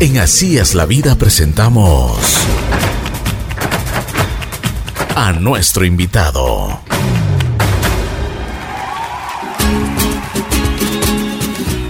En 0.00 0.16
Así 0.18 0.58
es 0.58 0.76
la 0.76 0.86
vida 0.86 1.16
presentamos 1.16 2.20
a 5.16 5.32
nuestro 5.32 5.84
invitado. 5.84 6.80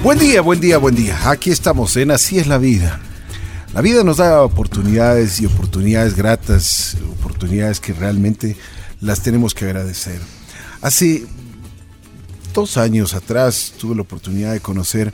Buen 0.02 0.18
día, 0.18 0.40
buen 0.40 0.58
día, 0.58 0.78
buen 0.78 0.94
día. 0.94 1.18
Aquí 1.28 1.50
estamos 1.50 1.98
en 1.98 2.10
Así 2.10 2.38
es 2.38 2.46
la 2.46 2.56
vida. 2.56 2.98
La 3.74 3.82
vida 3.82 4.02
nos 4.04 4.16
da 4.16 4.40
oportunidades 4.40 5.42
y 5.42 5.44
oportunidades 5.44 6.16
gratas, 6.16 6.96
oportunidades 7.12 7.78
que 7.78 7.92
realmente 7.92 8.56
las 9.02 9.20
tenemos 9.20 9.52
que 9.52 9.66
agradecer. 9.66 10.18
Hace 10.80 11.26
dos 12.54 12.78
años 12.78 13.12
atrás 13.12 13.74
tuve 13.78 13.96
la 13.96 14.00
oportunidad 14.00 14.54
de 14.54 14.60
conocer 14.60 15.12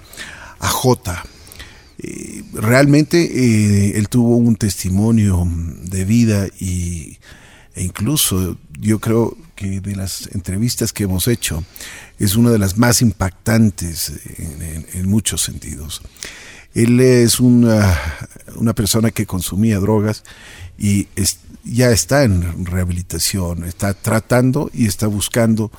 a 0.60 0.68
Jota. 0.68 1.24
Eh, 2.06 2.44
realmente 2.52 3.16
eh, 3.18 3.96
él 3.96 4.10
tuvo 4.10 4.36
un 4.36 4.56
testimonio 4.56 5.48
de 5.84 6.04
vida 6.04 6.48
y, 6.60 7.16
e 7.74 7.82
incluso 7.82 8.58
yo 8.78 8.98
creo 8.98 9.38
que 9.54 9.80
de 9.80 9.96
las 9.96 10.28
entrevistas 10.34 10.92
que 10.92 11.04
hemos 11.04 11.28
hecho 11.28 11.64
es 12.18 12.36
una 12.36 12.50
de 12.50 12.58
las 12.58 12.76
más 12.76 13.00
impactantes 13.00 14.12
en, 14.92 15.08
muchos 15.08 15.40
sentidos. 15.40 16.02
Él 16.74 17.00
es 17.00 17.40
una, 17.40 17.98
una 18.56 18.74
persona 18.74 19.10
que 19.10 19.24
consumía 19.24 19.78
drogas 19.78 20.22
y 20.76 21.08
ya 21.64 21.90
está 21.90 22.24
en 22.24 22.66
rehabilitación, 22.66 23.64
está 23.64 23.94
tratando 23.94 24.70
y 24.74 24.86
está 24.86 25.06
buscando, 25.06 25.70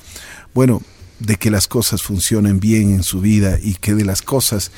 bueno, 0.54 0.82
de 1.18 1.36
que 1.36 1.50
las 1.50 1.66
cosas 1.66 2.02
funcionen 2.02 2.60
bien 2.60 2.90
en 2.90 3.02
su 3.02 3.20
vida 3.20 3.58
y 3.62 3.74
que 3.74 3.94
de 3.94 4.04
las 4.04 4.22
cosas 4.22 4.70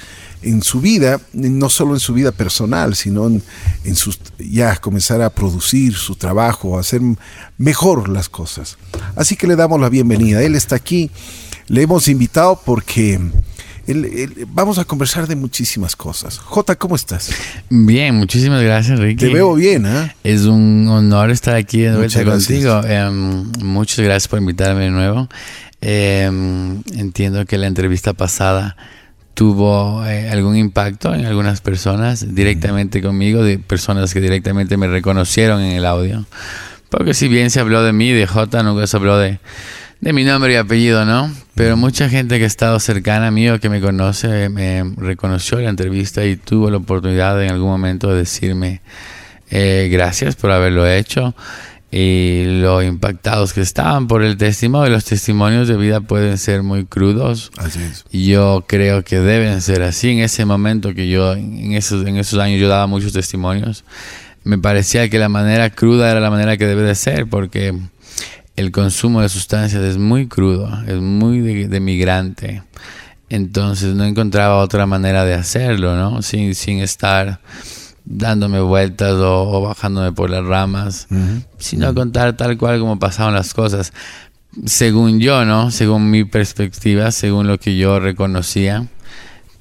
en 0.43 0.63
su 0.63 0.81
vida, 0.81 1.21
no 1.33 1.69
solo 1.69 1.95
en 1.95 2.01
su 2.01 2.15
vida 2.15 2.33
personal, 2.33 2.95
sino 2.95 3.27
en, 3.27 3.43
en 3.85 3.97
sus, 3.97 4.21
ya 4.39 4.77
comenzar 4.77 5.21
a 5.23 5.31
producir 5.31 5.95
su 5.95 6.15
trabajo, 6.15 6.77
a 6.77 6.81
hacer 6.81 7.01
mejor 7.57 8.09
las 8.09 8.29
cosas. 8.29 8.79
Así 9.17 9.37
que 9.37 9.47
le 9.47 9.57
damos 9.57 9.81
la 9.81 9.89
bienvenida. 9.89 10.43
Él 10.43 10.55
está 10.55 10.77
aquí, 10.77 11.11
le 11.67 11.83
hemos 11.83 12.07
invitado 12.09 12.61
porque 12.65 13.21
vamos 14.49 14.79
a 14.79 14.85
conversar 14.85 15.27
de 15.27 15.35
muchísimas 15.35 15.97
cosas. 15.97 16.39
Jota, 16.39 16.77
¿cómo 16.77 16.95
estás? 16.95 17.31
Bien, 17.71 18.15
muchísimas 18.15 18.63
gracias, 18.63 18.99
Ricky. 18.99 19.27
Te 19.27 19.33
veo 19.33 19.55
bien, 19.55 19.87
¿eh? 19.87 20.15
Es 20.25 20.43
un 20.43 20.87
honor 20.89 21.31
estar 21.31 21.55
aquí 21.57 21.81
de 21.81 21.97
vuelta 21.97 22.25
contigo. 22.25 22.83
Em, 22.85 23.51
muchas 23.63 24.05
gracias 24.05 24.29
por 24.29 24.41
invitarme 24.41 24.85
de 24.85 24.91
nuevo. 24.91 25.29
Em, 25.81 26.83
entiendo 26.95 27.47
que 27.47 27.57
la 27.57 27.67
entrevista 27.67 28.13
pasada 28.13 28.77
tuvo 29.35 30.05
eh, 30.05 30.29
algún 30.31 30.57
impacto 30.57 31.15
en 31.15 31.25
algunas 31.25 31.61
personas 31.61 32.35
directamente 32.35 33.01
conmigo, 33.01 33.45
de 33.45 33.59
personas 33.59 34.13
que 34.13 34.21
directamente 34.21 34.77
me 34.77 34.89
reconocieron 34.89 35.61
en 35.61 35.73
el 35.73 35.87
audio. 35.87 36.27
Porque 36.91 37.15
si 37.15 37.29
bien 37.29 37.51
se 37.51 37.61
habló 37.61 37.83
de 37.83 37.93
mí, 37.93 38.11
de 38.11 38.27
J, 38.27 38.63
nunca 38.65 38.87
se 38.87 38.97
habló 38.97 39.17
de, 39.19 39.39
de 40.01 40.13
mi 40.13 40.25
nombre 40.25 40.55
y 40.55 40.57
apellido, 40.57 41.05
¿no? 41.05 41.33
Pero 41.55 41.77
mucha 41.77 42.09
gente 42.09 42.39
que 42.39 42.45
ha 42.45 42.49
estado 42.49 42.81
cercana 42.81 43.29
a 43.29 43.31
mí 43.31 43.49
o 43.49 43.61
que 43.61 43.69
me 43.69 43.81
conoce 43.81 44.49
me 44.49 44.83
reconoció 44.97 45.61
la 45.61 45.71
entrevista 45.71 46.25
y 46.25 46.37
tuvo 46.37 46.71
la 46.71 46.79
oportunidad 46.79 47.41
en 47.43 47.51
algún 47.51 47.69
momento 47.69 48.11
de 48.11 48.19
decirme 48.19 48.81
eh, 49.51 49.89
gracias 49.91 50.37
por 50.37 50.51
haberlo 50.51 50.87
hecho 50.87 51.35
y 51.91 52.45
lo 52.61 52.83
impactados 52.83 53.55
que 53.55 53.63
estaban 53.63 54.09
por 54.09 54.23
el 54.23 54.37
testimonio. 54.37 54.91
Los 54.91 55.07
testimonios 55.07 55.69
de 55.69 55.77
vida 55.77 56.01
pueden 56.01 56.37
ser 56.37 56.63
muy 56.63 56.85
crudos. 56.85 57.51
Así 57.57 57.81
es. 57.81 58.05
Yo 58.13 58.65
creo 58.67 59.05
que 59.05 59.21
deben 59.21 59.63
ser 59.63 59.83
así. 59.83 60.11
En 60.11 60.19
ese 60.19 60.45
momento 60.45 60.95
que 60.95 61.09
yo, 61.09 61.33
en 61.33 61.73
esos, 61.73 62.07
en 62.07 62.19
esos 62.19 62.39
años, 62.39 62.61
yo 62.61 62.69
daba 62.69 62.87
muchos 62.87 63.13
testimonios, 63.13 63.85
me 64.45 64.59
parecía 64.59 65.09
que 65.09 65.19
la 65.19 65.29
manera 65.29 65.71
cruda 65.71 66.11
era 66.11 66.21
la 66.21 66.31
manera 66.31 66.57
que 66.57 66.67
debe 66.67 66.83
de 66.83 66.95
ser, 66.95 67.27
porque 67.27 67.75
el 68.57 68.71
consumo 68.71 69.23
de 69.23 69.29
sustancias 69.29 69.83
es 69.83 69.99
muy 69.99 70.27
crudo, 70.27 70.83
es 70.87 70.97
muy 70.97 71.41
de, 71.41 71.81
migrante. 71.81 72.63
Entonces 73.31 73.95
no 73.95 74.05
encontraba 74.05 74.59
otra 74.59 74.87
manera 74.87 75.25
de 75.25 75.35
hacerlo, 75.35 75.97
¿no? 75.97 76.23
Sin, 76.23 76.55
sin 76.55 76.81
estar 76.81 77.41
dándome 78.11 78.61
vueltas 78.61 79.13
o, 79.17 79.61
bajándome 79.61 80.13
por 80.13 80.31
las 80.31 80.45
ramas, 80.45 81.09
sino 81.59 81.95
contar 81.95 82.37
tal 82.37 82.57
cual 82.57 82.81
como 82.81 82.99
pasaban 82.99 83.35
las 83.35 83.53
cosas, 83.53 83.93
según 84.65 85.21
yo, 85.21 85.45
¿no? 85.45 85.71
Según 85.71 86.11
mi 86.11 86.25
perspectiva, 86.25 87.13
según 87.13 87.47
lo 87.47 87.59
que 87.59 87.77
yo 87.77 88.01
reconocía, 88.01 88.87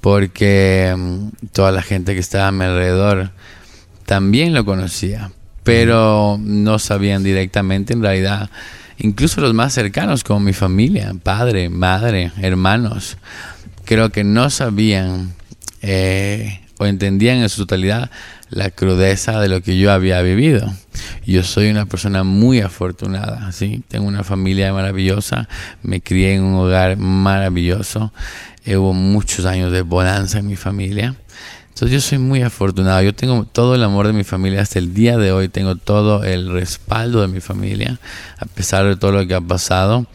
porque 0.00 0.94
mm, 0.96 1.28
toda 1.52 1.72
la 1.72 1.82
gente 1.82 2.14
que 2.14 2.20
estaba 2.20 2.48
a 2.48 2.52
mi 2.52 2.64
alrededor 2.64 3.32
también 4.06 4.54
lo 4.54 4.64
conocía, 4.64 5.30
pero 5.62 6.38
no 6.40 6.78
sabían 6.78 7.22
directamente 7.22 7.92
en 7.92 8.00
realidad, 8.00 8.48
incluso 8.96 9.42
los 9.42 9.52
más 9.52 9.74
cercanos 9.74 10.24
como 10.24 10.40
mi 10.40 10.54
familia, 10.54 11.14
padre, 11.22 11.68
madre, 11.68 12.32
hermanos, 12.40 13.18
creo 13.84 14.10
que 14.10 14.24
no 14.24 14.48
sabían 14.48 15.34
eh, 15.82 16.60
o 16.78 16.86
entendían 16.86 17.38
en 17.38 17.48
su 17.50 17.66
totalidad 17.66 18.10
la 18.50 18.70
crudeza 18.70 19.40
de 19.40 19.48
lo 19.48 19.60
que 19.62 19.78
yo 19.78 19.92
había 19.92 20.22
vivido. 20.22 20.72
Yo 21.26 21.42
soy 21.42 21.70
una 21.70 21.86
persona 21.86 22.24
muy 22.24 22.60
afortunada, 22.60 23.52
¿sí? 23.52 23.82
Tengo 23.88 24.06
una 24.06 24.24
familia 24.24 24.72
maravillosa, 24.72 25.48
me 25.82 26.00
crié 26.00 26.34
en 26.34 26.42
un 26.42 26.54
hogar 26.54 26.96
maravilloso, 26.96 28.12
hubo 28.66 28.92
muchos 28.92 29.46
años 29.46 29.72
de 29.72 29.82
bonanza 29.82 30.38
en 30.38 30.46
mi 30.46 30.56
familia. 30.56 31.14
Entonces 31.68 31.92
yo 31.92 32.00
soy 32.00 32.18
muy 32.18 32.42
afortunado, 32.42 33.02
yo 33.02 33.14
tengo 33.14 33.44
todo 33.44 33.76
el 33.76 33.84
amor 33.84 34.08
de 34.08 34.12
mi 34.12 34.24
familia 34.24 34.62
hasta 34.62 34.80
el 34.80 34.94
día 34.94 35.16
de 35.16 35.30
hoy, 35.30 35.48
tengo 35.48 35.76
todo 35.76 36.24
el 36.24 36.50
respaldo 36.50 37.20
de 37.22 37.28
mi 37.28 37.40
familia, 37.40 38.00
a 38.38 38.46
pesar 38.46 38.84
de 38.86 38.96
todo 38.96 39.12
lo 39.12 39.26
que 39.26 39.34
ha 39.34 39.40
pasado. 39.40 40.06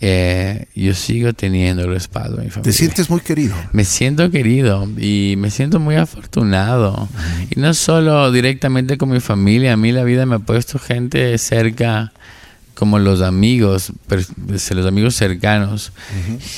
Eh, 0.00 0.66
yo 0.74 0.92
sigo 0.94 1.32
teniendo 1.32 1.86
respaldo 1.88 2.38
en 2.38 2.44
mi 2.44 2.50
familia. 2.50 2.70
¿Te 2.70 2.76
sientes 2.76 3.08
muy 3.08 3.20
querido? 3.20 3.54
Me 3.72 3.84
siento 3.84 4.30
querido 4.30 4.86
y 4.98 5.36
me 5.38 5.50
siento 5.50 5.80
muy 5.80 5.96
afortunado. 5.96 7.08
Y 7.50 7.58
no 7.58 7.72
solo 7.72 8.30
directamente 8.30 8.98
con 8.98 9.10
mi 9.10 9.20
familia, 9.20 9.72
a 9.72 9.76
mí 9.76 9.92
la 9.92 10.04
vida 10.04 10.26
me 10.26 10.36
ha 10.36 10.38
puesto 10.40 10.78
gente 10.78 11.36
cerca 11.38 12.12
como 12.74 12.98
los 12.98 13.22
amigos, 13.22 13.90
los 14.08 14.86
amigos 14.86 15.14
cercanos, 15.14 15.92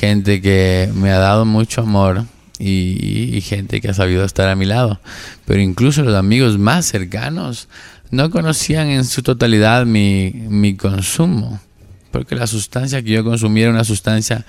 gente 0.00 0.40
que 0.40 0.90
me 0.92 1.12
ha 1.12 1.18
dado 1.18 1.44
mucho 1.44 1.82
amor 1.82 2.24
y, 2.58 3.36
y, 3.36 3.40
gente 3.40 3.80
que 3.80 3.88
ha 3.88 3.94
sabido 3.94 4.24
estar 4.24 4.48
a 4.48 4.56
mi 4.56 4.66
lado. 4.66 5.00
Pero 5.44 5.60
incluso 5.60 6.02
los 6.02 6.16
amigos 6.16 6.58
más 6.58 6.86
cercanos 6.86 7.68
no 8.10 8.30
conocían 8.30 8.88
en 8.88 9.04
su 9.04 9.22
totalidad 9.22 9.86
mi, 9.86 10.32
mi 10.48 10.74
consumo 10.74 11.60
porque 12.10 12.34
la 12.34 12.46
sustancia 12.46 13.02
que 13.02 13.10
yo 13.10 13.24
consumía 13.24 13.64
era 13.64 13.72
una 13.72 13.84
sustancia 13.84 14.44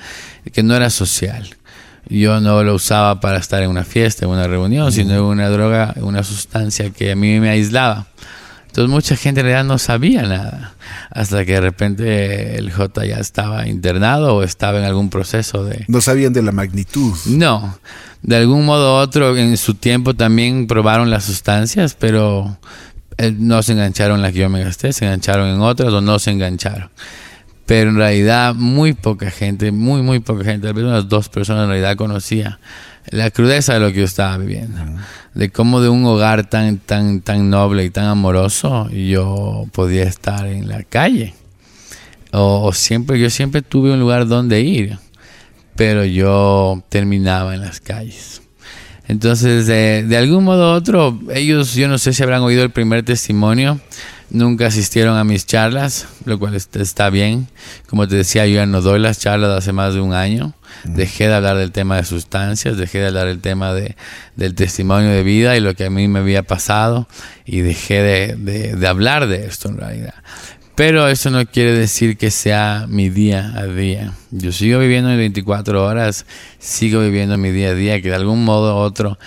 que 0.51 0.63
no 0.63 0.75
era 0.75 0.89
social. 0.89 1.55
Yo 2.07 2.39
no 2.39 2.63
lo 2.63 2.75
usaba 2.75 3.19
para 3.19 3.37
estar 3.37 3.61
en 3.61 3.69
una 3.69 3.83
fiesta, 3.83 4.25
en 4.25 4.31
una 4.31 4.47
reunión, 4.47 4.91
sino 4.91 5.27
una 5.27 5.49
droga, 5.49 5.93
una 5.97 6.23
sustancia 6.23 6.89
que 6.89 7.11
a 7.11 7.15
mí 7.15 7.39
me 7.39 7.49
aislaba. 7.49 8.07
Entonces 8.67 8.89
mucha 8.89 9.15
gente 9.15 9.41
en 9.41 9.47
realidad 9.47 9.65
no 9.65 9.77
sabía 9.79 10.23
nada, 10.23 10.75
hasta 11.09 11.43
que 11.43 11.53
de 11.53 11.61
repente 11.61 12.57
el 12.57 12.71
J 12.71 13.05
ya 13.05 13.17
estaba 13.17 13.67
internado 13.67 14.35
o 14.35 14.43
estaba 14.43 14.77
en 14.77 14.85
algún 14.85 15.09
proceso 15.09 15.65
de... 15.65 15.85
No 15.87 16.01
sabían 16.01 16.33
de 16.33 16.43
la 16.43 16.51
magnitud. 16.51 17.15
No, 17.25 17.79
de 18.21 18.37
algún 18.37 18.65
modo 18.65 18.95
u 18.95 19.01
otro 19.01 19.35
en 19.37 19.57
su 19.57 19.73
tiempo 19.73 20.13
también 20.13 20.67
probaron 20.67 21.09
las 21.09 21.25
sustancias, 21.25 21.95
pero 21.99 22.57
eh, 23.17 23.33
no 23.37 23.61
se 23.63 23.73
engancharon 23.73 24.17
en 24.17 24.21
la 24.21 24.31
que 24.31 24.39
yo 24.39 24.49
me 24.49 24.63
gasté, 24.63 24.93
se 24.93 25.05
engancharon 25.05 25.49
en 25.49 25.61
otras 25.61 25.91
o 25.91 26.01
no 26.01 26.19
se 26.19 26.31
engancharon 26.31 26.89
pero 27.69 27.91
en 27.91 27.97
realidad 27.97 28.55
muy 28.55 28.93
poca 28.93 29.29
gente, 29.29 29.71
muy, 29.71 30.01
muy 30.01 30.21
poca 30.21 30.43
gente, 30.43 30.65
tal 30.65 30.73
vez 30.73 30.85
unas 30.85 31.07
dos 31.07 31.29
personas 31.29 31.65
en 31.65 31.69
realidad 31.69 31.95
conocía 31.97 32.59
la 33.11 33.29
crudeza 33.29 33.75
de 33.75 33.79
lo 33.79 33.89
que 33.89 33.99
yo 33.99 34.05
estaba 34.05 34.39
viviendo, 34.39 34.79
de 35.35 35.51
cómo 35.51 35.79
de 35.79 35.87
un 35.87 36.03
hogar 36.03 36.49
tan, 36.49 36.79
tan, 36.79 37.21
tan 37.21 37.51
noble 37.51 37.85
y 37.85 37.91
tan 37.91 38.05
amoroso 38.05 38.89
yo 38.89 39.67
podía 39.71 40.01
estar 40.05 40.47
en 40.47 40.67
la 40.67 40.81
calle. 40.81 41.35
O, 42.31 42.73
siempre, 42.73 43.19
yo 43.19 43.29
siempre 43.29 43.61
tuve 43.61 43.93
un 43.93 43.99
lugar 43.99 44.27
donde 44.27 44.61
ir, 44.61 44.97
pero 45.75 46.03
yo 46.05 46.81
terminaba 46.89 47.53
en 47.53 47.61
las 47.61 47.79
calles. 47.79 48.41
Entonces, 49.07 49.67
de, 49.67 50.05
de 50.07 50.17
algún 50.17 50.43
modo 50.43 50.73
u 50.73 50.75
otro, 50.75 51.19
ellos, 51.35 51.75
yo 51.75 51.87
no 51.87 51.99
sé 51.99 52.13
si 52.13 52.23
habrán 52.23 52.41
oído 52.41 52.63
el 52.63 52.71
primer 52.71 53.03
testimonio, 53.05 53.79
nunca 54.29 54.67
asistieron 54.67 55.17
a 55.17 55.23
mis 55.23 55.45
charlas, 55.45 56.07
lo 56.25 56.39
cual 56.39 56.55
está 56.55 57.09
bien. 57.09 57.47
Como 57.87 58.07
te 58.07 58.15
decía, 58.15 58.45
yo 58.45 58.55
ya 58.55 58.65
no 58.65 58.81
doy 58.81 58.99
las 58.99 59.19
charlas 59.19 59.57
hace 59.57 59.73
más 59.73 59.93
de 59.93 60.01
un 60.01 60.13
año. 60.13 60.53
Dejé 60.83 61.27
de 61.27 61.35
hablar 61.35 61.57
del 61.57 61.71
tema 61.71 61.97
de 61.97 62.05
sustancias, 62.05 62.77
dejé 62.77 62.99
de 62.99 63.07
hablar 63.07 63.27
del 63.27 63.39
tema 63.39 63.73
de, 63.73 63.95
del 64.35 64.55
testimonio 64.55 65.09
de 65.09 65.23
vida 65.23 65.57
y 65.57 65.59
lo 65.59 65.75
que 65.75 65.85
a 65.85 65.89
mí 65.89 66.07
me 66.07 66.19
había 66.19 66.43
pasado 66.43 67.07
y 67.45 67.61
dejé 67.61 68.01
de, 68.01 68.35
de, 68.75 68.87
hablar 68.87 69.27
de 69.27 69.45
esto 69.45 69.69
en 69.69 69.77
realidad. 69.77 70.13
Pero 70.75 71.09
eso 71.09 71.29
no 71.29 71.45
quiere 71.45 71.73
decir 71.73 72.17
que 72.17 72.31
sea 72.31 72.85
mi 72.87 73.09
día 73.09 73.53
a 73.57 73.65
día. 73.65 74.13
Yo 74.31 74.51
sigo 74.53 74.79
viviendo 74.79 75.11
en 75.11 75.17
24 75.17 75.85
horas, 75.85 76.25
sigo 76.59 77.01
viviendo 77.01 77.37
mi 77.37 77.51
día 77.51 77.69
a 77.71 77.73
día, 77.73 78.01
que 78.01 78.09
de 78.09 78.15
algún 78.15 78.45
modo 78.45 78.75
u 78.75 78.77
otro 78.77 79.19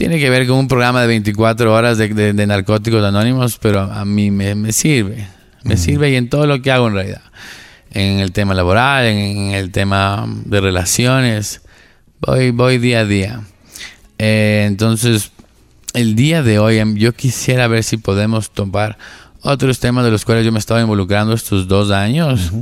tiene 0.00 0.18
que 0.18 0.30
ver 0.30 0.46
con 0.46 0.56
un 0.56 0.66
programa 0.66 1.02
de 1.02 1.08
24 1.08 1.74
horas 1.74 1.98
de, 1.98 2.08
de, 2.08 2.46
narcóticos 2.46 3.04
anónimos, 3.04 3.58
pero 3.60 3.80
a 3.80 4.06
mí 4.06 4.30
me, 4.30 4.54
me 4.54 4.72
sirve. 4.72 5.28
Me 5.62 5.76
sirve 5.76 6.10
y 6.10 6.16
en 6.16 6.30
todo 6.30 6.46
lo 6.46 6.62
que 6.62 6.72
hago 6.72 6.88
en 6.88 6.94
realidad. 6.94 7.20
En 7.90 8.18
el 8.18 8.32
tema 8.32 8.54
laboral, 8.54 9.04
en, 9.04 9.50
el 9.50 9.70
tema 9.70 10.24
de 10.46 10.62
relaciones. 10.62 11.60
Voy, 12.18 12.50
voy 12.50 12.78
día 12.78 13.00
a 13.00 13.04
día. 13.04 13.42
Eh, 14.16 14.64
entonces, 14.66 15.32
el 15.92 16.14
día 16.14 16.42
de 16.42 16.58
hoy 16.58 16.78
em, 16.78 16.96
yo 16.96 17.12
quisiera 17.12 17.68
ver 17.68 17.84
si 17.84 17.98
podemos 17.98 18.52
tomar 18.52 18.96
otros 19.42 19.80
temas 19.80 20.06
de 20.06 20.10
los 20.10 20.24
cuales 20.24 20.46
yo 20.46 20.50
me 20.52 20.60
estaba 20.60 20.80
involucrando 20.80 21.34
estos 21.34 21.68
dos 21.68 21.90
años. 21.90 22.52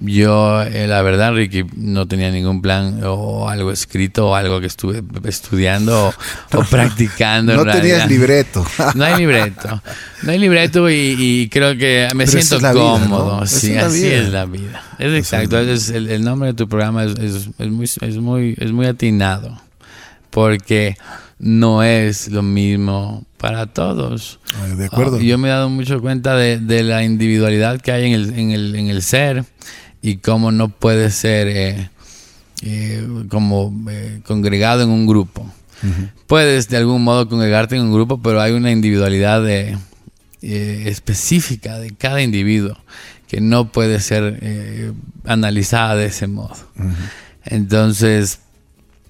Yo, 0.00 0.62
eh, 0.62 0.86
la 0.88 1.02
verdad, 1.02 1.34
Ricky, 1.34 1.64
no 1.76 2.06
tenía 2.06 2.30
ningún 2.30 2.60
plan 2.60 3.00
o 3.04 3.48
algo 3.48 3.70
escrito 3.70 4.30
o 4.30 4.34
algo 4.34 4.60
que 4.60 4.66
estuve 4.66 5.02
estudiando 5.24 6.12
o, 6.52 6.62
practicando. 6.70 7.56
No 7.56 7.70
tenías 7.70 8.08
libreto. 8.08 8.64
no 8.94 9.04
hay 9.04 9.16
libreto. 9.16 9.82
No 10.22 10.32
hay 10.32 10.38
libreto 10.38 10.90
y, 10.90 11.48
creo 11.50 11.76
que 11.76 12.08
me 12.14 12.26
siento 12.26 12.60
cómodo. 12.72 13.46
Sí, 13.46 13.76
así 13.76 14.06
es 14.06 14.30
la 14.30 14.46
vida. 14.46 14.82
Es 14.98 15.14
exacto. 15.14 15.58
Es 15.58 15.90
el, 15.90 16.24
nombre 16.24 16.48
de 16.48 16.54
tu 16.54 16.68
programa 16.68 17.04
es, 17.04 17.48
es, 17.58 17.70
muy, 17.70 17.84
es, 17.84 18.16
muy, 18.16 18.56
es 18.58 18.72
muy 18.72 18.86
atinado. 18.86 19.60
Porque 20.30 20.96
no 21.38 21.82
es 21.82 22.28
lo 22.28 22.42
mismo 22.42 23.24
para 23.38 23.66
todos. 23.66 24.40
De 24.76 24.86
acuerdo. 24.86 25.20
yo 25.20 25.38
me 25.38 25.48
he 25.48 25.50
dado 25.50 25.68
mucho 25.68 26.00
cuenta 26.00 26.34
de, 26.36 26.58
de 26.58 26.82
la 26.82 27.04
individualidad 27.04 27.80
que 27.80 27.92
hay 27.92 28.06
en 28.06 28.12
el, 28.12 28.38
en 28.38 28.50
el, 28.50 28.74
en 28.74 28.88
el 28.88 29.02
ser 29.02 29.44
y 30.04 30.18
cómo 30.18 30.52
no 30.52 30.68
puede 30.68 31.10
ser 31.10 31.48
eh, 31.48 31.88
eh, 32.60 33.08
como 33.30 33.74
eh, 33.90 34.20
congregado 34.26 34.82
en 34.82 34.90
un 34.90 35.06
grupo. 35.06 35.50
Puedes 36.26 36.68
de 36.68 36.76
algún 36.76 37.02
modo 37.02 37.26
congregarte 37.28 37.76
en 37.76 37.82
un 37.82 37.92
grupo, 37.92 38.20
pero 38.22 38.40
hay 38.40 38.52
una 38.52 38.70
individualidad 38.70 39.44
específica 40.40 41.78
de 41.78 41.90
cada 41.90 42.22
individuo 42.22 42.78
que 43.28 43.42
no 43.42 43.70
puede 43.70 44.00
ser 44.00 44.94
analizada 45.26 45.94
de 45.96 46.06
ese 46.06 46.26
modo. 46.26 46.56
Entonces, 47.44 48.40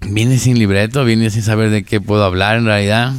vine 0.00 0.38
sin 0.38 0.58
libreto, 0.58 1.05
vine 1.05 1.31
sin 1.31 1.43
saber 1.43 1.70
de 1.70 1.85
qué 1.85 2.00
puedo 2.00 2.25
hablar 2.25 2.56
en 2.56 2.64
realidad. 2.64 3.12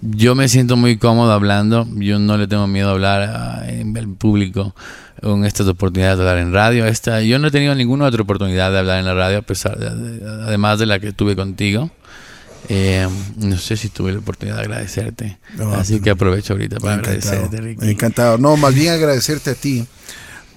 Yo 0.00 0.34
me 0.34 0.48
siento 0.48 0.76
muy 0.76 0.96
cómodo 0.96 1.32
hablando, 1.32 1.86
yo 1.96 2.18
no 2.18 2.38
le 2.38 2.46
tengo 2.48 2.66
miedo 2.68 2.88
a 2.88 2.92
hablar 2.92 3.68
en 3.68 4.14
público 4.14 4.74
con 5.22 5.44
estas 5.44 5.66
oportunidades 5.66 6.18
de 6.18 6.24
hablar 6.24 6.38
en 6.38 6.52
radio. 6.52 6.86
Esta, 6.86 7.22
yo 7.22 7.38
no 7.38 7.48
he 7.48 7.50
tenido 7.50 7.74
ninguna 7.74 8.06
otra 8.06 8.22
oportunidad 8.22 8.70
de 8.72 8.78
hablar 8.78 8.98
en 8.98 9.04
la 9.04 9.14
radio, 9.14 9.38
a 9.38 9.42
pesar 9.42 9.78
además 9.78 10.78
de 10.78 10.86
la 10.86 11.00
que 11.00 11.12
tuve 11.12 11.36
contigo. 11.36 11.90
Eh, 12.68 13.08
no 13.36 13.56
sé 13.56 13.76
si 13.76 13.88
tuve 13.88 14.12
la 14.12 14.18
oportunidad 14.18 14.56
de 14.56 14.62
agradecerte. 14.62 15.38
Así 15.74 16.00
que 16.00 16.10
aprovecho 16.10 16.54
ahorita 16.54 16.78
para 16.78 16.94
agradecerte, 16.94 17.60
Ricky. 17.60 17.90
Encantado. 17.90 18.36
No, 18.38 18.56
más 18.56 18.74
bien 18.74 18.92
agradecerte 18.92 19.50
a 19.50 19.54
ti, 19.54 19.86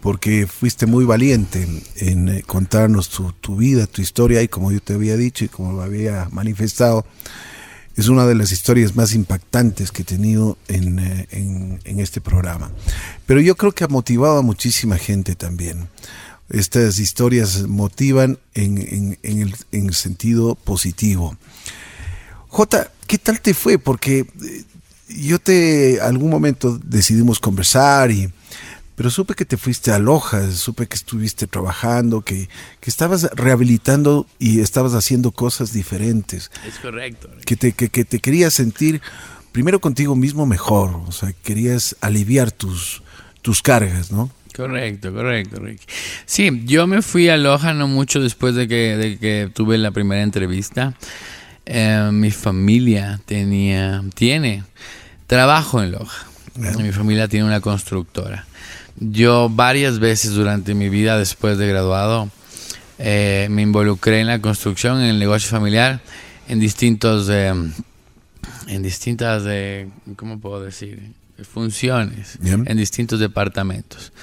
porque 0.01 0.47
fuiste 0.47 0.85
muy 0.85 1.05
valiente 1.05 1.67
en, 1.97 2.29
eh, 2.29 2.43
contarnos 2.45 3.09
tu, 3.09 3.31
tu, 3.33 3.55
vida, 3.55 3.87
tu 3.87 4.01
historia, 4.01 4.41
y 4.41 4.47
como 4.47 4.71
yo 4.71 4.81
te 4.81 4.93
había 4.93 5.15
dicho 5.15 5.45
y 5.45 5.47
como 5.47 5.73
lo 5.73 5.83
había 5.83 6.27
manifestado, 6.31 7.05
es 7.97 8.07
una 8.07 8.25
de 8.25 8.35
las 8.35 8.51
historias 8.51 8.95
más 8.95 9.13
impactantes 9.13 9.91
que 9.91 10.03
he 10.03 10.05
tenido 10.05 10.57
eh, 10.67 11.27
en, 11.31 11.99
este 11.99 12.21
programa. 12.21 12.71
Pero 13.25 13.41
yo 13.41 13.55
creo 13.55 13.73
que 13.73 13.83
ha 13.83 13.87
motivado 13.87 14.39
a 14.39 14.41
muchísima 14.41 14.97
gente 14.97 15.35
también. 15.35 15.89
Estas 16.49 16.99
historias 16.99 17.67
motivan 17.67 18.39
en, 18.53 19.17
el, 19.23 19.93
sentido 19.93 20.55
positivo. 20.55 21.37
Jota, 22.47 22.91
¿qué 23.07 23.17
tal 23.17 23.39
te 23.39 23.53
fue? 23.53 23.77
Porque 23.77 24.19
eh, 24.19 24.63
yo 25.07 25.39
te, 25.39 25.99
algún 26.01 26.29
momento 26.29 26.79
decidimos 26.83 27.39
conversar 27.39 28.11
y 28.11 28.31
pero 28.95 29.09
supe 29.09 29.33
que 29.33 29.45
te 29.45 29.57
fuiste 29.57 29.91
a 29.91 29.99
Lojas, 29.99 30.55
supe 30.55 30.87
que 30.87 30.95
estuviste 30.95 31.47
trabajando, 31.47 32.21
que, 32.21 32.49
estabas 32.83 33.29
rehabilitando 33.33 34.27
y 34.37 34.59
estabas 34.59 34.93
haciendo 34.93 35.31
cosas 35.31 35.73
diferentes. 35.73 36.51
Es 36.67 36.77
correcto. 36.79 37.29
Que 37.45 37.55
te, 37.55 37.71
que, 37.71 38.05
te 38.05 38.19
querías 38.19 38.53
sentir 38.53 39.01
primero 39.51 39.81
contigo 39.81 40.15
mismo 40.15 40.45
mejor, 40.45 41.01
o 41.07 41.11
sea, 41.11 41.33
querías 41.43 41.95
aliviar 42.01 42.51
tus, 42.51 43.01
tus 43.41 43.61
cargas, 43.61 44.11
¿no? 44.11 44.29
Correcto, 44.55 45.13
correcto, 45.13 45.59
Ricky. 45.61 45.85
Sí, 46.25 46.63
yo 46.65 46.85
me 46.87 47.01
fui 47.01 47.29
a 47.29 47.37
Loja 47.37 47.73
no 47.73 47.87
mucho 47.87 48.19
después 48.19 48.55
de 48.55 48.67
que, 48.67 48.97
de 48.97 49.17
que 49.17 49.49
tuve 49.53 49.77
la 49.77 49.91
primera 49.91 50.21
entrevista. 50.21 50.93
Eh, 51.65 52.09
mi 52.11 52.31
familia 52.31 53.21
tenía, 53.25 54.03
tiene 54.13 54.63
trabajo 55.27 55.81
en 55.81 55.91
Loja. 55.91 56.27
Mi 56.55 56.91
familia 56.91 57.29
tiene 57.29 57.45
una 57.45 57.61
constructora. 57.61 58.45
Yo 59.03 59.49
varias 59.49 59.97
veces 59.97 60.33
durante 60.33 60.75
mi 60.75 60.87
vida 60.87 61.17
después 61.17 61.57
de 61.57 61.67
graduado 61.67 62.29
eh, 62.99 63.47
me 63.49 63.63
involucré 63.63 64.19
en 64.19 64.27
la 64.27 64.39
construcción, 64.39 65.01
en 65.01 65.07
el 65.07 65.17
negocio 65.17 65.49
familiar, 65.49 66.01
en 66.47 66.59
distintos, 66.59 67.27
eh, 67.31 67.51
en 68.67 68.83
distintas, 68.83 69.41
eh, 69.47 69.89
¿cómo 70.15 70.39
puedo 70.39 70.61
decir? 70.61 71.13
Funciones, 71.51 72.37
en 72.43 72.77
distintos 72.77 73.19
departamentos. 73.19 74.13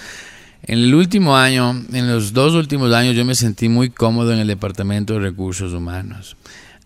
En 0.62 0.78
el 0.78 0.94
último 0.94 1.36
año, 1.36 1.70
en 1.92 2.08
los 2.08 2.32
dos 2.32 2.54
últimos 2.54 2.92
años, 2.92 3.16
yo 3.16 3.24
me 3.24 3.34
sentí 3.34 3.68
muy 3.68 3.90
cómodo 3.90 4.32
en 4.32 4.38
el 4.38 4.46
departamento 4.46 5.14
de 5.14 5.20
recursos 5.20 5.72
humanos. 5.72 6.36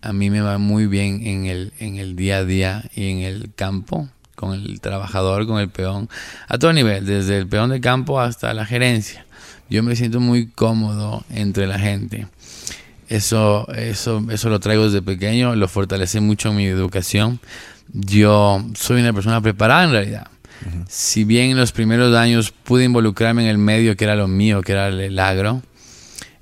A 0.01 0.13
mí 0.13 0.31
me 0.31 0.41
va 0.41 0.57
muy 0.57 0.87
bien 0.87 1.27
en 1.27 1.45
el, 1.45 1.73
en 1.77 1.97
el 1.97 2.15
día 2.15 2.37
a 2.37 2.43
día 2.43 2.89
y 2.95 3.11
en 3.11 3.19
el 3.19 3.51
campo 3.55 4.09
con 4.43 4.53
el 4.53 4.81
trabajador, 4.81 5.47
con 5.47 5.59
el 5.59 5.69
peón, 5.69 6.09
a 6.47 6.57
todo 6.57 6.73
nivel, 6.73 7.05
desde 7.05 7.37
el 7.37 7.47
peón 7.47 7.69
de 7.69 7.79
campo 7.79 8.19
hasta 8.19 8.53
la 8.53 8.65
gerencia. 8.65 9.25
Yo 9.69 9.83
me 9.83 9.95
siento 9.95 10.19
muy 10.19 10.47
cómodo 10.47 11.23
entre 11.29 11.65
la 11.67 11.79
gente. 11.79 12.27
Eso, 13.07 13.67
eso, 13.73 14.25
eso 14.29 14.49
lo 14.49 14.59
traigo 14.59 14.85
desde 14.85 15.01
pequeño, 15.01 15.55
lo 15.55 15.67
fortalece 15.67 16.19
mucho 16.19 16.49
en 16.49 16.57
mi 16.57 16.65
educación. 16.65 17.39
Yo 17.93 18.63
soy 18.75 19.01
una 19.01 19.13
persona 19.13 19.41
preparada 19.41 19.83
en 19.85 19.91
realidad. 19.91 20.27
Si 20.87 21.25
bien 21.25 21.51
en 21.51 21.57
los 21.57 21.73
primeros 21.73 22.15
años 22.15 22.51
pude 22.51 22.85
involucrarme 22.85 23.43
en 23.43 23.49
el 23.49 23.57
medio 23.57 23.97
que 23.97 24.05
era 24.05 24.15
lo 24.15 24.27
mío, 24.27 24.61
que 24.61 24.71
era 24.71 24.87
el 24.87 25.19
agro, 25.19 25.61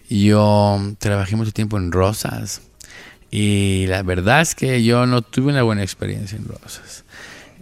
yo 0.09 0.79
trabajé 0.99 1.35
mucho 1.35 1.51
tiempo 1.51 1.77
en 1.77 1.91
rosas. 1.91 2.61
Y 3.31 3.85
la 3.87 4.03
verdad 4.03 4.41
es 4.41 4.55
que 4.55 4.83
yo 4.83 5.05
no 5.05 5.21
tuve 5.21 5.51
una 5.51 5.63
buena 5.63 5.83
experiencia 5.83 6.37
en 6.37 6.45
rosas. 6.45 7.05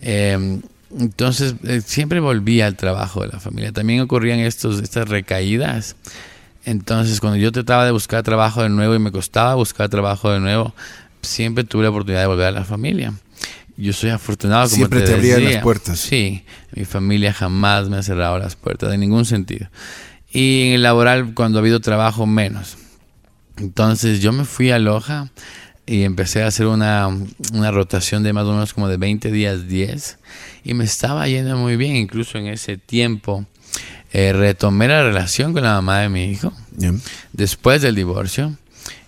Em, 0.02 0.62
entonces, 0.98 1.56
eh, 1.64 1.82
siempre 1.86 2.20
volvía 2.20 2.66
al 2.66 2.76
trabajo 2.76 3.22
de 3.22 3.28
la 3.28 3.40
familia. 3.40 3.72
También 3.72 4.02
ocurrían 4.02 4.40
estos, 4.40 4.82
estas 4.82 5.08
recaídas. 5.08 5.96
Entonces, 6.66 7.20
cuando 7.20 7.38
yo 7.38 7.52
trataba 7.52 7.86
de 7.86 7.92
buscar 7.92 8.24
trabajo 8.24 8.64
de 8.64 8.70
nuevo 8.70 8.96
y 8.96 9.00
me 9.00 9.12
costaba 9.12 9.56
buscar 9.56 9.90
trabajo 9.90 10.32
de 10.32 10.40
nuevo, 10.40 10.74
siempre 11.22 11.64
tuve 11.64 11.84
la 11.84 11.90
oportunidad 11.90 12.22
de 12.22 12.28
volver 12.28 12.48
a 12.48 12.52
la 12.52 12.66
familia. 12.66 13.14
Yo 13.78 13.94
soy 13.94 14.10
afortunado, 14.10 14.64
como 14.64 14.76
siempre 14.76 15.02
te, 15.02 15.14
abrían 15.14 15.44
las 15.44 15.64
puertas. 15.64 16.00
Sí, 16.00 16.44
mi 16.76 16.84
familia 16.84 17.32
jamás 17.32 17.88
me 17.88 17.98
ha 17.98 18.04
cerrado 18.04 18.38
las 18.38 18.56
puertas, 18.56 18.94
en 18.94 19.00
ningún 19.00 19.26
sentido. 19.26 19.70
Y 20.32 20.68
en 20.68 20.74
el 20.74 20.84
laboral, 20.84 21.34
cuando 21.34 21.60
ha 21.60 21.62
habido 21.62 21.80
trabajo, 21.80 22.26
menos. 22.26 22.78
Entonces, 23.58 24.22
yo 24.22 24.34
me 24.34 24.44
fui 24.44 24.72
a 24.72 24.80
Loja 24.80 25.30
y 25.90 26.04
empecé 26.04 26.44
a 26.44 26.48
hacer 26.48 26.68
una, 26.68 27.10
una, 27.52 27.72
rotación 27.72 28.22
de 28.22 28.32
más 28.32 28.46
o 28.46 28.52
menos 28.52 28.76
como 28.76 28.88
de 28.88 28.98
20 28.98 29.32
días 29.32 29.68
10 29.68 30.20
y 30.64 30.76
me 30.76 30.84
estaba 30.84 31.28
yendo 31.28 31.58
muy 31.58 31.78
bien. 31.78 31.96
Incluso 31.96 32.38
en 32.38 32.46
ese 32.46 32.78
tiempo 32.78 33.44
eh, 34.14 34.32
retomé 34.32 34.88
la 34.88 35.02
relación 35.02 35.52
con 35.52 35.64
la 35.64 35.74
mamá 35.74 36.02
de 36.02 36.10
mi 36.10 36.26
hijo 36.26 36.54
después 37.34 37.82
del 37.82 37.96
divorcio 37.96 38.56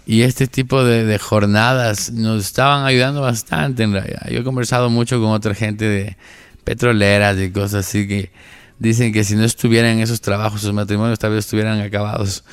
y 0.07 0.23
este 0.23 0.47
tipo 0.47 0.83
de, 0.83 1.05
de, 1.05 1.19
jornadas 1.19 2.11
nos 2.13 2.43
estaban 2.45 2.83
ayudando 2.83 3.21
bastante 3.21 3.83
en 3.83 3.93
realidad. 3.93 4.27
Yo 4.31 4.39
he 4.39 4.43
conversado 4.43 4.89
mucho 4.89 5.21
con 5.21 5.29
otra 5.29 5.53
gente 5.53 5.85
de 5.85 6.17
petroleras 6.63 7.37
y 7.37 7.51
cosas 7.51 7.85
así 7.85 8.07
que 8.07 8.31
dicen 8.79 9.13
que 9.13 9.23
si 9.23 9.35
no 9.35 9.43
estuvieran 9.43 9.99
esos 9.99 10.19
trabajos 10.19 10.61
sus 10.61 10.73
matrimonios 10.73 11.19
tal 11.19 11.29
vez 11.29 11.45
estuvieran 11.45 11.79
acabados 11.79 12.43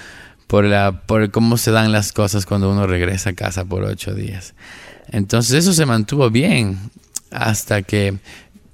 por, 0.49 0.65
la, 0.65 1.03
por 1.03 1.31
cómo 1.31 1.57
se 1.59 1.71
dan 1.71 1.93
las 1.93 2.13
cosas 2.13 2.47
cuando 2.47 2.73
uno 2.73 2.89
regresa 2.89 3.31
a 3.31 3.35
casa 3.35 3.65
por 3.65 3.85
ocho 3.85 4.15
días. 4.15 4.55
Entonces 5.13 5.55
eso 5.55 5.73
se 5.73 5.87
mantuvo 5.87 6.31
bien 6.31 6.79
hasta 7.31 7.83
que 7.83 8.19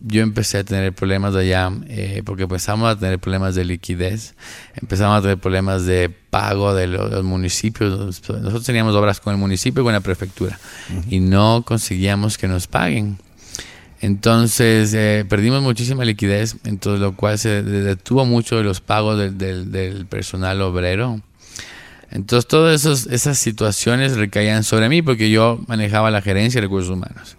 yo 0.07 0.23
empecé 0.23 0.59
a 0.59 0.65
tener 0.65 0.93
problemas 0.93 1.35
allá, 1.35 1.73
eh, 1.89 2.23
porque 2.25 2.45
empezamos 2.45 2.89
a 2.89 2.99
tener 2.99 3.19
problemas 3.19 3.55
de 3.55 3.65
liquidez, 3.65 4.35
empezamos 4.75 5.19
a 5.19 5.23
tener 5.23 5.39
problemas 5.39 5.87
de 5.87 6.11
pago 6.11 6.75
de 6.75 6.87
los, 6.87 7.25
municipios. 7.25 8.23
Nosotros 8.29 8.65
teníamos 8.65 8.95
obras 8.95 9.19
con 9.19 9.33
el 9.33 9.41
municipio 9.41 9.83
y 9.83 9.85
con 9.85 9.95
la 9.95 10.01
prefectura 10.01 10.59
y 11.09 11.21
no 11.21 11.65
conseguíamos 11.67 12.39
que 12.39 12.49
nos 12.49 12.67
paguen. 12.67 13.19
Entonces 14.01 14.93
eh, 14.93 15.25
perdimos 15.27 15.63
muchísima 15.63 16.05
liquidez, 16.05 16.57
entonces 16.65 17.01
lo 17.01 17.17
cual 17.17 17.39
se 17.39 17.63
detuvo 17.63 18.27
mucho 18.27 18.57
de 18.57 18.63
los 18.63 18.83
pagos 18.83 19.19
del, 19.19 19.73
del 19.73 20.07
personal 20.07 20.61
obrero 20.61 21.23
Entonces 22.11 22.47
todas 22.47 22.85
esas 22.85 23.39
situaciones 23.39 24.17
recaían 24.17 24.65
sobre 24.65 24.89
mí 24.89 25.03
porque 25.03 25.31
yo 25.31 25.61
manejaba 25.67 26.11
la 26.11 26.23
gerencia 26.23 26.61
de 26.61 26.67
recursos 26.67 26.91
humanos. 26.91 27.37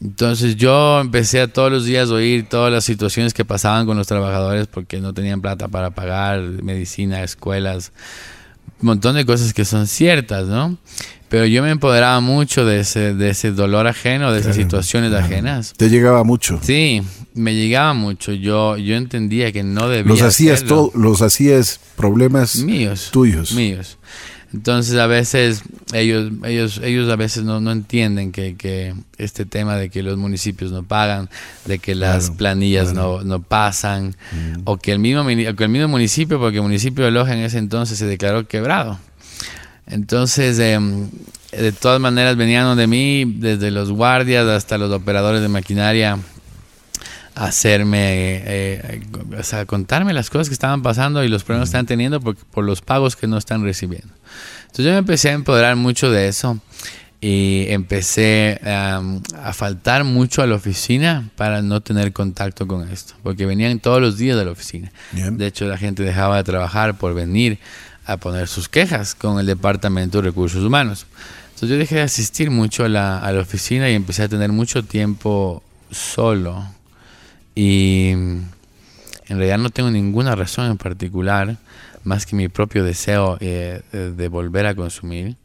Entonces 0.00 0.56
yo 0.56 1.00
empecé 1.00 1.40
a 1.40 1.48
todos 1.48 1.72
los 1.72 1.84
días 1.84 2.10
oír 2.10 2.48
todas 2.48 2.72
las 2.72 2.84
situaciones 2.84 3.34
que 3.34 3.44
pasaban 3.44 3.84
con 3.84 3.96
los 3.96 4.06
trabajadores 4.06 4.68
porque 4.68 5.00
no 5.00 5.12
tenían 5.12 5.40
plata 5.40 5.68
para 5.68 5.90
pagar 5.90 6.40
medicina, 6.40 7.22
escuelas, 7.24 7.92
montón 8.86 9.16
de 9.16 9.26
cosas 9.26 9.52
que 9.52 9.64
son 9.64 9.86
ciertas, 9.86 10.46
¿no? 10.46 10.78
Pero 11.28 11.44
yo 11.44 11.62
me 11.62 11.70
empoderaba 11.70 12.20
mucho 12.20 12.64
de 12.64 12.80
ese, 12.80 13.14
de 13.14 13.30
ese 13.30 13.52
dolor 13.52 13.86
ajeno, 13.86 14.32
de 14.32 14.40
esas 14.40 14.56
situaciones 14.56 15.12
ajenas. 15.12 15.74
Te 15.76 15.90
llegaba 15.90 16.24
mucho. 16.24 16.58
Sí, 16.62 17.02
me 17.34 17.54
llegaba 17.54 17.92
mucho. 17.92 18.32
Yo, 18.32 18.78
yo 18.78 18.96
entendía 18.96 19.52
que 19.52 19.62
no 19.62 19.88
debía. 19.88 20.10
Los 20.10 20.22
hacías 20.22 20.64
todo, 20.64 20.90
los 20.94 21.20
hacías 21.20 21.80
problemas 21.96 22.56
míos, 22.56 23.10
tuyos. 23.12 23.52
Míos. 23.52 23.98
Entonces 24.52 24.98
a 24.98 25.06
veces 25.06 25.62
ellos, 25.92 26.32
ellos, 26.44 26.80
ellos 26.82 27.10
a 27.10 27.16
veces 27.16 27.44
no, 27.44 27.60
no 27.60 27.70
entienden 27.70 28.32
que, 28.32 28.56
que, 28.56 28.94
este 29.18 29.44
tema 29.44 29.76
de 29.76 29.90
que 29.90 30.02
los 30.02 30.16
municipios 30.16 30.72
no 30.72 30.84
pagan, 30.84 31.28
de 31.66 31.78
que 31.78 31.94
las 31.94 32.30
planillas 32.30 32.94
no, 32.94 33.22
no, 33.22 33.42
pasan, 33.42 34.16
mm. 34.32 34.60
o 34.64 34.78
que 34.78 34.92
el, 34.92 35.00
mismo, 35.00 35.26
que 35.26 35.64
el 35.64 35.68
mismo 35.68 35.88
municipio, 35.88 36.38
porque 36.38 36.58
el 36.58 36.62
municipio 36.62 37.04
de 37.04 37.10
Loja 37.10 37.34
en 37.34 37.40
ese 37.40 37.58
entonces 37.58 37.98
se 37.98 38.06
declaró 38.06 38.46
quebrado. 38.48 38.98
Entonces, 39.86 40.58
em, 40.58 41.08
de 41.52 41.72
todas 41.72 42.00
maneras, 42.00 42.36
venían 42.36 42.76
de 42.76 42.86
mí, 42.86 43.24
desde 43.26 43.70
los 43.70 43.90
guardias 43.90 44.46
hasta 44.46 44.78
los 44.78 44.92
operadores 44.92 45.42
de 45.42 45.48
maquinaria, 45.48 46.18
hacerme, 47.38 48.42
eh, 48.44 49.00
o 49.38 49.42
sea, 49.44 49.64
contarme 49.64 50.12
las 50.12 50.28
cosas 50.28 50.48
que 50.48 50.54
estaban 50.54 50.82
pasando 50.82 51.22
y 51.22 51.28
los 51.28 51.44
problemas 51.44 51.68
que 51.68 51.76
están 51.76 51.86
teniendo 51.86 52.20
por, 52.20 52.36
por 52.36 52.64
los 52.64 52.80
pagos 52.80 53.14
que 53.14 53.28
no 53.28 53.38
están 53.38 53.62
recibiendo. 53.62 54.12
Entonces 54.62 54.84
yo 54.84 54.90
me 54.90 54.98
empecé 54.98 55.30
a 55.30 55.32
empoderar 55.32 55.76
mucho 55.76 56.10
de 56.10 56.28
eso 56.28 56.60
y 57.20 57.66
empecé 57.68 58.60
em, 58.62 59.20
a 59.40 59.52
faltar 59.52 60.02
mucho 60.02 60.42
a 60.42 60.46
la 60.46 60.56
oficina 60.56 61.30
para 61.36 61.62
no 61.62 61.80
tener 61.80 62.12
contacto 62.12 62.66
con 62.66 62.88
esto, 62.88 63.14
porque 63.22 63.46
venían 63.46 63.78
todos 63.78 64.00
los 64.00 64.18
días 64.18 64.36
de 64.36 64.44
la 64.44 64.50
oficina. 64.50 64.90
De 65.12 65.46
hecho, 65.46 65.66
la 65.66 65.78
gente 65.78 66.02
dejaba 66.02 66.36
de 66.36 66.44
trabajar 66.44 66.98
por 66.98 67.14
venir 67.14 67.58
a 68.04 68.16
poner 68.16 68.48
sus 68.48 68.68
quejas 68.68 69.14
con 69.14 69.38
el 69.38 69.46
Departamento 69.46 70.18
de 70.18 70.28
Recursos 70.28 70.64
Humanos. 70.64 71.06
Entonces 71.54 71.70
yo 71.70 71.76
dejé 71.76 71.96
de 71.96 72.02
asistir 72.02 72.50
mucho 72.50 72.84
a 72.84 72.88
la, 72.88 73.18
a 73.18 73.32
la 73.32 73.40
oficina 73.40 73.88
y 73.90 73.94
empecé 73.94 74.24
a 74.24 74.28
tener 74.28 74.50
mucho 74.50 74.84
tiempo 74.84 75.62
solo. 75.90 76.77
Y 77.58 78.10
en 78.10 78.46
realidad 79.28 79.58
no 79.58 79.70
tengo 79.70 79.90
ninguna 79.90 80.36
razón 80.36 80.70
en 80.70 80.76
particular 80.76 81.56
más 82.04 82.24
que 82.24 82.36
mi 82.36 82.46
propio 82.48 82.84
deseo 82.84 83.36
eh, 83.40 83.82
de 83.92 84.28
volver 84.28 84.66
a 84.66 84.76
consumir 84.76 85.36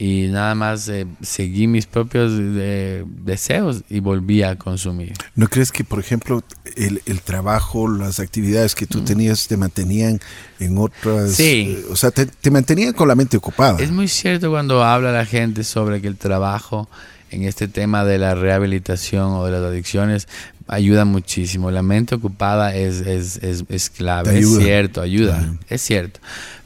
y 0.00 0.28
nada 0.28 0.54
más 0.54 0.88
eh, 0.88 1.06
seguí 1.20 1.66
mis 1.66 1.84
propios 1.84 2.32
eh, 2.34 3.04
deseos 3.06 3.82
y 3.90 4.00
volví 4.00 4.42
a 4.42 4.56
consumir. 4.56 5.12
¿No 5.34 5.46
crees 5.46 5.70
que, 5.70 5.84
por 5.84 6.00
ejemplo, 6.00 6.42
el, 6.74 7.02
el 7.04 7.20
trabajo, 7.20 7.86
las 7.86 8.18
actividades 8.18 8.74
que 8.74 8.86
tú 8.86 9.02
tenías 9.02 9.46
te 9.46 9.58
mantenían 9.58 10.18
en 10.58 10.78
otras... 10.78 11.32
Sí. 11.32 11.76
Eh, 11.76 11.84
o 11.90 11.96
sea, 11.96 12.10
te, 12.12 12.24
te, 12.24 12.50
mantenían 12.50 12.94
con 12.94 13.08
la 13.08 13.14
mente 13.14 13.36
ocupada. 13.36 13.78
Es 13.78 13.90
muy 13.90 14.08
cierto 14.08 14.48
cuando 14.48 14.82
habla 14.82 15.12
la 15.12 15.26
gente 15.26 15.64
sobre 15.64 16.00
que 16.00 16.08
el 16.08 16.16
trabajo 16.16 16.88
en 17.30 17.44
este 17.44 17.68
tema 17.68 18.04
de 18.04 18.18
la 18.18 18.34
rehabilitación 18.34 19.32
o 19.32 19.44
de 19.44 19.52
las 19.52 19.62
adicciones 19.62 20.28
ayuda 20.68 21.04
muchísimo. 21.04 21.70
La 21.70 21.82
mente 21.82 22.14
ocupada 22.14 22.74
es, 22.74 23.00
es, 23.00 23.36
es, 23.38 23.64
es 23.68 23.90
clave, 23.90 24.38
es 24.38 24.48
cierto, 24.56 25.00
ayuda, 25.00 25.56
es 25.68 25.80
cierto. 25.82 26.20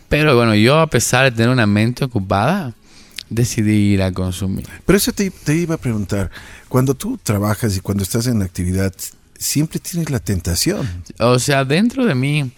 Pero 0.09 0.37
bueno, 0.37 0.55
yo 0.55 0.79
a 0.79 0.87
pesar 0.89 1.25
de 1.25 1.33
tener 1.33 1.49
una 1.49 1.67
mente 1.67 2.05
ocupada, 2.05 2.73
decidí 3.31 3.95
ir 3.95 4.03
a 4.03 4.13
consumir. 4.13 4.67
Pero 4.85 4.97
eso 4.97 5.13
te, 5.13 5.31
te, 5.31 5.57
iba 5.57 5.75
a 5.75 5.79
preguntar, 5.79 6.31
cuando 6.69 6.95
tú 6.95 7.19
trabajas 7.23 7.77
y 7.77 7.81
cuando 7.81 8.03
estás 8.03 8.27
en 8.27 8.39
la 8.39 8.45
actividad, 8.45 8.93
siempre 9.39 9.79
tienes 9.81 10.11
la 10.11 10.21
tentación. 10.21 10.87
O 11.19 11.39
sea, 11.39 11.65
dentro 11.65 12.05
de 12.05 12.15
mí 12.15 12.53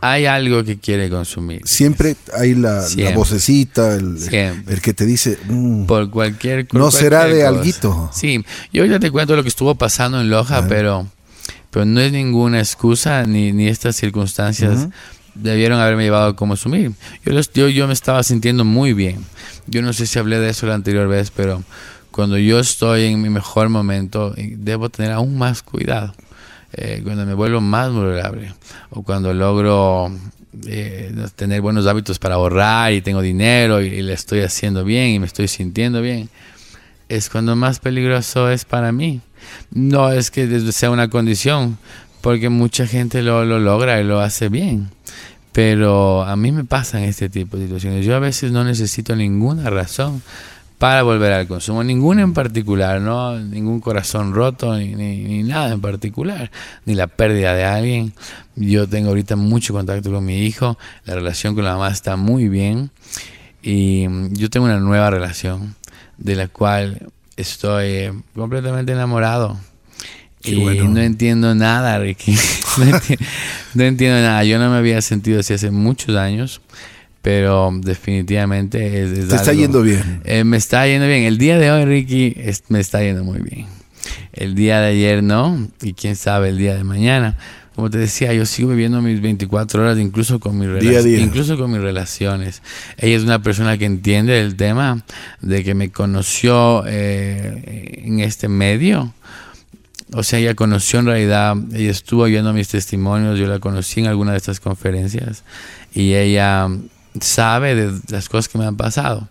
hay 0.00 0.26
algo 0.26 0.64
que 0.64 0.78
quiere 0.78 1.08
consumir. 1.10 1.62
Siempre 1.64 2.16
hay 2.34 2.54
la, 2.54 2.84
la 2.96 3.10
vocecita, 3.12 3.94
el, 3.94 4.18
el, 4.66 4.80
que 4.80 4.94
te 4.94 5.06
dice... 5.06 5.38
Mm, 5.48 5.86
por 5.86 6.10
cualquier 6.10 6.66
No 6.72 6.90
será 6.90 7.26
de 7.26 7.46
alguito. 7.46 8.10
Sí, 8.12 8.44
yo 8.72 8.84
ya 8.84 8.98
te 8.98 9.10
cuento 9.10 9.36
lo 9.36 9.42
que 9.42 9.48
estuvo 9.48 9.74
pasando 9.74 10.20
en 10.20 10.30
Loja, 10.30 10.66
pero, 10.68 11.06
pero 11.70 11.84
no 11.84 12.00
es 12.00 12.12
ninguna 12.12 12.58
excusa 12.58 13.24
ni, 13.24 13.52
ni 13.52 13.68
estas 13.68 13.96
circunstancias 13.96 14.88
debieron 15.34 15.80
haberme 15.80 16.04
llevado 16.04 16.28
a 16.28 16.36
consumir. 16.36 16.92
Yo, 17.24 17.32
yo, 17.54 17.68
yo 17.68 17.86
me 17.86 17.92
estaba 17.92 18.22
sintiendo 18.22 18.64
muy 18.64 18.92
bien. 18.92 19.24
Yo 19.66 19.82
no 19.82 19.92
sé 19.92 20.06
si 20.06 20.18
hablé 20.18 20.38
de 20.38 20.50
eso 20.50 20.66
la 20.66 20.74
anterior 20.74 21.08
vez, 21.08 21.30
pero 21.30 21.62
cuando 22.10 22.38
yo 22.38 22.58
estoy 22.58 23.04
en 23.04 23.22
mi 23.22 23.28
mejor 23.28 23.68
momento, 23.68 24.34
eh, 24.36 24.54
debo 24.58 24.88
tener 24.88 25.12
aún 25.12 25.38
más 25.38 25.62
cuidado. 25.62 26.14
Eh, 26.72 27.00
cuando 27.02 27.24
me 27.24 27.34
vuelvo 27.34 27.60
más 27.60 27.90
vulnerable 27.90 28.52
o 28.90 29.02
cuando 29.02 29.32
logro 29.32 30.12
eh, 30.66 31.14
tener 31.34 31.62
buenos 31.62 31.86
hábitos 31.86 32.18
para 32.18 32.34
ahorrar 32.34 32.92
y 32.92 33.00
tengo 33.00 33.22
dinero 33.22 33.80
y, 33.82 33.86
y, 33.86 34.02
le 34.02 34.12
estoy 34.12 34.40
haciendo 34.40 34.84
bien 34.84 35.08
y 35.08 35.18
me 35.18 35.26
estoy 35.26 35.48
sintiendo 35.48 36.02
bien, 36.02 36.28
es 37.08 37.30
cuando 37.30 37.56
más 37.56 37.78
peligroso 37.78 38.50
es 38.50 38.64
para 38.64 38.92
mí. 38.92 39.20
No 39.70 40.12
es 40.12 40.30
que 40.30 40.72
sea 40.72 40.90
una 40.90 41.08
condición, 41.08 41.78
porque 42.20 42.48
mucha 42.48 42.86
gente 42.86 43.22
lo, 43.22 43.44
lo 43.44 43.58
logra 43.58 44.00
y 44.00 44.04
lo 44.04 44.20
hace 44.20 44.48
bien. 44.48 44.90
Pero 45.52 46.22
a 46.22 46.36
mí 46.36 46.52
me 46.52 46.64
pasan 46.64 47.02
este 47.02 47.28
tipo 47.28 47.56
de 47.56 47.64
situaciones. 47.64 48.04
Yo 48.04 48.14
a 48.14 48.20
veces 48.20 48.52
no 48.52 48.64
necesito 48.64 49.16
ninguna 49.16 49.70
razón 49.70 50.22
para 50.78 51.02
volver 51.02 51.32
al 51.32 51.48
consumo, 51.48 51.82
ninguna 51.82 52.22
en 52.22 52.32
particular, 52.32 53.00
no 53.00 53.38
ningún 53.38 53.80
corazón 53.80 54.32
roto 54.32 54.76
ni, 54.76 54.94
ni, 54.94 55.42
nada 55.42 55.72
en 55.72 55.80
particular, 55.80 56.50
ni 56.84 56.94
la 56.94 57.08
pérdida 57.08 57.54
de 57.54 57.64
alguien. 57.64 58.12
Yo 58.54 58.88
tengo 58.88 59.08
ahorita 59.08 59.34
mucho 59.36 59.72
contacto 59.72 60.12
con 60.12 60.24
mi 60.24 60.46
hijo, 60.46 60.78
la 61.04 61.14
relación 61.14 61.54
con 61.54 61.64
la 61.64 61.72
mamá 61.72 61.90
está 61.90 62.16
muy 62.16 62.48
bien. 62.48 62.90
Y 63.60 64.06
yo 64.38 64.50
tengo 64.50 64.66
una 64.66 64.78
nueva 64.78 65.10
relación 65.10 65.74
de 66.16 66.36
la 66.36 66.48
cual 66.48 67.10
estoy 67.36 68.10
completamente 68.34 68.92
enamorado. 68.92 69.58
Y 70.44 70.60
no 70.60 71.00
entiendo 71.00 71.54
nada, 71.54 71.98
Ricky. 71.98 72.36
No 73.74 73.84
entiendo, 73.84 74.20
nada. 74.20 74.44
Yo 74.44 74.58
no 74.58 74.70
me 74.70 74.76
había 74.76 75.02
sentido 75.02 75.40
así 75.40 75.52
hace 75.52 75.70
muchos 75.70 76.16
años, 76.16 76.60
pero 77.22 77.70
definitivamente 77.82 79.02
es, 79.02 79.28
Te 79.28 79.36
está 79.36 79.52
yendo 79.52 79.82
bien. 79.82 80.20
Eh, 80.24 80.44
me 80.44 80.56
está 80.56 80.86
yendo 80.86 81.06
bien. 81.06 81.24
El 81.24 81.38
día 81.38 81.58
de 81.58 81.70
hoy, 81.70 81.84
Ricky, 81.84 82.36
me 82.68 82.80
está 82.80 83.02
yendo 83.02 83.24
muy 83.24 83.40
bien. 83.40 83.66
El 84.32 84.54
día 84.54 84.80
de 84.80 84.88
ayer 84.88 85.22
no, 85.22 85.68
y 85.82 85.94
quién 85.94 86.16
sabe 86.16 86.50
el 86.50 86.58
día 86.58 86.74
de 86.74 86.84
mañana. 86.84 87.36
Como 87.74 87.90
te 87.90 87.98
decía, 87.98 88.32
yo 88.32 88.44
sigo 88.44 88.70
viviendo 88.70 89.00
mis 89.00 89.20
24 89.20 89.82
horas, 89.82 89.98
incluso 89.98 90.40
con, 90.40 90.58
mis 90.58 90.68
incluso 91.04 91.56
con 91.56 91.70
mis 91.70 91.80
relaciones. 91.80 92.60
Ella 92.96 93.16
es 93.16 93.22
una 93.22 93.40
persona 93.40 93.78
que 93.78 93.84
entiende 93.84 94.40
el 94.40 94.56
tema 94.56 95.04
de 95.40 95.62
que 95.62 95.74
me 95.74 95.90
conoció 95.90 96.82
eh, 96.86 98.02
en 98.04 98.18
este 98.18 98.48
medio 98.48 99.12
o 100.12 100.22
sea, 100.22 100.38
ella 100.38 100.54
conoció 100.54 101.00
en 101.00 101.06
realidad, 101.06 101.56
ella 101.72 101.90
estuvo 101.90 102.24
viendo 102.24 102.52
mis 102.52 102.68
testimonios, 102.68 103.38
yo 103.38 103.46
la 103.46 103.58
conocí 103.58 104.00
en 104.00 104.06
alguna 104.06 104.32
de 104.32 104.38
estas 104.38 104.58
conferencias 104.58 105.44
y 105.92 106.14
ella 106.14 106.68
sabe 107.20 107.74
de 107.74 108.00
las 108.08 108.28
cosas 108.28 108.48
que 108.48 108.58
me 108.58 108.66
han 108.66 108.76
pasado. 108.76 109.28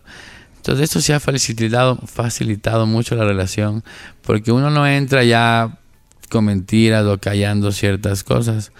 Entonces 0.57 0.83
esto 0.83 1.01
se 1.01 1.13
ha 1.13 1.19
facilitado, 1.19 1.97
facilitado 2.05 2.85
mucho 2.85 3.15
la 3.15 3.23
relación 3.23 3.83
porque 4.21 4.51
uno 4.51 4.69
no 4.69 4.85
entra 4.85 5.23
ya 5.23 5.79
con 6.29 6.45
mentiras 6.45 7.05
o 7.05 7.17
callando 7.19 7.71
ciertas 7.71 8.23
cosas. 8.23 8.71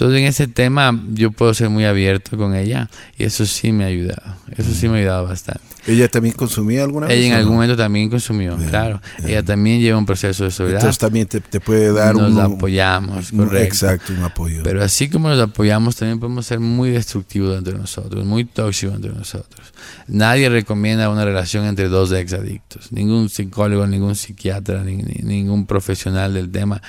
Entonces 0.00 0.22
en 0.22 0.28
ese 0.28 0.48
tema 0.48 0.98
yo 1.12 1.30
puedo 1.30 1.52
ser 1.52 1.68
muy 1.68 1.84
abierto 1.84 2.38
con 2.38 2.54
ella 2.54 2.88
y 3.18 3.24
eso 3.24 3.44
sí 3.44 3.70
me 3.70 3.84
ha 3.84 3.88
ayudado, 3.88 4.34
eso 4.56 4.72
sí 4.72 4.88
me 4.88 4.96
ha 4.96 5.00
ayudado 5.00 5.26
bastante. 5.26 5.60
¿Ella 5.86 6.08
también 6.08 6.34
consumía 6.34 6.84
alguna 6.84 7.06
vez? 7.06 7.18
Ella 7.18 7.26
en 7.26 7.32
algún 7.34 7.56
momento 7.56 7.76
también 7.76 8.08
consumió, 8.08 8.56
claro. 8.56 9.02
Ella 9.26 9.42
también 9.42 9.78
lleva 9.78 9.98
un 9.98 10.06
proceso 10.06 10.44
de 10.44 10.52
soledad. 10.52 10.76
Entonces 10.76 10.98
también 10.98 11.26
te, 11.26 11.42
te 11.42 11.60
puede 11.60 11.92
dar 11.92 12.14
nos 12.14 12.28
un... 12.30 12.34
Nos 12.34 12.50
apoyamos, 12.50 13.30
correcto. 13.30 13.58
Exacto, 13.58 14.14
un 14.14 14.22
apoyo. 14.22 14.62
Pero 14.62 14.82
así 14.82 15.10
como 15.10 15.28
nos 15.28 15.38
apoyamos, 15.38 15.96
también 15.96 16.18
podemos 16.18 16.46
ser 16.46 16.60
muy 16.60 16.88
destructivos 16.88 17.58
entre 17.58 17.74
nosotros, 17.74 18.24
muy 18.24 18.46
tóxicos 18.46 18.94
entre 18.94 19.12
nosotros. 19.12 19.74
Nadie 20.06 20.48
recomienda 20.48 21.10
una 21.10 21.26
relación 21.26 21.66
entre 21.66 21.88
dos 21.88 22.10
exadictos. 22.12 22.90
Ningún 22.90 23.28
psicólogo, 23.28 23.86
ningún 23.86 24.16
psiquiatra, 24.16 24.82
ni, 24.82 24.96
ni, 24.96 25.20
ningún 25.22 25.66
profesional 25.66 26.32
del 26.32 26.50
tema 26.50 26.80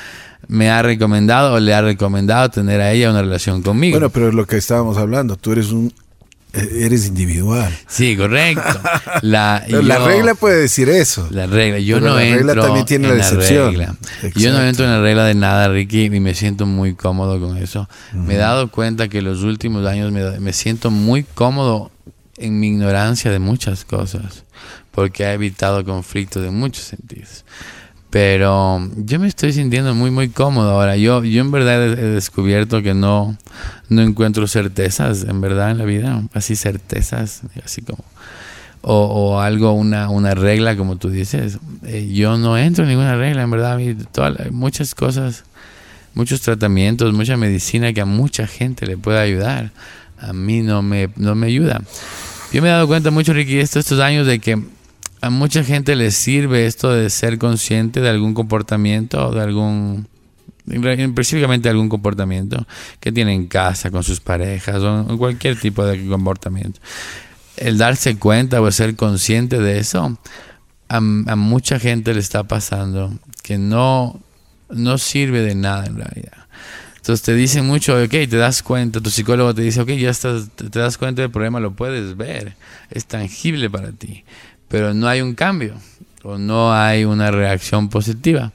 me 0.48 0.70
ha 0.70 0.82
recomendado 0.82 1.54
o 1.54 1.60
le 1.60 1.74
ha 1.74 1.82
recomendado 1.82 2.50
tener 2.50 2.82
a 2.82 2.92
ella 2.92 3.12
una 3.12 3.22
relación 3.22 3.62
conmigo. 3.62 3.96
Bueno, 3.96 4.10
pero 4.10 4.30
es 4.30 4.34
lo 4.34 4.46
que 4.46 4.58
estábamos 4.58 4.98
hablando. 4.98 5.36
Tú 5.38 5.52
eres 5.52 5.72
un 5.72 5.94
Eres 6.54 7.08
individual. 7.08 7.74
Sí, 7.88 8.18
correcto. 8.18 8.62
La, 9.22 9.66
yo, 9.70 9.82
la 9.82 10.00
regla 10.00 10.36
puede 10.36 10.60
decir 10.60 10.90
eso. 10.90 11.28
La 11.32 11.48
regla. 11.48 11.80
Yo 11.80 12.02
no 12.02 12.16
la 12.16 12.22
regla 12.22 12.52
entro 12.52 12.64
también 12.64 12.86
tiene 12.86 13.08
en 13.08 13.18
la 13.18 13.24
excepción. 13.24 13.68
regla. 13.70 13.96
Yo 14.36 14.52
no 14.52 14.62
entro 14.62 14.84
en 14.84 14.92
la 14.92 15.02
regla 15.02 15.26
de 15.26 15.34
nada, 15.36 15.70
Ricky, 15.70 16.06
y 16.06 16.20
me 16.20 16.34
siento 16.34 16.66
muy 16.66 16.94
cómodo 16.94 17.40
con 17.40 17.58
eso. 17.58 17.88
Uh 18.14 18.18
-huh. 18.18 18.24
Me 18.26 18.34
he 18.34 18.38
dado 18.38 18.70
cuenta 18.70 19.08
que 19.08 19.22
los 19.22 19.44
últimos 19.44 19.86
años 19.88 20.12
me, 20.12 20.40
me 20.42 20.52
siento 20.52 20.92
muy 20.92 21.24
cómodo 21.24 21.90
en 22.36 22.60
mi 22.60 22.68
ignorancia 22.68 23.32
de 23.32 23.40
muchas 23.40 23.86
cosas, 23.86 24.44
porque 24.92 25.26
ha 25.26 25.34
evitado 25.34 25.86
conflictos 25.86 26.46
en 26.46 26.56
muchos 26.56 26.84
sentidos. 26.84 27.46
Pero 28.12 28.90
yo 28.98 29.20
me 29.20 29.28
estoy 29.30 29.54
sintiendo 29.54 29.96
muy, 29.96 30.12
muy 30.12 30.28
cómodo 30.28 30.72
ahora. 30.72 30.98
Yo, 30.98 31.24
yo 31.24 31.42
en 31.42 31.50
verdad 31.50 31.82
he, 31.82 31.96
descubierto 31.96 32.84
que 32.84 32.94
no, 32.94 33.38
no 33.88 34.02
encuentro 34.02 34.48
certezas, 34.48 35.24
en 35.24 35.40
verdad, 35.40 35.72
en 35.72 35.78
la 35.78 35.86
vida. 35.86 36.22
Así 36.34 36.56
certezas, 36.56 37.42
así 37.64 37.82
como... 37.82 38.04
O, 38.84 39.40
algo, 39.40 39.74
una, 39.74 40.10
una 40.10 40.34
regla, 40.34 40.76
como 40.76 40.98
tú 40.98 41.10
dices. 41.10 41.60
Eh, 41.86 42.12
yo 42.12 42.38
no 42.38 42.58
entro 42.58 42.84
en 42.84 42.90
ninguna 42.90 43.16
regla, 43.16 43.44
en 43.44 43.52
verdad. 43.52 43.80
Muchas 44.50 44.96
cosas, 44.96 45.44
muchos 46.16 46.42
tratamientos, 46.42 47.14
mucha 47.14 47.38
medicina 47.38 47.94
que 47.94 48.02
a 48.02 48.06
mucha 48.06 48.48
gente 48.48 48.88
le 48.88 48.98
puede 48.98 49.20
ayudar. 49.20 49.72
A 50.18 50.34
mí 50.34 50.62
no 50.62 50.82
me, 50.82 51.10
no 51.16 51.36
me 51.36 51.48
ayuda. 51.48 51.82
Yo 52.52 52.62
me 52.62 52.70
he 52.70 52.72
dado 52.72 52.88
cuenta 52.88 53.12
mucho, 53.12 53.34
Ricky, 53.34 53.60
estos, 53.60 53.86
estos 53.86 54.00
años 54.00 54.26
de 54.26 54.40
que 54.40 54.60
a 55.22 55.30
mucha 55.30 55.64
gente 55.64 55.96
le 55.96 56.12
sirve 56.12 56.66
esto 56.66 56.92
de 56.92 57.10
ser 57.10 57.38
consciente 57.38 58.02
de 58.02 58.10
algún 58.10 58.34
comportamiento 58.34 59.32
de 59.32 59.42
algún 59.42 60.08
específicamente 60.68 61.70
algún 61.70 61.90
comportamiento 61.90 62.66
que 63.00 63.12
tiene 63.12 63.34
en 63.34 63.48
casa 63.48 63.92
con 63.92 64.04
sus 64.04 64.20
parejas 64.20 64.82
o 64.82 65.18
cualquier 65.18 65.60
tipo 65.60 65.86
de 65.86 66.08
comportamiento. 66.08 66.80
El 67.58 67.78
darse 67.78 68.18
cuenta 68.18 68.62
o 68.62 68.72
ser 68.72 68.96
consciente 68.96 69.60
de 69.60 69.80
eso, 69.80 70.18
a, 70.88 71.00
mucha 71.00 71.80
gente 71.80 72.14
le 72.14 72.20
está 72.20 72.44
pasando 72.44 73.14
que 73.44 73.58
no, 73.58 74.20
no 74.70 74.98
sirve 74.98 75.42
de 75.42 75.56
nada 75.56 75.86
en 75.86 75.98
realidad. 75.98 76.38
Entonces 76.98 77.24
te 77.24 77.34
dicen 77.34 77.66
mucho, 77.66 78.02
ok, 78.02 78.12
te 78.12 78.38
das 78.38 78.62
cuenta, 78.62 79.02
tu 79.02 79.10
psicólogo 79.10 79.56
te 79.56 79.64
dice, 79.64 79.82
ok, 79.82 79.90
ya 79.90 80.12
estás, 80.12 80.50
te 80.56 80.80
das 80.80 81.00
cuenta 81.00 81.24
del 81.24 81.32
problema, 81.32 81.60
lo 81.60 81.72
puedes 81.72 82.16
ver, 82.16 82.56
es 82.92 83.06
tangible 83.06 83.70
para 83.70 83.92
ti 83.92 84.24
pero 84.72 84.94
no 84.94 85.08
hay 85.08 85.22
un 85.22 85.36
cambio 85.36 85.76
o 86.24 86.38
no 86.38 86.74
hay 86.74 87.04
una 87.04 87.30
reacción 87.30 87.90
positiva. 87.90 88.54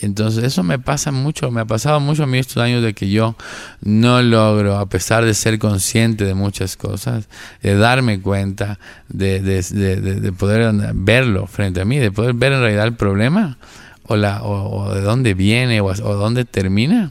Entonces 0.00 0.44
eso 0.44 0.62
me 0.62 0.78
pasa 0.78 1.10
mucho, 1.10 1.50
me 1.50 1.62
ha 1.62 1.64
pasado 1.64 1.98
mucho 1.98 2.22
a 2.22 2.26
mí 2.26 2.38
estos 2.38 2.58
años 2.58 2.84
de 2.84 2.94
que 2.94 3.10
yo 3.10 3.34
no 3.80 4.22
logro, 4.22 4.76
a 4.76 4.86
pesar 4.86 5.24
de 5.24 5.34
ser 5.34 5.58
consciente 5.58 6.24
de 6.24 6.34
muchas 6.34 6.76
cosas, 6.76 7.28
de 7.62 7.76
darme 7.76 8.20
cuenta, 8.20 8.78
de, 9.08 9.40
de, 9.40 10.32
poder 10.32 10.72
verlo 10.94 11.48
frente 11.48 11.80
a 11.80 11.84
mí, 11.84 11.98
de 11.98 12.12
poder 12.12 12.34
ver 12.34 12.52
en 12.52 12.60
realidad 12.60 12.86
el 12.86 12.94
problema 12.94 13.58
o, 14.04 14.14
la, 14.14 14.44
o, 14.44 14.94
de 14.94 15.00
dónde 15.00 15.34
viene 15.34 15.80
o, 15.80 15.86
o 15.86 16.14
dónde 16.14 16.44
termina, 16.44 17.10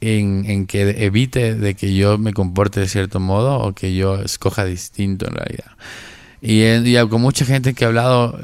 en, 0.00 0.46
en, 0.48 0.66
que 0.66 1.04
evite 1.04 1.54
de 1.54 1.74
que 1.74 1.94
yo 1.94 2.18
me 2.18 2.32
comporte 2.32 2.80
de 2.80 2.88
cierto 2.88 3.20
modo 3.20 3.58
o 3.58 3.72
que 3.72 3.94
yo 3.94 4.16
escoja 4.16 4.64
distinto 4.64 5.28
en 5.28 5.34
realidad. 5.34 5.70
Y, 6.42 6.62
y, 6.64 7.08
con 7.08 7.20
mucha 7.20 7.44
gente 7.44 7.74
que 7.74 7.84
he 7.84 7.86
hablado, 7.86 8.38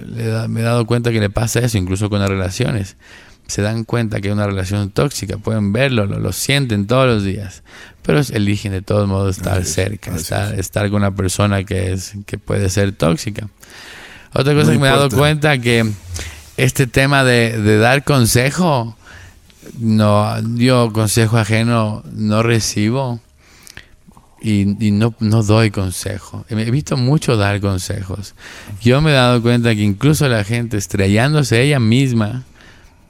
me 0.49 0.61
he 0.61 0.65
dado 0.65 0.87
cuenta 0.87 1.12
que 1.12 1.21
le 1.21 1.31
pasa 1.31 1.61
eso, 1.61 1.79
incluso 1.79 2.11
con 2.11 2.21
las 2.21 2.29
relaciones. 2.29 2.97
Se 3.47 3.62
dan 3.62 3.85
cuenta 3.85 4.21
que 4.21 4.29
es 4.29 4.35
una 4.35 4.47
relación 4.47 4.91
tóxica, 4.91 5.38
pueden 5.38 5.73
verlo, 5.73 6.05
lo, 6.05 6.33
sienten 6.33 6.87
todos 6.87 7.07
los 7.07 7.25
días, 7.25 7.62
pero 8.03 8.21
eligen 8.33 8.73
de 8.73 8.83
todos 8.83 9.09
modos 9.09 9.37
estar 9.37 9.65
cerca, 9.65 10.15
estar, 10.17 10.59
estar, 10.59 10.91
con 10.91 10.97
una 10.97 11.15
persona 11.15 11.62
que, 11.62 11.93
es, 11.93 12.15
que 12.26 12.38
puede 12.38 12.69
ser 12.71 12.93
tóxica. 12.93 13.49
Otra 14.35 14.53
cosa 14.53 14.73
que 14.73 14.79
me 14.79 14.88
he 14.88 14.91
dado 14.91 15.11
cuenta 15.11 15.59
que 15.59 15.88
este 16.57 16.88
tema 16.88 17.23
de, 17.23 17.57
de 17.62 17.79
dar 17.79 18.03
consejo, 18.03 18.97
no, 19.79 20.41
yo 20.57 20.93
consejo 20.93 21.38
ajeno 21.38 22.03
no 22.12 22.43
recibo 22.43 23.21
y, 24.40 24.64
no, 24.93 25.14
no, 25.19 25.43
doy 25.43 25.71
consejo. 25.71 26.45
He 26.49 26.71
visto 26.71 26.97
mucho 26.97 27.37
dar 27.37 27.61
consejos. 27.61 28.35
Yo 28.83 29.00
me 29.00 29.11
he 29.11 29.14
dado 29.14 29.43
cuenta 29.43 29.75
que 29.75 29.83
incluso 29.83 30.28
la 30.28 30.45
gente 30.45 30.76
estrellándose 30.76 31.62
ella 31.62 31.81
misma 31.81 32.45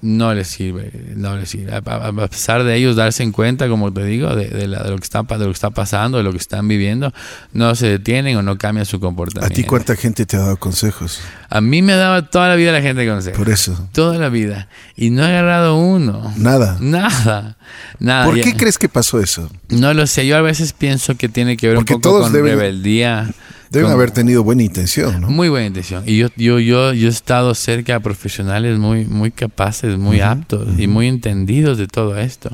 no 0.02 0.34
les 0.34 0.48
sirve, 0.48 0.92
no 1.16 1.36
les 1.36 1.48
sirve. 1.48 1.74
A, 1.74 2.12
pesar 2.28 2.64
de 2.64 2.76
ellos 2.76 2.96
darse 2.96 3.22
en 3.22 3.32
cuenta, 3.32 3.68
como 3.68 3.92
te 3.92 4.04
digo, 4.04 4.34
de, 4.34 4.66
lo 4.66 4.96
que 4.96 5.04
está, 5.04 5.22
de 5.22 5.38
lo 5.38 5.46
que 5.46 5.52
está 5.52 5.70
pasando, 5.70 6.18
de 6.18 6.24
lo 6.24 6.32
que 6.32 6.38
están 6.38 6.68
viviendo, 6.68 7.12
no 7.52 7.74
se 7.74 7.86
detienen 7.88 8.36
o 8.36 8.42
no 8.42 8.58
cambian 8.58 8.86
su 8.86 9.00
comportamiento. 9.00 9.52
¿A 9.52 9.54
ti 9.54 9.64
cuánta 9.64 9.96
gente 9.96 10.26
te 10.26 10.36
ha 10.36 10.40
dado 10.40 10.56
consejos? 10.58 11.20
A 11.48 11.60
mí 11.60 11.82
me 11.82 11.92
ha 11.94 11.96
dado 11.96 12.24
toda 12.24 12.48
la 12.48 12.56
vida 12.56 12.72
la 12.72 12.82
gente 12.82 13.06
consejos. 13.06 13.38
Por 13.38 13.48
eso. 13.48 13.88
Toda 13.92 14.18
la 14.18 14.28
vida. 14.28 14.68
Y 14.96 15.10
no 15.10 15.22
he 15.22 15.26
agarrado 15.26 15.76
uno. 15.76 16.32
Nada. 16.36 16.76
Nada. 16.80 17.56
Nada. 17.98 18.24
¿Por 18.26 18.40
qué 18.40 18.54
crees 18.56 18.78
que 18.78 18.88
pasó 18.88 19.20
eso? 19.20 19.50
No 19.68 19.94
lo 19.94 20.06
sé. 20.06 20.26
Yo 20.26 20.36
a 20.36 20.42
veces 20.42 20.72
pienso 20.72 21.16
que 21.16 21.28
tiene 21.28 21.56
que 21.56 21.68
ver 21.68 21.78
un 21.78 21.84
poco 21.84 22.20
con 22.20 22.32
rebeldía. 22.32 23.28
Deben 23.70 23.90
haber 23.90 24.10
tenido 24.10 24.44
buena 24.44 24.62
intención, 24.62 25.20
¿no? 25.20 25.28
Muy 25.28 25.48
buena 25.48 25.66
intención. 25.66 26.04
Y 26.06 26.18
yo, 26.18 26.28
yo, 26.36 26.58
yo, 26.58 26.92
yo 26.92 27.08
he 27.08 27.10
estado 27.10 27.54
cerca 27.54 27.94
de 27.94 28.00
profesionales 28.00 28.78
muy, 28.78 29.04
muy 29.04 29.30
capaces, 29.30 29.98
muy 29.98 30.20
aptos 30.20 30.78
y 30.78 30.86
muy 30.86 31.08
entendidos 31.08 31.78
de 31.78 31.86
todo 31.86 32.16
esto. 32.18 32.50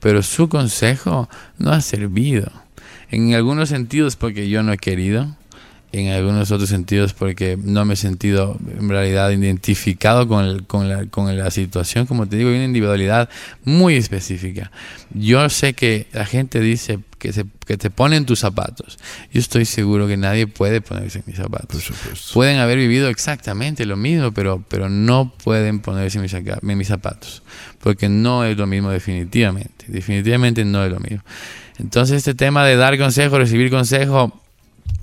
Pero 0.00 0.22
su 0.22 0.48
consejo 0.48 1.28
no 1.58 1.72
ha 1.72 1.80
servido. 1.80 2.50
En 3.10 3.34
algunos 3.34 3.68
sentidos 3.68 4.16
porque 4.16 4.48
yo 4.48 4.62
no 4.62 4.72
he 4.72 4.78
querido, 4.78 5.36
en 5.92 6.08
algunos 6.08 6.50
otros 6.50 6.68
sentidos 6.68 7.14
porque 7.14 7.58
no 7.62 7.84
me 7.84 7.94
he 7.94 7.96
sentido 7.96 8.58
en 8.78 8.88
realidad 8.88 9.30
identificado 9.30 10.28
con, 10.28 10.64
con, 10.64 10.88
la, 10.88 11.06
con 11.06 11.36
la 11.36 11.50
situación. 11.50 12.06
Como 12.06 12.28
te 12.28 12.36
digo, 12.36 12.50
hay 12.50 12.56
una 12.56 12.64
individualidad 12.64 13.28
muy 13.64 13.96
específica. 13.96 14.70
Yo 15.14 15.48
sé 15.48 15.74
que 15.74 16.06
la 16.12 16.26
gente 16.26 16.60
dice 16.60 16.98
que, 17.18 17.32
se, 17.32 17.44
que 17.66 17.76
te 17.76 17.90
ponen 17.90 18.26
tus 18.26 18.40
zapatos. 18.40 18.98
Yo 19.32 19.40
estoy 19.40 19.64
seguro 19.64 20.06
que 20.06 20.16
nadie 20.16 20.46
puede 20.46 20.80
ponerse 20.80 21.20
en 21.20 21.24
mis 21.26 21.36
zapatos. 21.36 21.90
Pueden 22.34 22.58
haber 22.58 22.78
vivido 22.78 23.08
exactamente 23.08 23.86
lo 23.86 23.96
mismo, 23.96 24.32
pero, 24.32 24.62
pero 24.68 24.88
no 24.88 25.32
pueden 25.42 25.80
ponerse 25.80 26.18
en 26.18 26.22
mis, 26.22 26.34
en 26.34 26.78
mis 26.78 26.88
zapatos. 26.88 27.42
Porque 27.80 28.08
no 28.08 28.44
es 28.44 28.56
lo 28.56 28.66
mismo 28.66 28.90
definitivamente. 28.90 29.86
Definitivamente 29.88 30.64
no 30.64 30.84
es 30.84 30.92
lo 30.92 31.00
mismo. 31.00 31.22
Entonces 31.78 32.16
este 32.16 32.34
tema 32.34 32.64
de 32.64 32.76
dar 32.76 32.98
consejo, 32.98 33.38
recibir 33.38 33.70
consejo, 33.70 34.42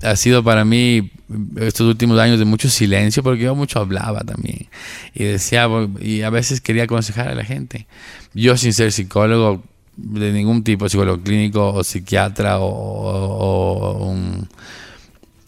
ha 0.02 0.16
sido 0.16 0.44
para 0.44 0.64
mí 0.64 1.10
estos 1.56 1.86
últimos 1.86 2.18
años 2.18 2.38
de 2.38 2.44
mucho 2.44 2.68
silencio 2.68 3.22
porque 3.22 3.44
yo 3.44 3.54
mucho 3.54 3.80
hablaba 3.80 4.20
también. 4.20 4.68
Y 5.14 5.24
decía 5.24 5.68
y 6.00 6.22
a 6.22 6.30
veces 6.30 6.60
quería 6.60 6.84
aconsejar 6.84 7.28
a 7.28 7.34
la 7.34 7.44
gente. 7.44 7.86
Yo 8.34 8.56
sin 8.56 8.72
ser 8.72 8.92
psicólogo 8.92 9.62
de 9.96 10.32
ningún 10.32 10.64
tipo 10.64 10.88
psicólogo 10.88 11.22
clínico 11.22 11.72
o 11.72 11.84
psiquiatra 11.84 12.58
o, 12.58 12.66
o, 12.66 14.14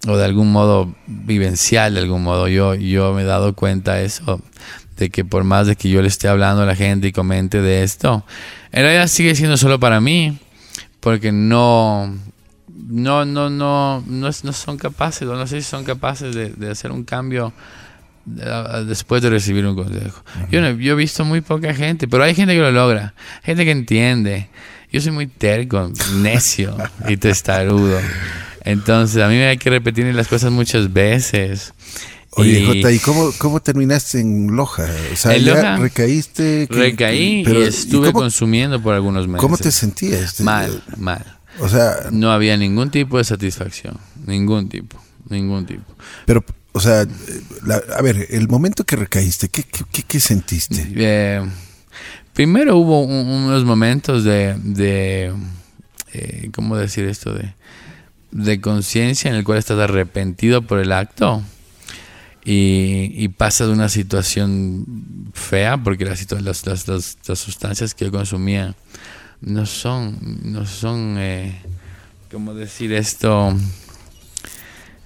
o, 0.06 0.16
de 0.16 0.24
algún 0.24 0.52
modo 0.52 0.94
vivencial 1.06 1.94
de 1.94 2.00
algún 2.00 2.22
modo 2.22 2.46
yo 2.46 2.76
yo 2.76 3.12
me 3.12 3.22
he 3.22 3.24
dado 3.24 3.54
cuenta 3.54 3.94
de 3.94 4.04
eso 4.04 4.40
de 4.98 5.10
que 5.10 5.24
por 5.24 5.42
más 5.42 5.66
de 5.66 5.74
que 5.74 5.90
yo 5.90 6.00
le 6.00 6.06
esté 6.06 6.28
hablando 6.28 6.62
a 6.62 6.66
la 6.66 6.76
gente 6.76 7.08
y 7.08 7.12
comente 7.12 7.60
de 7.60 7.82
esto 7.82 8.24
en 8.70 8.82
realidad 8.82 9.08
sigue 9.08 9.34
siendo 9.34 9.56
solo 9.56 9.80
para 9.80 10.00
mí 10.00 10.38
porque 11.00 11.32
no 11.32 12.14
no, 12.88 13.24
no, 13.24 13.50
no, 13.50 14.02
no, 14.06 14.30
no 14.30 14.52
son 14.52 14.76
capaces, 14.76 15.26
o 15.28 15.34
no 15.34 15.46
sé 15.46 15.60
si 15.60 15.68
son 15.68 15.84
capaces 15.84 16.34
de, 16.34 16.70
hacer 16.70 16.92
un 16.92 17.04
cambio 17.04 17.52
después 18.24 19.22
de 19.22 19.30
recibir 19.30 19.66
un 19.66 19.76
consejo. 19.76 20.22
yo, 20.50 20.60
yo, 20.70 20.92
he 20.92 20.96
visto 20.96 21.24
muy 21.24 21.40
poca 21.40 21.74
gente, 21.74 22.08
pero 22.08 22.24
hay 22.24 22.34
gente 22.34 22.54
que 22.54 22.60
lo 22.60 22.70
logra, 22.70 23.14
gente 23.42 23.64
que 23.64 23.70
entiende. 23.70 24.48
Yo 24.92 25.00
soy 25.00 25.12
muy 25.12 25.26
terco, 25.26 25.90
necio 26.14 26.76
y 27.08 27.16
testarudo. 27.16 27.98
Entonces, 28.64 29.22
a 29.22 29.28
mí 29.28 29.34
me 29.34 29.46
hay 29.46 29.58
que 29.58 29.70
repetir 29.70 30.12
las 30.14 30.28
cosas 30.28 30.52
muchas 30.52 30.92
veces. 30.92 31.74
Oye, 32.30 32.60
y, 32.60 32.66
Jota, 32.66 32.92
¿y 32.92 32.98
cómo, 32.98 33.32
cómo 33.38 33.60
terminaste 33.60 34.20
en 34.20 34.54
Loja? 34.54 34.86
O 35.12 35.16
sea, 35.16 35.36
ya 35.36 35.76
recaíste. 35.76 36.68
recaí 36.70 37.44
y 37.46 37.62
estuve 37.62 38.12
consumiendo 38.12 38.80
por 38.80 38.94
algunos 38.94 39.26
meses. 39.26 39.40
¿Cómo 39.40 39.56
te 39.56 39.72
sentías? 39.72 40.40
Mal, 40.40 40.82
mal. 40.96 41.35
O 41.60 41.68
sea, 41.68 42.08
no 42.10 42.30
había 42.30 42.56
ningún 42.56 42.90
tipo 42.90 43.18
de 43.18 43.24
satisfacción, 43.24 43.98
ningún 44.26 44.68
tipo, 44.68 45.00
ningún 45.28 45.66
tipo. 45.66 45.84
Pero, 46.26 46.44
o 46.72 46.80
sea, 46.80 47.06
a 47.96 48.02
ver, 48.02 48.26
el 48.30 48.48
momento 48.48 48.84
que 48.84 48.96
recaíste, 48.96 49.48
¿qué, 49.48 49.64
qué, 50.06 50.20
sentiste? 50.20 50.86
Eh, 50.94 51.42
primero 52.34 52.76
hubo 52.76 53.02
unos 53.02 53.64
momentos 53.64 54.24
de, 54.24 54.54
de 54.62 55.32
eh, 56.12 56.50
¿cómo 56.54 56.76
decir 56.76 57.04
esto? 57.06 57.32
De, 57.32 57.54
de 58.30 58.60
conciencia 58.60 59.30
en 59.30 59.36
el 59.36 59.44
cual 59.44 59.58
estás 59.58 59.78
arrepentido 59.78 60.62
por 60.62 60.78
el 60.78 60.92
acto 60.92 61.42
y, 62.44 63.12
y 63.14 63.28
pasas 63.28 63.68
de 63.68 63.72
una 63.72 63.88
situación 63.88 64.86
fea 65.34 65.78
porque 65.78 66.04
las, 66.04 66.30
las, 66.30 66.66
las, 66.66 66.88
las 67.26 67.38
sustancias 67.38 67.94
que 67.94 68.04
yo 68.04 68.12
consumía 68.12 68.74
no 69.40 69.66
son, 69.66 70.18
no 70.44 70.66
son, 70.66 71.16
eh, 71.18 71.60
¿cómo 72.30 72.54
decir 72.54 72.92
esto? 72.92 73.54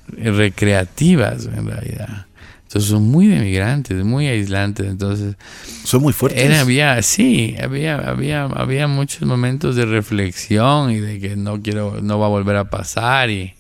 Recreativas 0.09 1.47
en 1.47 1.67
realidad. 1.67 2.27
Entonces 2.71 2.91
son 2.91 3.03
muy 3.03 3.27
demigrantes, 3.27 4.05
muy 4.05 4.29
aislantes. 4.29 4.87
Entonces 4.87 5.35
son 5.85 6.03
muy 6.03 6.13
fuertes. 6.13 6.57
había, 6.59 7.03
sí, 7.03 7.57
había, 7.61 7.97
había, 7.97 8.45
había 8.45 8.87
muchos 8.87 9.23
momentos 9.23 9.75
de 9.75 9.87
reflexión 9.87 10.93
y 10.93 11.01
de 11.01 11.19
que 11.19 11.35
no 11.35 11.61
quiero, 11.61 12.01
no 12.01 12.21
va 12.21 12.27
a 12.27 12.29
volver 12.29 12.55
a 12.55 12.71
pasar 12.71 13.29
y, 13.31 13.55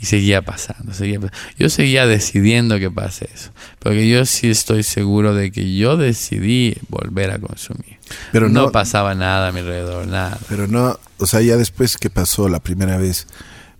Y 0.00 0.06
seguía 0.06 0.42
pasando, 0.42 0.92
seguía 0.92 1.20
pasando. 1.20 1.38
Yo 1.58 1.68
seguía 1.70 2.06
decidiendo 2.06 2.78
que 2.78 2.90
pase 2.90 3.28
eso. 3.32 3.50
Porque 3.78 4.08
yo 4.08 4.26
sí 4.26 4.50
estoy 4.50 4.82
seguro 4.82 5.34
de 5.34 5.50
que 5.50 5.74
yo 5.74 5.96
decidí 5.96 6.76
volver 6.88 7.30
a 7.30 7.38
consumir. 7.38 7.98
Pero 8.32 8.48
no, 8.48 8.70
pasaba 8.72 9.14
nada 9.14 9.48
a 9.48 9.52
mi 9.52 9.60
alrededor, 9.60 10.06
nada. 10.06 10.38
Pero 10.48 10.66
no, 10.66 10.98
o 11.18 11.26
sea, 11.26 11.40
ya 11.40 11.56
después 11.56 11.96
que 11.96 12.10
pasó 12.10 12.48
la 12.48 12.60
primera 12.60 12.98
vez, 12.98 13.26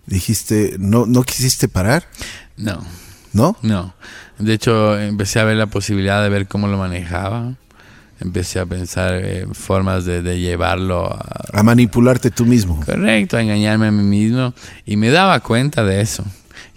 dijiste, 0.07 0.75
¿no, 0.79 1.05
no 1.05 1.23
quisiste 1.23 1.67
parar? 1.67 2.07
No. 2.55 2.83
¿No? 3.33 3.57
No. 3.61 3.93
De 4.39 4.53
hecho, 4.53 4.99
empecé 4.99 5.39
a 5.39 5.43
ver 5.43 5.57
la 5.57 5.67
posibilidad 5.67 6.23
de 6.23 6.29
ver 6.29 6.47
cómo 6.47 6.67
lo 6.67 6.77
manejaba 6.77 7.55
empecé 8.19 8.59
a 8.59 8.65
pensar 8.65 9.13
eh, 9.15 9.45
formas 9.51 10.05
de, 10.05 10.21
llevarlo 10.39 11.05
a, 11.05 11.45
a, 11.53 11.63
manipularte 11.63 12.31
tú 12.31 12.45
mismo. 12.45 12.79
Correcto, 12.85 13.37
a 13.37 13.41
engañarme 13.41 13.87
a 13.87 13.91
mí 13.91 14.03
mismo. 14.03 14.53
Y 14.85 14.97
me 14.97 15.09
daba 15.09 15.39
cuenta 15.39 15.83
de 15.83 16.01
eso. 16.01 16.23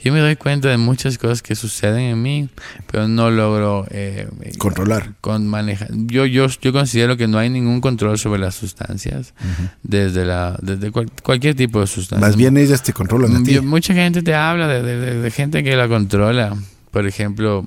Yo 0.02 0.14
me 0.14 0.20
doy 0.20 0.36
cuenta 0.36 0.68
de 0.68 0.78
muchas 0.78 1.18
cosas 1.18 1.42
que 1.42 1.54
suceden 1.54 2.00
en 2.00 2.22
mí, 2.22 2.48
pero 2.90 3.06
no 3.06 3.30
logro 3.30 3.86
eh, 3.90 4.28
controlar. 4.56 5.12
Con 5.20 5.46
manejar. 5.46 5.88
Yo, 5.92 6.24
yo, 6.24 6.46
yo 6.46 6.72
considero 6.72 7.18
que 7.18 7.28
no 7.28 7.36
hay 7.36 7.50
ningún 7.50 7.82
control 7.82 8.18
sobre 8.18 8.40
las 8.40 8.54
sustancias, 8.54 9.34
desde, 9.82 10.24
la, 10.24 10.58
desde 10.62 10.90
cualquier 10.90 11.54
tipo 11.54 11.80
de 11.80 11.86
sustancia. 11.86 12.26
Más 12.26 12.36
bien 12.36 12.56
ellas 12.56 12.82
te 12.82 12.94
controlan 12.94 13.36
a 13.36 13.42
ti. 13.42 13.60
Mucha 13.60 13.92
gente 13.92 14.22
te 14.22 14.34
habla 14.34 14.68
de, 14.68 14.82
de 15.20 15.30
gente 15.30 15.62
que 15.62 15.76
la 15.76 15.86
controla. 15.86 16.56
Por 16.90 17.06
ejemplo, 17.06 17.66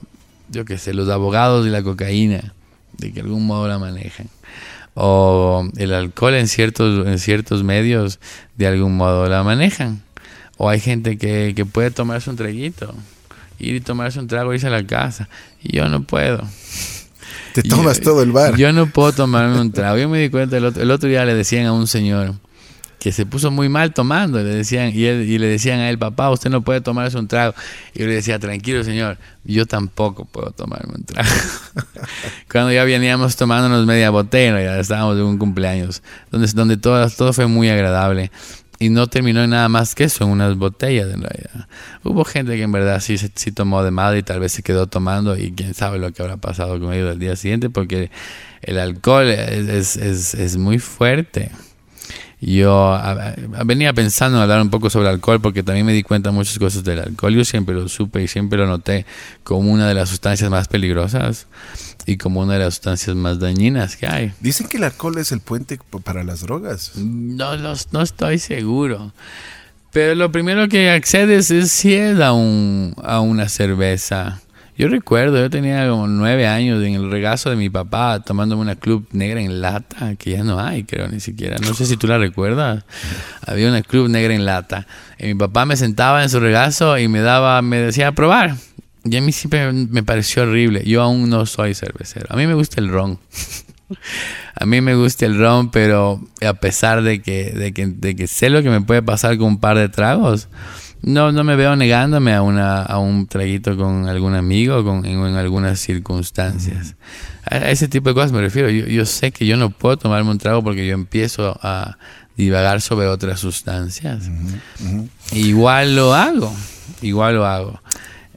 yo 0.49 0.65
qué 0.65 0.79
sé, 0.79 0.95
los 0.95 1.09
abogados 1.09 1.67
y 1.67 1.69
la 1.69 1.83
cocaína 1.83 2.53
de 2.97 3.11
que 3.11 3.21
algún 3.21 3.45
modo 3.45 3.67
la 3.67 3.79
manejan. 3.79 4.29
O 4.95 5.67
el 5.77 5.93
alcohol 5.93 6.35
en 6.35 6.47
ciertos, 6.47 7.07
en 7.07 7.17
ciertos 7.19 7.63
medios 7.63 8.19
de 8.57 8.67
algún 8.67 8.95
modo 8.95 9.27
la 9.27 9.43
manejan. 9.43 10.03
O 10.57 10.69
hay 10.69 10.79
gente 10.79 11.17
que, 11.17 11.53
que 11.55 11.65
puede 11.65 11.91
tomarse 11.91 12.29
un 12.29 12.35
traguito, 12.35 12.93
ir 13.59 13.75
y 13.75 13.81
tomarse 13.81 14.19
un 14.19 14.27
trago 14.27 14.53
y 14.53 14.55
irse 14.55 14.67
a 14.67 14.69
la 14.69 14.85
casa. 14.85 15.29
Y 15.63 15.77
yo 15.77 15.89
no 15.89 16.03
puedo. 16.03 16.47
Te 17.53 17.63
tomas 17.63 17.99
todo 17.99 18.21
el 18.21 18.31
bar. 18.31 18.55
Yo 18.55 18.71
no 18.71 18.87
puedo 18.87 19.11
tomarme 19.13 19.59
un 19.59 19.71
trago. 19.71 19.97
Yo 19.97 20.09
me 20.09 20.19
di 20.19 20.29
cuenta, 20.29 20.57
el 20.57 20.65
otro, 20.65 20.81
el 20.81 20.91
otro 20.91 21.09
día 21.09 21.25
le 21.25 21.35
decían 21.35 21.65
a 21.65 21.73
un 21.73 21.87
señor, 21.87 22.35
que 23.03 23.11
se 23.11 23.25
puso 23.25 23.51
muy 23.51 23.67
mal 23.67 23.93
tomando. 23.93 24.41
Le 24.41 24.55
decían, 24.55 24.91
y, 24.93 25.03
y 25.03 25.37
le 25.37 25.47
decían 25.47 25.81
a 25.81 25.89
él, 25.89 25.99
papá, 25.99 26.29
usted 26.29 26.49
no 26.49 26.61
puede 26.61 26.79
tomarse 26.79 27.17
un 27.17 27.27
trago. 27.27 27.53
Y 27.93 27.99
yo 27.99 28.07
le 28.07 28.13
decía, 28.13 28.39
tranquilo, 28.39 28.81
señor, 28.85 29.17
yo 29.43 29.65
tampoco 29.65 30.23
puedo 30.23 30.51
tomarme 30.51 30.93
un 30.95 31.03
trago. 31.03 31.29
Cuando 32.49 32.71
ya 32.71 32.85
veníamos 32.85 33.35
tomándonos 33.35 33.85
media 33.85 34.09
botella, 34.09 34.79
estábamos 34.79 35.17
en 35.17 35.23
un 35.23 35.37
cumpleaños, 35.37 36.01
donde, 36.31 36.47
donde 36.53 36.77
todo, 36.77 37.09
todo 37.09 37.33
fue 37.33 37.45
muy 37.47 37.67
agradable. 37.67 38.31
Y 38.79 38.87
no 38.87 39.07
terminó 39.07 39.43
en 39.43 39.49
nada 39.49 39.67
más 39.67 39.95
que 39.95 40.05
eso, 40.05 40.23
en 40.23 40.29
unas 40.29 40.55
botellas 40.55 41.07
en 41.13 41.23
realidad. 41.23 41.67
Hubo 42.03 42.23
gente 42.23 42.55
que 42.55 42.63
en 42.63 42.71
verdad 42.71 43.01
sí, 43.01 43.17
sí 43.17 43.51
tomó 43.51 43.83
de 43.83 43.91
madre 43.91 44.19
y 44.19 44.23
tal 44.23 44.39
vez 44.39 44.53
se 44.53 44.63
quedó 44.63 44.87
tomando 44.87 45.35
y 45.37 45.51
quién 45.51 45.73
sabe 45.73 45.99
lo 45.99 46.13
que 46.13 46.21
habrá 46.21 46.37
pasado 46.37 46.79
con 46.79 46.93
ellos 46.93 47.11
el 47.11 47.19
día 47.19 47.35
siguiente 47.35 47.69
porque 47.69 48.11
el 48.61 48.79
alcohol 48.79 49.29
es, 49.29 49.97
es, 49.97 50.33
es 50.35 50.57
muy 50.57 50.79
fuerte 50.79 51.51
yo 52.45 52.99
venía 53.65 53.93
pensando 53.93 54.37
en 54.37 54.43
hablar 54.43 54.61
un 54.61 54.69
poco 54.69 54.89
sobre 54.89 55.09
alcohol 55.09 55.39
porque 55.39 55.63
también 55.63 55.85
me 55.85 55.93
di 55.93 56.03
cuenta 56.03 56.29
de 56.29 56.35
muchas 56.35 56.59
cosas 56.59 56.83
del 56.83 56.99
alcohol. 56.99 57.33
Yo 57.33 57.45
siempre 57.45 57.75
lo 57.75 57.87
supe 57.87 58.23
y 58.23 58.27
siempre 58.27 58.57
lo 58.57 58.67
noté 58.67 59.05
como 59.43 59.71
una 59.71 59.87
de 59.87 59.93
las 59.93 60.09
sustancias 60.09 60.49
más 60.49 60.67
peligrosas 60.67 61.47
y 62.05 62.17
como 62.17 62.41
una 62.41 62.53
de 62.53 62.59
las 62.59 62.75
sustancias 62.75 63.15
más 63.15 63.39
dañinas 63.39 63.95
que 63.95 64.07
hay. 64.07 64.33
Dicen 64.39 64.67
que 64.67 64.77
el 64.77 64.83
alcohol 64.83 65.17
es 65.17 65.31
el 65.31 65.39
puente 65.39 65.79
para 66.03 66.23
las 66.23 66.41
drogas. 66.41 66.91
No, 66.95 67.55
no, 67.57 68.01
estoy 68.01 68.39
seguro. 68.39 69.13
Pero 69.91 70.15
lo 70.15 70.31
primero 70.31 70.67
que 70.67 70.89
accedes 70.89 71.51
es 71.51 71.71
si 71.71 71.93
es 71.93 72.19
a, 72.19 72.33
un, 72.33 72.95
a 73.03 73.21
una 73.21 73.47
cerveza 73.47 74.41
yo 74.75 74.87
recuerdo, 74.87 75.37
yo 75.37 75.49
tenía 75.49 75.87
como 75.87 76.07
nueve 76.07 76.47
años 76.47 76.83
en 76.83 76.95
el 76.95 77.11
regazo 77.11 77.49
de 77.49 77.55
mi 77.55 77.69
papá 77.69 78.21
tomándome 78.21 78.61
una 78.61 78.75
club 78.75 79.07
negra 79.11 79.39
en 79.39 79.61
lata, 79.61 80.15
que 80.15 80.31
ya 80.31 80.43
no 80.43 80.59
hay, 80.59 80.83
creo, 80.83 81.07
ni 81.07 81.19
siquiera. 81.19 81.57
No 81.59 81.73
sé 81.73 81.85
si 81.85 81.95
tú 81.95 82.07
la 82.07 82.17
recuerdas. 82.17 82.83
Había 83.45 83.69
una 83.69 83.83
club 83.83 84.09
negra 84.09 84.33
en 84.33 84.45
lata. 84.45 84.87
Y 85.19 85.27
mi 85.27 85.35
papá 85.35 85.65
me 85.65 85.77
sentaba 85.77 86.23
en 86.23 86.29
su 86.29 86.39
regazo 86.39 86.97
y 86.97 87.07
me 87.07 87.21
daba, 87.21 87.61
me 87.61 87.77
decía, 87.77 88.11
probar. 88.13 88.55
Y 89.05 89.15
a 89.17 89.21
mí 89.21 89.31
siempre 89.31 89.71
me 89.71 90.01
pareció 90.01 90.43
horrible. 90.43 90.83
Yo 90.85 91.03
aún 91.03 91.29
no 91.29 91.45
soy 91.45 91.75
cervecero. 91.75 92.25
A 92.29 92.35
mí 92.35 92.47
me 92.47 92.55
gusta 92.55 92.81
el 92.81 92.89
ron. 92.89 93.19
a 94.55 94.65
mí 94.65 94.81
me 94.81 94.95
gusta 94.95 95.25
el 95.25 95.37
ron, 95.37 95.69
pero 95.69 96.21
a 96.45 96.53
pesar 96.55 97.03
de 97.03 97.21
que, 97.21 97.51
de 97.51 97.73
que, 97.73 97.85
de 97.87 98.15
que 98.15 98.27
sé 98.27 98.49
lo 98.49 98.63
que 98.63 98.69
me 98.69 98.81
puede 98.81 99.03
pasar 99.03 99.37
con 99.37 99.47
un 99.47 99.59
par 99.59 99.77
de 99.77 99.89
tragos, 99.89 100.47
no, 101.03 101.31
no 101.33 101.43
me 101.43 101.55
veo 101.55 101.75
negándome 101.75 102.33
a, 102.33 102.41
una, 102.41 102.81
a 102.81 102.97
un 102.97 103.27
traguito 103.27 103.75
con 103.75 104.07
algún 104.07 104.35
amigo 104.35 104.83
con, 104.83 105.05
en, 105.05 105.35
algunas 105.35 105.79
circunstancias. 105.79 106.95
A, 107.45 107.69
ese 107.69 107.89
tipo 107.89 108.09
de 108.09 108.15
cosas 108.15 108.31
me 108.31 108.41
refiero. 108.41 108.69
Yo, 108.69 108.85
yo, 108.87 109.05
sé 109.05 109.31
que 109.31 109.45
yo 109.45 109.57
no 109.57 109.69
puedo 109.69 109.97
tomarme 109.97 110.31
un 110.31 110.37
trago 110.37 110.63
porque 110.63 110.87
yo 110.87 110.93
empiezo 110.93 111.59
a 111.61 111.97
divagar 112.37 112.81
sobre 112.81 113.07
otras 113.07 113.41
sustancias. 113.41 114.29
Igual 115.33 115.95
lo 115.95 116.13
hago, 116.13 116.55
igual 117.01 117.35
lo 117.35 117.45
hago. 117.45 117.81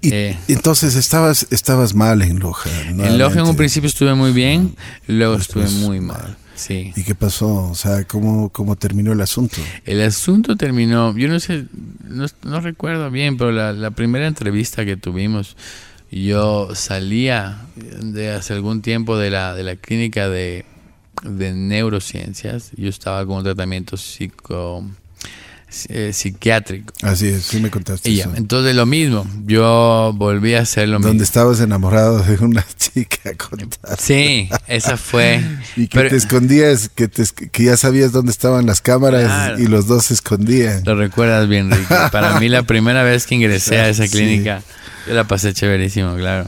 Y, 0.01 0.13
eh, 0.13 0.39
entonces 0.49 0.97
estabas, 0.97 1.47
estabas 1.51 1.95
mal 1.95 2.21
en 2.23 2.41
Loja. 2.41 2.69
En 2.89 3.19
Loja 3.19 3.41
en 3.41 3.47
un 3.47 3.57
principio 3.57 3.89
estuve 3.89 4.15
muy 4.15 4.33
bien, 4.33 4.77
luego 5.07 5.37
estuve 5.37 5.69
muy 5.69 6.01
mal. 6.01 6.37
Sí. 6.57 6.93
¿Y 6.97 7.05
qué 7.05 7.15
pasó? 7.15 7.71
O 7.71 7.75
sea, 7.75 8.05
¿cómo, 8.05 8.49
cómo 8.49 8.77
terminó 8.77 9.13
el 9.13 9.21
asunto? 9.21 9.59
El 9.85 10.03
asunto 10.03 10.57
terminó, 10.57 11.17
yo 11.17 11.29
no 11.29 11.39
sé, 11.39 11.67
no, 12.43 12.61
recuerdo 12.61 13.11
bien, 13.11 13.37
pero 13.37 13.53
la, 13.53 13.91
primera 13.91 14.27
entrevista 14.27 14.85
que 14.85 14.97
tuvimos, 14.97 15.57
yo 16.11 16.75
salía 16.75 17.67
de 17.77 18.31
hace 18.31 18.55
algún 18.55 18.83
tiempo 18.83 19.19
de 19.19 19.31
la, 19.31 19.55
de 19.55 19.63
la 19.65 19.77
clínica 19.77 20.29
de, 20.29 20.65
de 21.23 21.53
neurociencias, 21.53 22.73
yo 22.77 22.89
estaba 22.89 23.25
con 23.27 23.37
un 23.37 23.45
tratamiento 23.45 23.97
psico 23.97 24.85
eh, 25.89 26.13
psiquiátrico. 26.13 26.93
Así 27.03 27.29
es, 27.29 27.45
sí 27.45 27.61
me 27.61 27.71
contaste. 27.71 28.13
eso. 28.13 28.33
entonces 28.37 28.75
lo 28.75 28.87
mismo, 28.87 29.27
yo 29.45 30.13
volví 30.17 30.55
a 30.55 30.61
hacer 30.61 30.89
lo 30.89 30.99
mismo. 30.99 31.09
Donde 31.09 31.25
estabas 31.25 31.61
enamorado 31.61 32.19
de 32.21 32.37
una 32.45 32.65
chica. 32.77 33.33
Sí, 33.99 34.49
esa 34.67 34.97
fue. 34.97 35.43
y 35.77 35.89
que 35.89 36.05
te 36.05 36.17
escondías, 36.17 36.89
que, 36.89 37.09
que 37.09 37.65
ya 37.65 37.77
sabías 37.77 38.13
dónde 38.13 38.33
estaban 38.33 38.67
las 38.67 38.81
cámaras 38.81 39.59
y 39.59 39.67
los 39.67 39.87
dos 39.87 40.07
se 40.07 40.15
escondían. 40.15 40.83
Lo 40.85 40.95
recuerdas 40.95 41.49
bien, 41.49 41.71
Ricky. 41.71 41.87
Para 42.13 42.41
mí 42.41 42.49
la 42.49 42.63
primera 42.63 43.03
vez 43.03 43.27
que 43.27 43.35
ingresé 43.35 43.79
a 43.79 43.89
esa 43.89 44.09
clínica, 44.09 44.63
yo 45.07 45.15
la 45.15 45.25
pasé 45.25 45.53
chéverísimo, 45.53 46.15
claro. 46.17 46.47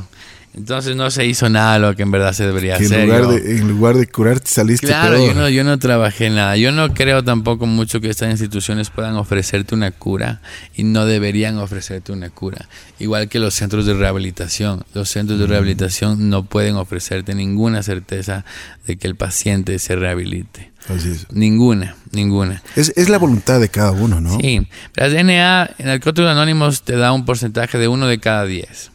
Entonces 0.59 0.97
no 0.97 1.09
se 1.13 1.25
hizo 1.25 1.49
nada 1.49 1.79
lo 1.79 1.95
que 1.95 2.03
en 2.03 2.11
verdad 2.11 2.33
se 2.33 2.45
debería 2.45 2.75
hacer. 2.75 3.01
En 3.01 3.07
lugar, 3.07 3.29
de, 3.29 3.57
en 3.59 3.69
lugar 3.69 3.97
de 3.97 4.09
curarte 4.09 4.51
saliste 4.51 4.89
Claro, 4.89 5.25
Yo, 5.25 5.33
no, 5.33 5.49
yo 5.49 5.63
no 5.63 5.79
trabajé 5.79 6.31
nada. 6.31 6.57
Yo 6.57 6.73
no 6.73 6.93
creo 6.95 7.23
tampoco 7.23 7.67
mucho 7.67 8.01
que 8.01 8.11
estas 8.11 8.31
instituciones 8.33 8.91
puedan 8.91 9.15
ofrecerte 9.15 9.77
una 9.77 9.93
cura 9.93 10.41
y 10.75 10.83
no 10.83 11.07
deberían 11.07 11.59
ofrecerte 11.59 12.11
una 12.11 12.31
cura. 12.31 12.69
Igual 12.99 13.29
que 13.29 13.39
los 13.39 13.55
centros 13.55 13.87
de 13.87 13.95
rehabilitación. 13.95 14.85
Los 14.95 15.11
centros 15.11 15.39
de 15.39 15.47
mm. 15.47 15.49
rehabilitación 15.49 16.29
no 16.29 16.43
pueden 16.43 16.75
ofrecerte 16.75 17.37
ninguna 17.37 17.85
certeza 17.85 18.45
de 18.85 18.97
que 18.97 19.07
el 19.07 19.15
paciente 19.15 19.79
se 19.79 19.95
rehabilite. 19.95 20.73
Así 20.89 21.11
es. 21.11 21.27
Ninguna, 21.31 21.95
ninguna. 22.11 22.65
Es, 22.75 22.93
es, 22.97 23.09
la 23.09 23.19
voluntad 23.19 23.61
de 23.61 23.69
cada 23.69 23.93
uno, 23.93 24.21
¿no? 24.21 24.41
Sí. 24.41 24.67
La 24.95 25.09
DNA 25.09 25.71
en 25.79 25.87
Narcóticos 25.87 26.29
Anónimos 26.29 26.83
te 26.83 26.97
da 26.97 27.13
un 27.13 27.25
porcentaje 27.25 27.79
de 27.79 27.87
uno 27.87 28.09
de 28.09 28.19
cada 28.19 28.45
diez. 28.45 28.91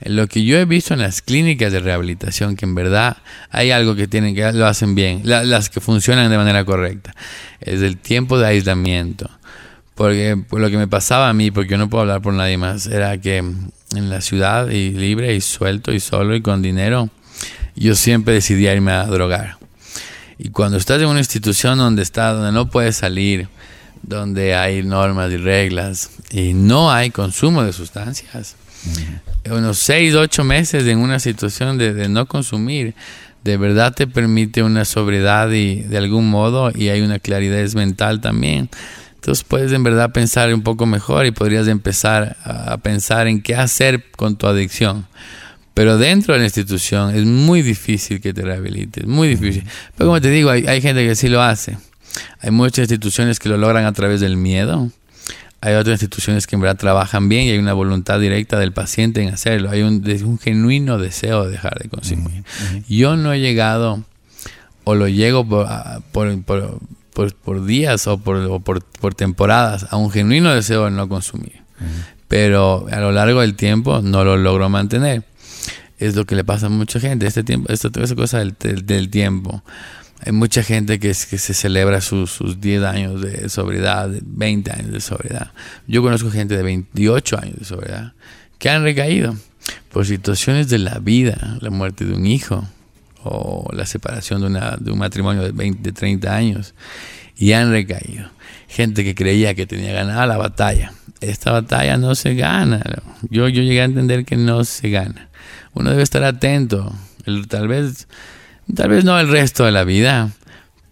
Lo 0.00 0.28
que 0.28 0.44
yo 0.44 0.58
he 0.58 0.64
visto 0.64 0.94
en 0.94 1.00
las 1.00 1.22
clínicas 1.22 1.72
de 1.72 1.80
rehabilitación, 1.80 2.54
que 2.54 2.66
en 2.66 2.74
verdad 2.74 3.16
hay 3.50 3.72
algo 3.72 3.96
que 3.96 4.06
tienen 4.06 4.34
que 4.34 4.52
lo 4.52 4.66
hacen 4.66 4.94
bien, 4.94 5.22
las 5.24 5.70
que 5.70 5.80
funcionan 5.80 6.30
de 6.30 6.36
manera 6.36 6.64
correcta, 6.64 7.14
es 7.60 7.82
el 7.82 7.96
tiempo 7.96 8.38
de 8.38 8.46
aislamiento. 8.46 9.28
Porque 9.94 10.40
lo 10.52 10.70
que 10.70 10.76
me 10.76 10.86
pasaba 10.86 11.28
a 11.28 11.32
mí, 11.32 11.50
porque 11.50 11.72
yo 11.72 11.78
no 11.78 11.90
puedo 11.90 12.02
hablar 12.02 12.22
por 12.22 12.32
nadie 12.32 12.56
más, 12.56 12.86
era 12.86 13.18
que 13.20 13.38
en 13.38 14.10
la 14.10 14.20
ciudad 14.20 14.68
y 14.68 14.90
libre 14.90 15.34
y 15.34 15.40
suelto 15.40 15.92
y 15.92 15.98
solo 15.98 16.36
y 16.36 16.42
con 16.42 16.62
dinero, 16.62 17.10
yo 17.74 17.96
siempre 17.96 18.34
decidí 18.34 18.68
irme 18.68 18.92
a 18.92 19.04
drogar. 19.06 19.58
Y 20.38 20.50
cuando 20.50 20.76
estás 20.76 21.00
en 21.02 21.08
una 21.08 21.18
institución 21.18 21.78
donde 21.78 22.02
está, 22.02 22.32
donde 22.32 22.52
no 22.52 22.70
puedes 22.70 22.96
salir, 22.96 23.48
donde 24.02 24.54
hay 24.54 24.84
normas 24.84 25.32
y 25.32 25.36
reglas 25.36 26.10
y 26.30 26.54
no 26.54 26.92
hay 26.92 27.10
consumo 27.10 27.64
de 27.64 27.72
sustancias, 27.72 28.54
unos 29.50 29.78
seis, 29.78 30.14
ocho 30.14 30.44
meses 30.44 30.86
en 30.86 30.98
una 30.98 31.18
situación 31.18 31.78
de, 31.78 32.08
no 32.08 32.26
consumir, 32.26 32.94
de 33.44 33.56
verdad 33.56 33.94
te 33.94 34.06
permite 34.06 34.62
una 34.62 34.84
sobriedad 34.84 35.50
y 35.50 35.82
de 35.82 35.98
algún 35.98 36.28
modo 36.28 36.70
y 36.74 36.88
hay 36.88 37.00
una 37.00 37.18
claridad 37.18 37.66
mental 37.72 38.20
también. 38.20 38.68
Entonces 39.14 39.44
puedes 39.44 39.72
en 39.72 39.82
verdad 39.82 40.12
pensar 40.12 40.52
un 40.54 40.62
poco 40.62 40.86
mejor 40.86 41.26
y 41.26 41.32
podrías 41.32 41.66
empezar 41.68 42.36
a 42.44 42.76
pensar 42.78 43.26
en 43.26 43.42
qué 43.42 43.56
hacer 43.56 44.04
con 44.16 44.36
tu 44.36 44.46
adicción. 44.46 45.06
Pero 45.74 45.96
dentro 45.96 46.34
de 46.34 46.40
la 46.40 46.46
institución 46.46 47.14
es 47.14 47.24
muy 47.24 47.62
difícil 47.62 48.20
que 48.20 48.34
te 48.34 48.42
rehabilites, 48.42 49.06
muy 49.06 49.28
difícil. 49.28 49.64
Pero 49.96 50.08
como 50.08 50.20
te 50.20 50.28
digo, 50.28 50.50
hay, 50.50 50.66
hay 50.66 50.80
gente 50.80 51.06
que 51.06 51.14
sí 51.14 51.28
lo 51.28 51.40
hace. 51.40 51.78
Hay 52.40 52.50
muchas 52.50 52.80
instituciones 52.80 53.38
que 53.38 53.48
lo 53.48 53.56
logran 53.56 53.84
a 53.84 53.92
través 53.92 54.20
del 54.20 54.36
miedo, 54.36 54.90
Hay 55.60 55.74
otras 55.74 55.94
instituciones 55.94 56.46
que 56.46 56.54
en 56.54 56.62
verdad 56.62 56.76
trabajan 56.76 57.28
bien 57.28 57.46
y 57.46 57.50
hay 57.50 57.58
una 57.58 57.72
voluntad 57.72 58.20
directa 58.20 58.58
del 58.58 58.72
paciente 58.72 59.22
en 59.22 59.34
hacerlo. 59.34 59.70
Hay 59.70 59.82
un, 59.82 60.04
un 60.24 60.38
genuino 60.38 60.98
deseo 60.98 61.44
de 61.44 61.50
dejar 61.50 61.78
de 61.80 61.88
consumir. 61.88 62.44
Yo 62.88 63.16
no 63.16 63.32
he 63.32 63.40
llegado 63.40 64.04
o 64.84 64.94
lo 64.94 65.08
llego 65.08 65.46
por, 65.46 65.66
por, 66.12 67.34
por, 67.34 67.66
días 67.66 68.06
o, 68.06 68.18
por, 68.18 68.62
por, 68.62 69.14
temporadas 69.14 69.86
a 69.90 69.96
un 69.96 70.10
genuino 70.10 70.54
deseo 70.54 70.84
de 70.84 70.92
no 70.92 71.08
consumir. 71.08 71.62
Pero 72.28 72.86
a 72.90 73.00
lo 73.00 73.10
largo 73.10 73.40
del 73.40 73.54
tiempo 73.54 74.00
no 74.00 74.24
lo 74.24 74.36
logro 74.36 74.68
mantener. 74.68 75.24
Es 75.98 76.14
lo 76.14 76.24
que 76.24 76.36
le 76.36 76.44
pasa 76.44 76.66
a 76.66 76.68
mucha 76.68 77.00
gente. 77.00 77.26
Este 77.26 77.42
tiempo, 77.42 77.72
esta, 77.72 77.90
esa 78.00 78.14
cosa 78.14 78.38
del, 78.38 78.54
del 78.86 79.10
tiempo. 79.10 79.64
Hay 80.24 80.32
mucha 80.32 80.62
gente 80.62 80.98
que, 80.98 81.08
que 81.08 81.14
se 81.14 81.54
celebra 81.54 82.00
sus, 82.00 82.30
sus 82.30 82.60
10 82.60 82.82
años 82.82 83.20
de 83.20 83.48
sobriedad, 83.48 84.10
20 84.22 84.72
años 84.72 84.92
de 84.92 85.00
sobriedad. 85.00 85.52
Yo 85.86 86.02
conozco 86.02 86.30
gente 86.30 86.56
de 86.56 86.62
28 86.62 87.38
años 87.40 87.58
de 87.58 87.64
sobriedad 87.64 88.12
que 88.58 88.68
han 88.68 88.82
recaído 88.82 89.36
por 89.92 90.06
situaciones 90.06 90.68
de 90.68 90.78
la 90.78 90.98
vida, 90.98 91.58
la 91.60 91.70
muerte 91.70 92.04
de 92.04 92.14
un 92.14 92.26
hijo 92.26 92.66
o 93.22 93.68
la 93.72 93.86
separación 93.86 94.40
de, 94.40 94.46
una, 94.48 94.76
de 94.78 94.90
un 94.90 94.98
matrimonio 94.98 95.42
de, 95.42 95.52
20, 95.52 95.82
de 95.82 95.92
30 95.92 96.34
años 96.34 96.74
y 97.36 97.52
han 97.52 97.70
recaído. 97.70 98.28
Gente 98.68 99.04
que 99.04 99.14
creía 99.14 99.54
que 99.54 99.66
tenía 99.66 99.92
ganada 99.92 100.26
la 100.26 100.36
batalla. 100.36 100.92
Esta 101.20 101.52
batalla 101.52 101.96
no 101.96 102.14
se 102.14 102.34
gana. 102.34 102.82
Yo, 103.30 103.48
yo 103.48 103.62
llegué 103.62 103.80
a 103.80 103.84
entender 103.84 104.24
que 104.24 104.36
no 104.36 104.64
se 104.64 104.90
gana. 104.90 105.28
Uno 105.74 105.90
debe 105.90 106.02
estar 106.02 106.24
atento. 106.24 106.92
tal 107.48 107.68
vez 107.68 108.08
Tal 108.74 108.90
vez 108.90 109.04
no 109.04 109.18
el 109.18 109.28
resto 109.28 109.64
de 109.64 109.72
la 109.72 109.84
vida, 109.84 110.30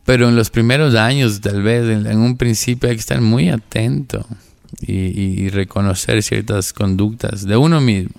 pero 0.05 0.29
en 0.29 0.37
los 0.37 0.51
primeros 0.51 0.95
años, 0.95 1.41
tal 1.41 1.63
vez 1.63 1.85
en, 1.85 2.19
un 2.19 2.37
principio 2.37 2.89
hay 2.89 2.97
que 2.97 3.01
estar 3.01 3.21
muy 3.21 3.51
atento 3.51 4.27
y, 4.81 5.49
reconocer 5.51 6.23
ciertas 6.23 6.73
conductas 6.73 7.47
de 7.47 7.57
uno 7.57 7.81
mismo 7.81 8.15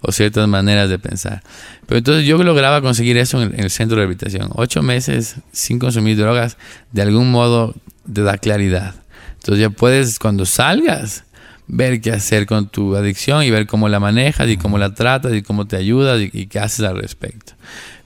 o 0.00 0.10
ciertas 0.10 0.48
maneras 0.48 0.90
de 0.90 0.98
pensar. 0.98 1.42
Pero 1.86 1.98
entonces 1.98 2.26
yo 2.26 2.42
lograba 2.42 2.80
conseguir 2.80 3.18
eso 3.18 3.42
en, 3.42 3.58
el 3.58 3.70
centro 3.70 3.96
de 3.96 4.02
rehabilitación. 4.02 4.50
Ocho 4.54 4.82
meses 4.82 5.36
sin 5.52 5.78
consumir 5.78 6.16
drogas, 6.16 6.56
de 6.92 7.02
algún 7.02 7.30
modo 7.30 7.74
te 8.12 8.22
da 8.22 8.38
claridad. 8.38 8.94
Entonces 9.34 9.60
ya 9.60 9.70
puedes, 9.70 10.18
cuando 10.18 10.44
salgas, 10.46 11.24
ver 11.66 12.00
qué 12.00 12.12
hacer 12.12 12.46
con 12.46 12.68
tu 12.68 12.96
adicción 12.96 13.44
y 13.44 13.50
ver 13.50 13.66
cómo 13.66 13.88
la 13.88 14.00
manejas 14.00 14.48
y 14.48 14.56
cómo 14.56 14.78
la 14.78 14.94
tratas 14.94 15.34
y 15.34 15.42
cómo 15.42 15.66
te 15.66 15.76
ayudas 15.76 16.20
y 16.20 16.46
qué 16.46 16.58
haces 16.58 16.84
al 16.86 17.00
respecto 17.00 17.52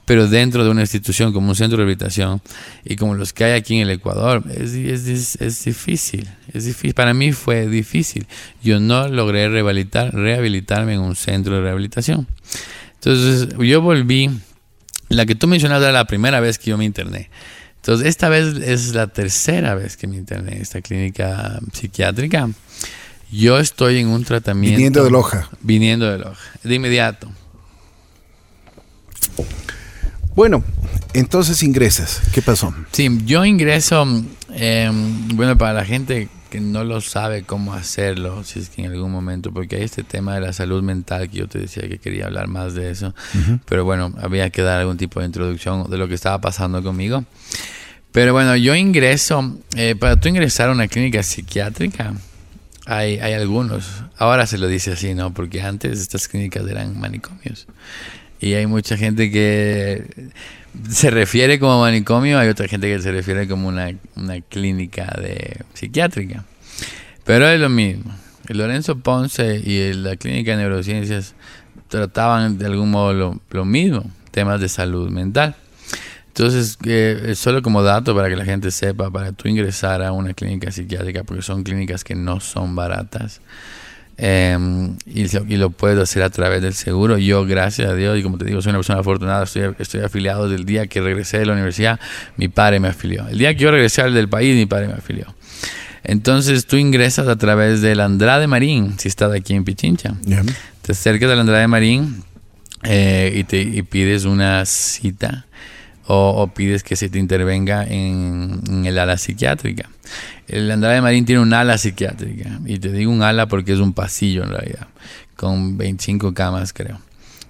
pero 0.05 0.27
dentro 0.27 0.63
de 0.63 0.69
una 0.69 0.81
institución 0.81 1.31
como 1.31 1.49
un 1.49 1.55
centro 1.55 1.77
de 1.77 1.83
rehabilitación 1.83 2.41
y 2.83 2.95
como 2.95 3.15
los 3.15 3.31
que 3.31 3.45
hay 3.45 3.51
aquí 3.53 3.75
en 3.75 3.81
el 3.81 3.89
Ecuador, 3.91 4.43
es, 4.49 4.73
es, 4.73 5.37
es 5.41 5.63
difícil, 5.63 6.29
es 6.53 6.65
difícil. 6.65 6.93
Para 6.93 7.13
mí 7.13 7.31
fue 7.31 7.67
difícil. 7.67 8.27
Yo 8.61 8.79
no 8.79 9.07
logré 9.07 9.47
rehabilitar, 9.47 10.13
rehabilitarme 10.13 10.95
en 10.95 11.01
un 11.01 11.15
centro 11.15 11.55
de 11.55 11.61
rehabilitación. 11.61 12.27
Entonces 12.95 13.49
yo 13.59 13.81
volví, 13.81 14.29
la 15.09 15.25
que 15.25 15.35
tú 15.35 15.47
mencionaste 15.47 15.83
era 15.83 15.93
la 15.93 16.05
primera 16.05 16.39
vez 16.39 16.57
que 16.57 16.69
yo 16.71 16.77
me 16.77 16.85
interné. 16.85 17.29
Entonces 17.77 18.07
esta 18.07 18.29
vez 18.29 18.55
es 18.57 18.93
la 18.93 19.07
tercera 19.07 19.75
vez 19.75 19.97
que 19.97 20.07
me 20.07 20.15
interné 20.15 20.53
en 20.55 20.61
esta 20.61 20.81
clínica 20.81 21.59
psiquiátrica. 21.73 22.49
Yo 23.31 23.57
estoy 23.57 23.99
en 23.99 24.07
un 24.07 24.23
tratamiento. 24.23 24.77
Viniendo 24.77 25.03
de 25.03 25.11
Loja. 25.11 25.49
Viniendo 25.61 26.09
de 26.09 26.19
Loja, 26.19 26.51
de 26.63 26.75
inmediato. 26.75 27.31
Bueno, 30.35 30.63
entonces 31.13 31.61
ingresas. 31.61 32.21
¿Qué 32.33 32.41
pasó? 32.41 32.73
Sí, 32.91 33.07
yo 33.23 33.45
ingreso, 33.45 34.03
em, 34.51 35.27
bueno, 35.35 35.57
para 35.57 35.73
la 35.73 35.85
gente 35.85 36.27
que 36.49 36.59
no 36.59 36.83
lo 36.83 37.01
sabe 37.01 37.43
cómo 37.43 37.73
hacerlo, 37.73 38.43
si 38.43 38.59
es 38.59 38.69
que 38.69 38.83
en 38.83 38.91
algún 38.91 39.11
momento, 39.11 39.51
porque 39.51 39.75
hay 39.75 39.83
este 39.83 40.03
tema 40.03 40.33
de 40.33 40.41
la 40.41 40.53
salud 40.53 40.81
mental 40.81 41.29
que 41.29 41.37
yo 41.37 41.47
te 41.47 41.59
decía 41.59 41.87
que 41.87 41.99
quería 41.99 42.25
hablar 42.25 42.47
más 42.47 42.73
de 42.73 42.89
eso, 42.89 43.13
pero 43.65 43.85
bueno, 43.85 44.11
había 44.21 44.49
que 44.49 44.63
dar 44.63 44.79
algún 44.79 44.97
tipo 44.97 45.19
de 45.19 45.27
introducción 45.27 45.89
de 45.89 45.97
lo 45.97 46.07
que 46.07 46.15
estaba 46.15 46.41
pasando 46.41 46.81
conmigo. 46.81 47.25
Pero 48.11 48.33
bueno, 48.33 48.55
yo 48.55 48.75
ingreso, 48.75 49.57
eh, 49.75 49.95
para 49.95 50.19
tú 50.19 50.29
ingresar 50.29 50.69
a 50.69 50.71
una 50.71 50.87
clínica 50.87 51.21
psiquiátrica, 51.21 52.13
hay, 52.85 53.19
hay 53.19 53.33
algunos, 53.33 54.03
ahora 54.17 54.47
se 54.47 54.57
lo 54.57 54.67
dice 54.67 54.93
así, 54.93 55.13
¿no? 55.13 55.31
Porque 55.33 55.61
antes 55.61 55.99
estas 55.99 56.27
clínicas 56.27 56.67
eran 56.67 56.99
manicomios. 56.99 57.67
Y 58.43 58.55
hay 58.55 58.67
mucha 58.67 58.97
gente 58.97 59.31
que 59.31 60.03
se 60.89 61.09
refiere 61.09 61.59
como 61.59 61.79
manicomio, 61.79 62.37
hay 62.37 62.49
otra 62.49 62.67
gente 62.67 62.93
que 62.93 63.01
se 63.01 63.09
refiere 63.09 63.47
como 63.47 63.69
una, 63.69 63.93
clínica 64.49 65.05
de 65.17 65.61
psiquiátrica. 65.73 66.43
Pero 67.23 67.47
es 67.47 67.57
lo 67.57 67.69
mismo. 67.69 68.13
Lorenzo 68.49 68.99
Ponce 68.99 69.61
y 69.63 69.93
la 69.93 70.17
clínica 70.17 70.51
de 70.51 70.57
neurociencias 70.57 71.35
trataban 71.87 72.57
de 72.57 72.65
algún 72.65 72.91
modo 72.91 73.39
lo, 73.49 73.63
mismo, 73.63 74.11
temas 74.31 74.59
de 74.59 74.67
salud 74.67 75.09
mental. 75.09 75.55
Entonces, 76.27 76.77
eh, 76.83 77.35
solo 77.37 77.61
como 77.61 77.81
dato 77.81 78.13
para 78.13 78.27
que 78.27 78.35
la 78.35 78.43
gente 78.43 78.71
sepa, 78.71 79.09
para 79.09 79.31
tú 79.31 79.47
ingresar 79.47 80.03
a 80.03 80.11
una 80.11 80.33
clínica 80.33 80.69
psiquiátrica, 80.69 81.23
porque 81.23 81.43
son 81.43 81.63
clínicas 81.63 82.03
que 82.03 82.15
no 82.15 82.41
son 82.41 82.75
baratas, 82.75 83.39
Em, 84.17 84.95
y, 85.07 85.27
lo 85.57 85.71
puedo 85.71 86.03
hacer 86.03 86.23
a 86.23 86.29
través 86.29 86.61
del 86.61 86.73
seguro. 86.73 87.17
Yo, 87.17 87.45
gracias 87.45 87.89
a 87.89 87.95
Dios, 87.95 88.17
y 88.19 88.23
como 88.23 88.37
te 88.37 88.45
digo, 88.45 88.61
soy 88.61 88.69
una 88.69 88.79
persona 88.79 88.99
afortunada, 88.99 89.43
estoy, 89.43 89.73
estoy 89.79 90.01
afiliado 90.01 90.47
desde 90.47 90.61
el 90.61 90.65
día 90.65 90.87
que 90.87 91.01
regresé 91.01 91.39
de 91.39 91.45
la 91.47 91.53
universidad, 91.53 91.99
mi 92.37 92.47
padre 92.47 92.79
me 92.79 92.87
afilió. 92.87 93.27
El 93.27 93.37
día 93.37 93.53
que 93.55 93.63
yo 93.63 93.71
regresé 93.71 94.03
del 94.03 94.29
país, 94.29 94.55
mi 94.55 94.65
padre 94.65 94.87
me 94.87 94.93
afilió. 94.93 95.33
Entonces 96.03 96.67
tú 96.67 96.75
ingresas 96.75 97.27
a 97.27 97.37
través 97.37 97.81
del 97.81 98.01
Andrade 98.01 98.45
Marín, 98.47 98.99
si 98.99 99.07
estás 99.07 99.31
aquí 99.31 99.53
en 99.53 99.63
Pichincha. 99.63 100.15
Te 100.81 100.91
acercas 100.91 101.31
al 101.31 101.39
Andrade 101.39 101.67
Marín 101.67 102.23
eh, 102.83 103.33
y, 103.35 103.43
te, 103.45 103.61
y 103.61 103.81
pides 103.83 104.25
una 104.25 104.65
cita 104.65 105.45
o, 106.07 106.47
pides 106.53 106.83
que 106.83 106.95
se 106.95 107.09
te 107.09 107.19
intervenga 107.19 107.85
en, 107.85 108.83
el 108.85 108.97
ala 108.97 109.17
psiquiátrica. 109.17 109.89
El 110.47 110.69
Andrade 110.69 111.01
Marín 111.01 111.25
tiene 111.25 111.41
un 111.41 111.53
ala 111.53 111.77
psiquiátrica, 111.77 112.59
y 112.65 112.79
te 112.79 112.91
digo 112.91 113.11
un 113.11 113.23
ala 113.23 113.47
porque 113.47 113.73
es 113.73 113.79
un 113.79 113.93
pasillo 113.93 114.43
en 114.43 114.49
realidad, 114.49 114.87
con 115.35 115.77
25 115.77 116.33
camas 116.33 116.73
creo, 116.73 116.99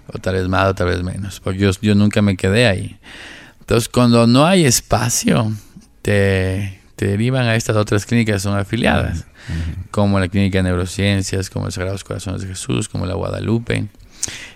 o 0.07 0.19
tal 0.19 0.35
vez 0.35 0.47
más 0.47 0.69
o 0.69 0.75
tal 0.75 0.87
vez 0.87 1.01
menos, 1.01 1.39
porque 1.39 1.59
yo, 1.59 1.71
yo 1.81 1.95
nunca 1.95 2.21
me 2.21 2.37
quedé 2.37 2.67
ahí. 2.67 2.97
Entonces 3.61 3.89
cuando 3.89 4.27
no 4.27 4.45
hay 4.45 4.65
espacio, 4.65 5.51
te, 6.01 6.79
te 6.95 7.07
derivan 7.07 7.47
a 7.47 7.55
estas 7.55 7.75
otras 7.75 8.05
clínicas 8.05 8.35
que 8.35 8.39
son 8.41 8.57
afiliadas, 8.57 9.25
como 9.91 10.19
la 10.19 10.29
Clínica 10.29 10.59
de 10.59 10.63
Neurociencias, 10.63 11.49
como 11.49 11.65
el 11.65 11.71
Sagrados 11.71 12.03
Corazones 12.03 12.41
de 12.41 12.47
Jesús, 12.47 12.87
como 12.87 13.05
la 13.05 13.15
Guadalupe 13.15 13.87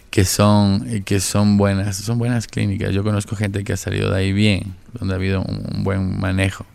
que 0.10 0.26
son, 0.26 1.04
que 1.04 1.20
son 1.20 1.58
buenas, 1.58 1.98
son 1.98 2.18
buenas 2.18 2.48
clínicas. 2.48 2.94
Yo 2.94 3.04
conozco 3.04 3.36
gente 3.36 3.64
que 3.64 3.74
ha 3.74 3.78
salido 3.78 4.12
de 4.12 4.18
ahí 4.18 4.34
bien, 4.34 4.76
donde 4.94 5.14
ha 5.14 5.18
habido 5.18 5.42
un, 5.42 5.84
buen 5.84 6.20
manejo 6.20 6.66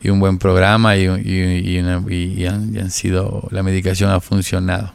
y 0.00 0.10
un 0.10 0.20
buen 0.20 0.38
programa 0.38 0.96
y, 0.96 1.04
y, 1.04 1.78
han, 1.78 2.90
sido, 2.90 3.48
la 3.50 3.62
medicación 3.62 4.10
ha 4.10 4.20
funcionado. 4.20 4.92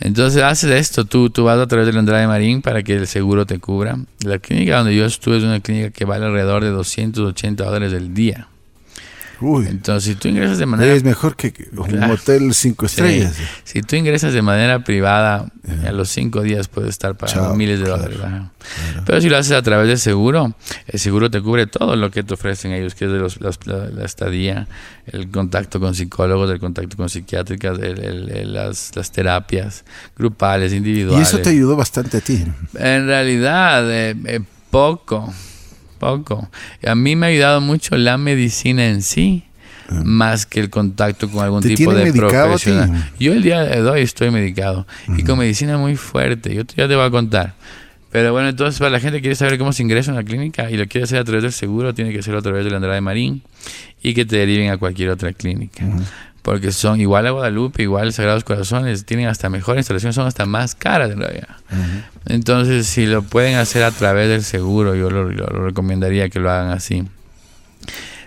Entonces 0.00 0.42
haces 0.42 0.70
esto, 0.72 1.04
tú, 1.04 1.30
tú 1.30 1.44
vas 1.44 1.58
a 1.58 1.66
través 1.66 1.86
del 1.86 1.96
Andrade 1.96 2.26
Marín 2.26 2.60
para 2.60 2.82
que 2.82 2.94
el 2.94 3.06
seguro 3.06 3.46
te 3.46 3.58
cubra. 3.58 3.98
La 4.24 4.38
clínica 4.38 4.78
donde 4.78 4.94
yo 4.94 5.06
estuve 5.06 5.38
es 5.38 5.44
una 5.44 5.60
clínica 5.60 5.90
que 5.90 6.04
vale 6.04 6.26
alrededor 6.26 6.62
de 6.62 6.70
280 6.70 7.64
dólares 7.64 7.94
al 7.94 8.12
día. 8.12 8.48
Entonces, 9.40 10.04
si 10.04 10.14
tú 10.14 10.28
ingresas 10.28 10.58
de 10.58 10.66
manera... 10.66 10.92
Es 10.92 11.04
mejor 11.04 11.36
que 11.36 11.52
un 11.76 12.02
hotel 12.04 12.54
cinco 12.54 12.86
estrellas. 12.86 13.36
Si 13.64 13.82
tú 13.82 13.96
ingresas 13.96 14.32
de 14.32 14.42
manera 14.42 14.82
privada, 14.82 15.50
a 15.86 15.92
los 15.92 16.08
cinco 16.08 16.42
días 16.42 16.68
puedes 16.68 16.90
estar 16.90 17.16
pagando 17.16 17.54
miles 17.54 17.80
de 17.80 17.88
dólares. 17.88 18.18
Pero 19.04 19.20
si 19.20 19.28
lo 19.28 19.36
haces 19.36 19.52
a 19.52 19.62
través 19.62 19.88
del 19.88 19.98
seguro, 19.98 20.54
el 20.86 20.98
seguro 20.98 21.30
te 21.30 21.40
cubre 21.40 21.66
todo 21.66 21.96
lo 21.96 22.10
que 22.10 22.22
te 22.22 22.34
ofrecen 22.34 22.72
ellos, 22.72 22.94
que 22.94 23.04
es 23.04 23.12
de 23.12 23.18
los, 23.18 23.38
la, 23.66 24.04
estadía, 24.04 24.68
el 25.06 25.30
contacto 25.30 25.80
con 25.80 25.94
psicólogos, 25.94 26.50
el 26.50 26.58
contacto 26.58 26.96
con 26.96 27.08
psiquiátricas, 27.08 27.78
las, 27.78 28.92
las, 28.96 29.12
terapias 29.12 29.84
grupales, 30.16 30.72
individuales. 30.72 31.32
Y 31.32 31.34
eso 31.34 31.42
te 31.42 31.50
ayudó 31.50 31.76
bastante 31.76 32.18
a 32.18 32.20
ti. 32.20 32.44
En 32.74 33.06
realidad, 33.06 33.90
eh, 33.92 34.16
eh, 34.24 34.40
poco 34.70 35.32
poco. 35.98 36.48
A 36.86 36.94
mí 36.94 37.16
me 37.16 37.26
ha 37.26 37.28
ayudado 37.30 37.60
mucho 37.60 37.96
la 37.96 38.18
medicina 38.18 38.86
en 38.86 39.02
sí, 39.02 39.44
ah. 39.88 40.02
más 40.04 40.46
que 40.46 40.60
el 40.60 40.70
contacto 40.70 41.30
con 41.30 41.44
algún 41.44 41.62
tipo 41.62 41.92
de 41.94 42.12
profesional. 42.12 43.10
Yo 43.18 43.32
el 43.32 43.42
día 43.42 43.62
de 43.62 43.80
hoy 43.82 44.02
estoy 44.02 44.30
medicado 44.30 44.86
y 45.16 45.22
con 45.22 45.38
medicina 45.38 45.78
muy 45.78 45.96
fuerte. 45.96 46.54
Yo 46.54 46.62
ya 46.62 46.88
te 46.88 46.96
voy 46.96 47.06
a 47.06 47.10
contar. 47.10 47.54
Pero 48.10 48.32
bueno, 48.32 48.48
entonces 48.48 48.78
para 48.78 48.90
la 48.90 49.00
gente 49.00 49.18
que 49.18 49.22
quiere 49.22 49.36
saber 49.36 49.58
cómo 49.58 49.72
se 49.72 49.82
ingresa 49.82 50.10
en 50.10 50.16
la 50.16 50.22
clínica 50.22 50.70
y 50.70 50.76
lo 50.76 50.86
quiere 50.86 51.04
hacer 51.04 51.18
a 51.18 51.24
través 51.24 51.42
del 51.42 51.52
seguro, 51.52 51.92
tiene 51.92 52.12
que 52.12 52.20
hacerlo 52.20 52.38
a 52.38 52.42
través 52.42 52.64
del 52.64 52.74
Andrade 52.74 53.00
Marín 53.00 53.42
y 54.02 54.14
que 54.14 54.24
te 54.24 54.36
deriven 54.36 54.70
a 54.70 54.78
cualquier 54.78 55.10
otra 55.10 55.32
clínica 55.32 55.84
porque 56.46 56.70
son 56.70 57.00
igual 57.00 57.26
a 57.26 57.32
Guadalupe, 57.32 57.82
igual 57.82 58.06
a 58.06 58.12
Sagrados 58.12 58.44
Corazones, 58.44 59.04
tienen 59.04 59.26
hasta 59.26 59.50
mejor 59.50 59.78
instalación, 59.78 60.12
son 60.12 60.28
hasta 60.28 60.46
más 60.46 60.76
caras 60.76 61.10
en 61.10 61.18
realidad. 61.18 61.56
Entonces, 62.24 62.86
si 62.86 63.04
lo 63.04 63.22
pueden 63.22 63.56
hacer 63.56 63.82
a 63.82 63.90
través 63.90 64.28
del 64.28 64.44
seguro, 64.44 64.94
yo 64.94 65.10
lo, 65.10 65.28
recomendaría 65.28 66.28
que 66.28 66.38
lo 66.38 66.48
hagan 66.48 66.70
así. 66.70 67.02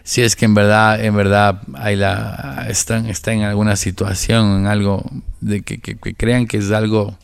si 0.03 0.21
es 0.21 0.35
que 0.35 0.43
en 0.43 0.53
verdad, 0.53 1.01
en 1.01 1.15
verdad 1.15 1.61
hay 1.75 1.95
la, 1.95 2.65
están, 2.67 3.05
está 3.05 3.31
en 3.31 3.43
alguna 3.43 3.77
situación, 3.77 4.59
en 4.59 4.67
algo 4.67 5.09
de 5.39 5.61
que, 5.61 5.77
que, 5.77 5.95
que 5.95 6.13
crean 6.13 6.45
que 6.45 6.57
es 6.57 6.71
algo 6.71 7.17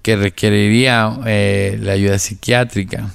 que 0.00 0.16
requeriría 0.16 1.18
eh, 1.26 1.78
la 1.82 1.92
ayuda 1.92 2.18
psiquiátrica. 2.18 3.10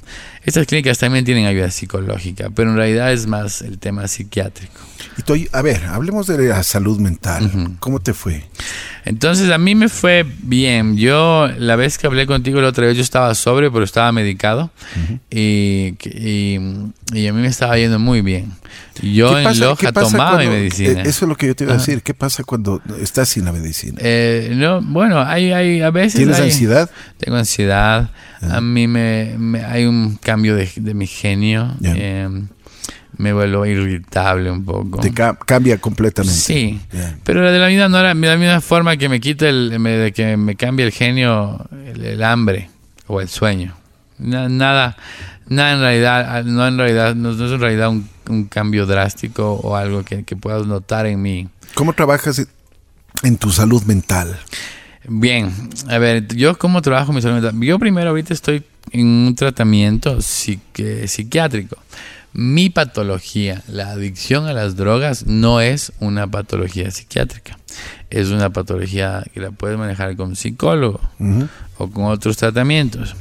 Estas 0.45 0.67
clínicas 0.67 0.99
también 0.99 1.25
tienen 1.25 1.47
ayuda 1.47 1.71
psicológica, 1.71 2.51
pero 2.53 2.69
en 2.69 2.75
realidad 2.75 3.11
es 3.11 3.25
más 3.25 3.63
el 3.63 3.79
tema 3.79 4.07
psiquiátrico. 4.07 4.79
Y 5.17 5.21
tú, 5.21 5.35
a 5.51 5.61
ver, 5.61 5.85
hablemos 5.85 6.27
de 6.27 6.37
la 6.47 6.63
salud 6.63 6.99
mental. 6.99 7.75
¿Cómo 7.79 7.99
te 7.99 8.13
fue? 8.13 8.43
Entonces 9.05 9.51
a 9.51 9.57
mí 9.57 9.75
me 9.75 9.89
fue 9.89 10.25
bien. 10.43 10.95
Yo 10.97 11.49
la 11.57 11.75
vez 11.75 11.97
que 11.97 12.07
hablé 12.07 12.25
contigo 12.25 12.61
la 12.61 12.69
otra 12.69 12.85
vez 12.85 12.95
yo 12.95 13.01
estaba 13.01 13.35
sobre, 13.35 13.69
pero 13.69 13.83
estaba 13.83 14.11
medicado 14.11 14.71
y, 15.29 15.95
y, 16.01 16.59
y, 17.13 17.27
a 17.27 17.33
mí 17.33 17.41
me 17.41 17.47
estaba 17.47 17.77
yendo 17.77 17.99
muy 17.99 18.21
bien. 18.21 18.53
Yo 19.01 19.37
en 19.37 19.59
Loja 19.59 19.91
tomaba 19.91 20.37
mi 20.37 20.47
medicina. 20.47 21.01
Eh, 21.01 21.09
eso 21.09 21.25
es 21.25 21.29
lo 21.29 21.35
que 21.35 21.47
yo 21.47 21.55
te 21.55 21.65
iba 21.65 21.73
a 21.73 21.77
decir. 21.77 22.01
¿Qué 22.01 22.13
pasa 22.13 22.43
cuando 22.43 22.81
estás 23.01 23.29
sin 23.29 23.45
la 23.45 23.51
medicina? 23.51 23.97
Eh, 24.01 24.53
no, 24.55 24.81
bueno, 24.81 25.19
hay, 25.19 25.51
hay 25.51 25.81
a 25.81 25.89
veces. 25.89 26.15
¿Tienes 26.15 26.39
ansiedad? 26.39 26.89
Tengo 27.17 27.37
ansiedad. 27.37 28.09
A 28.41 28.61
mí 28.61 28.87
me, 28.87 29.35
me, 29.37 29.63
hay 29.63 29.85
un 29.85 30.15
cambio 30.15 30.55
de, 30.55 30.71
de 30.75 30.93
mi 30.93 31.07
genio. 31.07 31.75
Eh, 31.83 32.29
me 33.17 33.33
vuelvo 33.33 33.65
irritable 33.65 34.49
un 34.49 34.65
poco. 34.65 34.99
Te 34.99 35.13
ca 35.13 35.35
cambia 35.35 35.77
completamente. 35.77 36.37
Sí, 36.37 36.79
yeah. 36.91 37.17
pero 37.23 37.51
de 37.51 37.59
la 37.59 37.67
misma 37.67 37.89
no 37.89 37.99
era 37.99 38.13
de 38.13 38.27
la 38.27 38.37
misma 38.37 38.61
forma 38.61 38.97
que 38.97 39.09
me 39.09 39.19
quita 39.19 39.47
el 39.47 39.79
me, 39.79 39.91
de 39.91 40.11
que 40.11 40.37
me 40.37 40.55
cambia 40.55 40.85
el 40.85 40.91
genio, 40.91 41.65
el, 41.71 42.03
el 42.03 42.23
hambre 42.23 42.69
o 43.07 43.21
el 43.21 43.27
sueño. 43.27 43.75
Na, 44.17 44.47
nada, 44.47 44.95
nada 45.47 45.73
en 45.73 45.79
realidad, 45.79 46.43
no 46.45 46.67
en 46.67 46.77
realidad, 46.77 47.15
no, 47.15 47.33
no 47.33 47.45
es 47.45 47.51
en 47.51 47.59
realidad 47.59 47.89
un, 47.89 48.07
un, 48.29 48.45
cambio 48.45 48.85
drástico 48.85 49.53
o 49.53 49.75
algo 49.75 50.03
que, 50.03 50.23
que 50.23 50.35
puedas 50.35 50.65
notar 50.65 51.05
en 51.05 51.21
mí. 51.21 51.49
¿Cómo 51.73 51.93
trabajas 51.93 52.47
en 53.23 53.37
tu 53.37 53.51
salud 53.51 53.83
mental? 53.83 54.39
Bien, 55.05 55.51
a 55.89 55.97
ver, 55.97 56.27
yo 56.35 56.57
cómo 56.57 56.81
trabajo 56.81 57.11
mi 57.11 57.21
salud 57.21 57.41
mental. 57.41 57.59
Yo 57.61 57.77
primero 57.79 58.09
ahorita 58.09 58.33
estoy 58.33 58.63
en 58.91 59.05
un 59.05 59.35
tratamiento 59.35 60.21
psiqui 60.21 61.07
psiquiátrico. 61.07 61.77
Mi 62.33 62.71
patología, 62.71 63.61
la 63.67 63.91
adicción 63.91 64.47
a 64.47 64.53
las 64.53 64.75
drogas, 64.75 65.27
no 65.27 65.61
es 65.61 65.93
una 65.99 66.25
patología 66.27 66.89
psiquiátrica. 66.89 67.59
Es 68.09 68.29
una 68.29 68.49
patología 68.51 69.23
que 69.33 69.39
la 69.39 69.51
puedes 69.51 69.77
manejar 69.77 70.15
con 70.15 70.35
psicólogo 70.35 70.99
uh 71.19 71.23
-huh. 71.23 71.49
o 71.77 71.89
con 71.89 72.05
otros 72.05 72.37
tratamientos. 72.37 73.15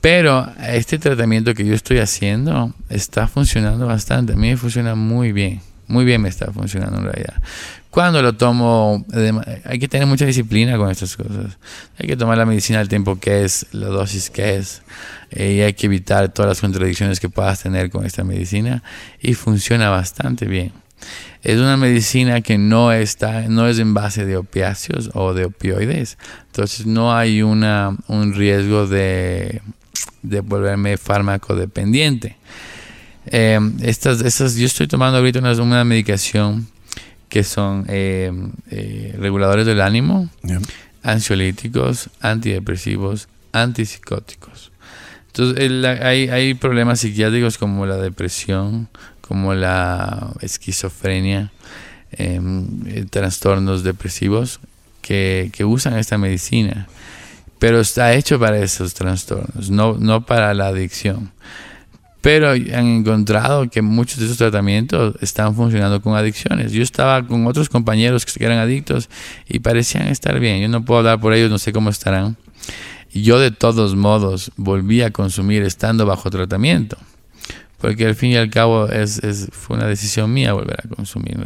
Pero 0.00 0.48
este 0.68 0.98
tratamiento 0.98 1.54
que 1.54 1.66
yo 1.66 1.74
estoy 1.74 1.98
haciendo 1.98 2.72
está 2.88 3.26
funcionando 3.26 3.86
bastante. 3.86 4.34
A 4.34 4.36
mí 4.36 4.50
me 4.50 4.56
funciona 4.56 4.94
muy 4.94 5.32
bien. 5.32 5.60
Muy 5.88 6.04
bien 6.04 6.20
me 6.22 6.28
está 6.28 6.52
funcionando 6.52 6.98
en 6.98 7.04
realidad. 7.04 7.34
Cuando 7.90 8.20
lo 8.20 8.34
tomo, 8.34 9.06
hay 9.64 9.78
que 9.78 9.88
tener 9.88 10.06
mucha 10.06 10.26
disciplina 10.26 10.76
con 10.76 10.90
estas 10.90 11.16
cosas. 11.16 11.56
Hay 11.98 12.06
que 12.06 12.16
tomar 12.16 12.36
la 12.36 12.44
medicina 12.44 12.80
al 12.80 12.88
tiempo 12.88 13.18
que 13.18 13.44
es, 13.44 13.66
la 13.72 13.86
dosis 13.86 14.28
que 14.28 14.56
es. 14.56 14.82
Eh, 15.30 15.54
y 15.54 15.60
hay 15.62 15.72
que 15.72 15.86
evitar 15.86 16.28
todas 16.28 16.50
las 16.50 16.60
contradicciones 16.60 17.20
que 17.20 17.30
puedas 17.30 17.62
tener 17.62 17.88
con 17.88 18.04
esta 18.04 18.22
medicina. 18.22 18.82
Y 19.20 19.32
funciona 19.32 19.88
bastante 19.88 20.44
bien. 20.44 20.72
Es 21.42 21.58
una 21.58 21.76
medicina 21.76 22.40
que 22.40 22.58
no 22.58 22.92
está, 22.92 23.42
no 23.48 23.66
es 23.66 23.78
en 23.78 23.94
base 23.94 24.26
de 24.26 24.36
opiáceos 24.36 25.10
o 25.14 25.32
de 25.32 25.46
opioides. 25.46 26.18
Entonces 26.48 26.84
no 26.84 27.16
hay 27.16 27.40
una, 27.40 27.96
un 28.08 28.34
riesgo 28.34 28.86
de, 28.86 29.62
de 30.22 30.40
volverme 30.40 30.98
fármaco 30.98 31.54
dependiente. 31.54 32.36
Eh, 33.26 33.58
estas, 33.82 34.20
estas, 34.22 34.54
yo 34.56 34.66
estoy 34.66 34.86
tomando 34.86 35.18
ahorita 35.18 35.38
una, 35.40 35.52
una 35.60 35.84
medicación 35.84 36.68
que 37.28 37.44
son 37.44 37.84
eh, 37.88 38.32
eh, 38.70 39.14
reguladores 39.18 39.66
del 39.66 39.80
ánimo, 39.80 40.28
yeah. 40.42 40.60
ansiolíticos, 41.02 42.10
antidepresivos, 42.20 43.28
antipsicóticos. 43.52 44.72
Entonces 45.28 45.64
el, 45.64 45.84
hay, 45.84 46.28
hay 46.28 46.54
problemas 46.54 47.00
psiquiátricos 47.00 47.58
como 47.58 47.84
la 47.84 47.96
depresión, 47.96 48.88
como 49.20 49.54
la 49.54 50.32
esquizofrenia, 50.40 51.52
eh, 52.12 52.40
trastornos 53.10 53.82
depresivos 53.82 54.60
que, 55.02 55.50
que, 55.52 55.64
usan 55.64 55.98
esta 55.98 56.16
medicina. 56.16 56.86
Pero 57.58 57.80
está 57.80 58.14
hecho 58.14 58.38
para 58.38 58.58
esos 58.58 58.94
trastornos, 58.94 59.70
no, 59.70 59.94
no 59.94 60.24
para 60.24 60.54
la 60.54 60.68
adicción 60.68 61.32
pero 62.26 62.50
han 62.50 62.86
encontrado 62.88 63.70
que 63.70 63.82
muchos 63.82 64.18
de 64.18 64.24
esos 64.24 64.36
tratamientos 64.36 65.14
están 65.20 65.54
funcionando 65.54 66.02
con 66.02 66.16
adicciones. 66.16 66.72
Yo 66.72 66.82
estaba 66.82 67.24
con 67.24 67.46
otros 67.46 67.68
compañeros 67.68 68.26
que 68.26 68.44
eran 68.44 68.58
adictos 68.58 69.08
y 69.46 69.60
parecían 69.60 70.08
estar 70.08 70.40
bien. 70.40 70.60
Yo 70.60 70.68
no 70.68 70.84
puedo 70.84 70.98
hablar 70.98 71.20
por 71.20 71.34
ellos, 71.34 71.52
no 71.52 71.58
sé 71.58 71.72
cómo 71.72 71.88
estarán. 71.88 72.36
Yo 73.14 73.38
de 73.38 73.52
todos 73.52 73.94
modos 73.94 74.50
volví 74.56 75.02
a 75.02 75.12
consumir 75.12 75.62
estando 75.62 76.04
bajo 76.04 76.28
tratamiento, 76.28 76.96
porque 77.78 78.06
al 78.06 78.16
fin 78.16 78.32
y 78.32 78.36
al 78.36 78.50
cabo 78.50 78.88
es, 78.88 79.22
es 79.22 79.46
fue 79.52 79.76
una 79.76 79.86
decisión 79.86 80.32
mía 80.32 80.52
volver 80.52 80.80
a 80.84 80.88
consumir. 80.88 81.38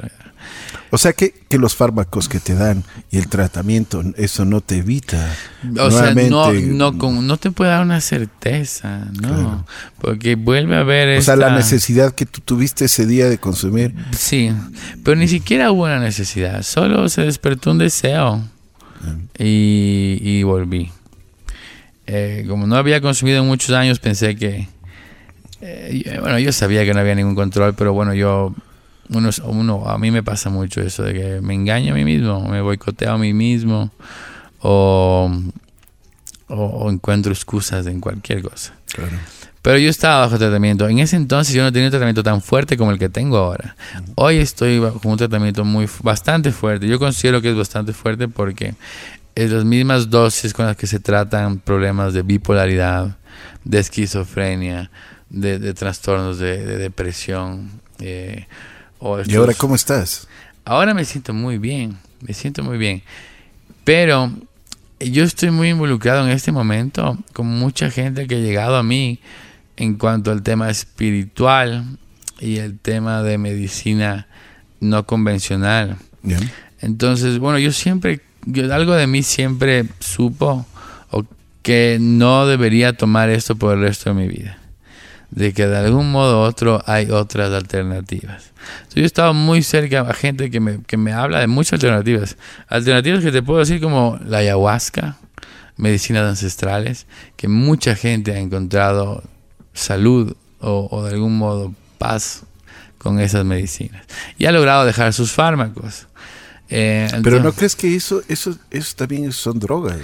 O 0.90 0.98
sea 0.98 1.12
que, 1.12 1.32
que, 1.48 1.56
los 1.58 1.76
fármacos 1.76 2.28
que 2.28 2.40
te 2.40 2.54
dan 2.54 2.82
y 3.10 3.18
el 3.18 3.28
tratamiento, 3.28 4.02
eso 4.16 4.44
no 4.44 4.60
te 4.60 4.78
evita. 4.78 5.32
O 5.78 5.90
sea, 5.90 6.14
no, 6.14 6.52
no, 6.52 6.98
con, 6.98 7.26
no 7.26 7.36
te 7.36 7.52
puede 7.52 7.70
dar 7.70 7.82
una 7.82 8.00
certeza, 8.00 9.06
¿no? 9.20 9.28
Claro. 9.28 9.66
Porque 10.00 10.34
vuelve 10.34 10.76
a 10.76 10.80
haber. 10.80 11.08
O 11.08 11.12
esta... 11.12 11.36
sea, 11.36 11.48
la 11.48 11.54
necesidad 11.54 12.12
que 12.12 12.26
tú 12.26 12.40
tuviste 12.40 12.86
ese 12.86 13.06
día 13.06 13.28
de 13.28 13.38
consumir. 13.38 13.94
Sí, 14.10 14.52
pero 15.04 15.16
ni 15.16 15.28
siquiera 15.28 15.70
hubo 15.70 15.84
una 15.84 16.00
necesidad, 16.00 16.62
solo 16.62 17.08
se 17.08 17.22
despertó 17.22 17.70
un 17.70 17.78
deseo 17.78 18.42
y, 19.38 20.18
y, 20.20 20.42
volví. 20.42 20.90
Eh, 22.06 22.44
como 22.48 22.66
no 22.66 22.76
había 22.76 23.00
consumido 23.00 23.40
en 23.40 23.46
muchos 23.46 23.70
años, 23.70 24.00
pensé 24.00 24.34
que. 24.34 24.68
Eh, 25.60 26.18
bueno, 26.20 26.38
yo 26.38 26.50
sabía 26.52 26.84
que 26.84 26.94
no 26.94 27.00
había 27.00 27.14
ningún 27.14 27.36
control, 27.36 27.74
pero 27.74 27.92
bueno, 27.92 28.12
yo 28.14 28.54
uno, 29.10 29.30
uno, 29.44 29.88
a 29.88 29.98
mí 29.98 30.10
me 30.10 30.22
pasa 30.22 30.50
mucho 30.50 30.80
eso 30.80 31.02
de 31.02 31.14
que 31.14 31.40
me 31.40 31.54
engaño 31.54 31.92
a 31.92 31.96
mí 31.96 32.04
mismo, 32.04 32.48
me 32.48 32.60
boicoteo 32.60 33.12
a 33.12 33.18
mí 33.18 33.32
mismo 33.32 33.90
o, 34.60 35.30
o, 36.48 36.54
o 36.54 36.90
encuentro 36.90 37.32
excusas 37.32 37.86
en 37.86 38.00
cualquier 38.00 38.42
cosa. 38.42 38.74
Claro. 38.92 39.16
Pero 39.62 39.76
yo 39.76 39.90
estaba 39.90 40.20
bajo 40.20 40.38
tratamiento. 40.38 40.88
En 40.88 41.00
ese 41.00 41.16
entonces 41.16 41.54
yo 41.54 41.62
no 41.62 41.70
tenía 41.70 41.88
un 41.88 41.90
tratamiento 41.90 42.22
tan 42.22 42.40
fuerte 42.40 42.78
como 42.78 42.92
el 42.92 42.98
que 42.98 43.10
tengo 43.10 43.36
ahora. 43.36 43.76
Hoy 44.14 44.38
estoy 44.38 44.78
bajo 44.78 45.00
un 45.04 45.18
tratamiento 45.18 45.64
muy 45.64 45.86
bastante 46.02 46.50
fuerte. 46.50 46.88
Yo 46.88 46.98
considero 46.98 47.42
que 47.42 47.50
es 47.50 47.56
bastante 47.56 47.92
fuerte 47.92 48.26
porque 48.26 48.74
es 49.34 49.50
las 49.50 49.64
mismas 49.64 50.08
dosis 50.08 50.54
con 50.54 50.64
las 50.64 50.76
que 50.76 50.86
se 50.86 50.98
tratan 50.98 51.58
problemas 51.58 52.14
de 52.14 52.22
bipolaridad, 52.22 53.18
de 53.64 53.78
esquizofrenia, 53.78 54.90
de, 55.28 55.58
de 55.58 55.74
trastornos 55.74 56.38
de, 56.38 56.64
de 56.64 56.78
depresión. 56.78 57.70
Eh, 57.98 58.46
estos... 59.00 59.28
¿Y 59.28 59.36
ahora 59.36 59.54
cómo 59.54 59.74
estás? 59.74 60.28
Ahora 60.64 60.94
me 60.94 61.04
siento 61.04 61.32
muy 61.32 61.58
bien, 61.58 61.98
me 62.20 62.34
siento 62.34 62.62
muy 62.62 62.78
bien. 62.78 63.02
Pero 63.84 64.30
yo 65.00 65.24
estoy 65.24 65.50
muy 65.50 65.70
involucrado 65.70 66.24
en 66.26 66.32
este 66.32 66.52
momento 66.52 67.18
con 67.32 67.46
mucha 67.46 67.90
gente 67.90 68.26
que 68.26 68.36
ha 68.36 68.40
llegado 68.40 68.76
a 68.76 68.82
mí 68.82 69.20
en 69.76 69.94
cuanto 69.94 70.30
al 70.30 70.42
tema 70.42 70.68
espiritual 70.68 71.98
y 72.38 72.58
el 72.58 72.78
tema 72.78 73.22
de 73.22 73.38
medicina 73.38 74.28
no 74.80 75.06
convencional. 75.06 75.96
Entonces, 76.80 77.38
bueno, 77.38 77.58
yo 77.58 77.72
siempre, 77.72 78.20
yo, 78.44 78.72
algo 78.74 78.94
de 78.94 79.06
mí 79.06 79.22
siempre 79.22 79.86
supo 80.00 80.66
o 81.10 81.24
que 81.62 81.98
no 82.00 82.46
debería 82.46 82.92
tomar 82.92 83.30
esto 83.30 83.56
por 83.56 83.76
el 83.76 83.80
resto 83.80 84.10
de 84.10 84.20
mi 84.20 84.28
vida 84.28 84.59
de 85.30 85.52
que 85.52 85.66
de 85.66 85.76
algún 85.76 86.10
modo 86.10 86.40
u 86.40 86.42
otro 86.42 86.82
hay 86.86 87.10
otras 87.10 87.52
alternativas. 87.52 88.50
Yo 88.94 89.02
he 89.02 89.06
estado 89.06 89.32
muy 89.32 89.62
cerca 89.62 90.00
a 90.00 90.12
gente 90.12 90.50
que 90.50 90.60
me, 90.60 90.82
que 90.82 90.96
me 90.96 91.12
habla 91.12 91.40
de 91.40 91.46
muchas 91.46 91.74
alternativas. 91.74 92.36
Alternativas 92.68 93.22
que 93.22 93.32
te 93.32 93.42
puedo 93.42 93.60
decir 93.60 93.80
como 93.80 94.18
la 94.24 94.38
ayahuasca, 94.38 95.18
medicinas 95.76 96.28
ancestrales, 96.28 97.06
que 97.36 97.48
mucha 97.48 97.94
gente 97.94 98.32
ha 98.32 98.38
encontrado 98.38 99.22
salud 99.72 100.36
o, 100.60 100.88
o 100.90 101.04
de 101.04 101.14
algún 101.14 101.38
modo 101.38 101.72
paz 101.98 102.42
con 102.98 103.18
esas 103.18 103.44
medicinas. 103.44 104.04
Y 104.36 104.46
ha 104.46 104.52
logrado 104.52 104.84
dejar 104.84 105.12
sus 105.12 105.32
fármacos. 105.32 106.06
Eh, 106.70 107.02
entonces, 107.04 107.24
Pero 107.24 107.42
no 107.42 107.52
crees 107.52 107.74
que 107.74 107.94
eso, 107.94 108.22
eso, 108.28 108.56
eso 108.70 108.96
también 108.96 109.32
son 109.32 109.58
drogas. 109.58 110.00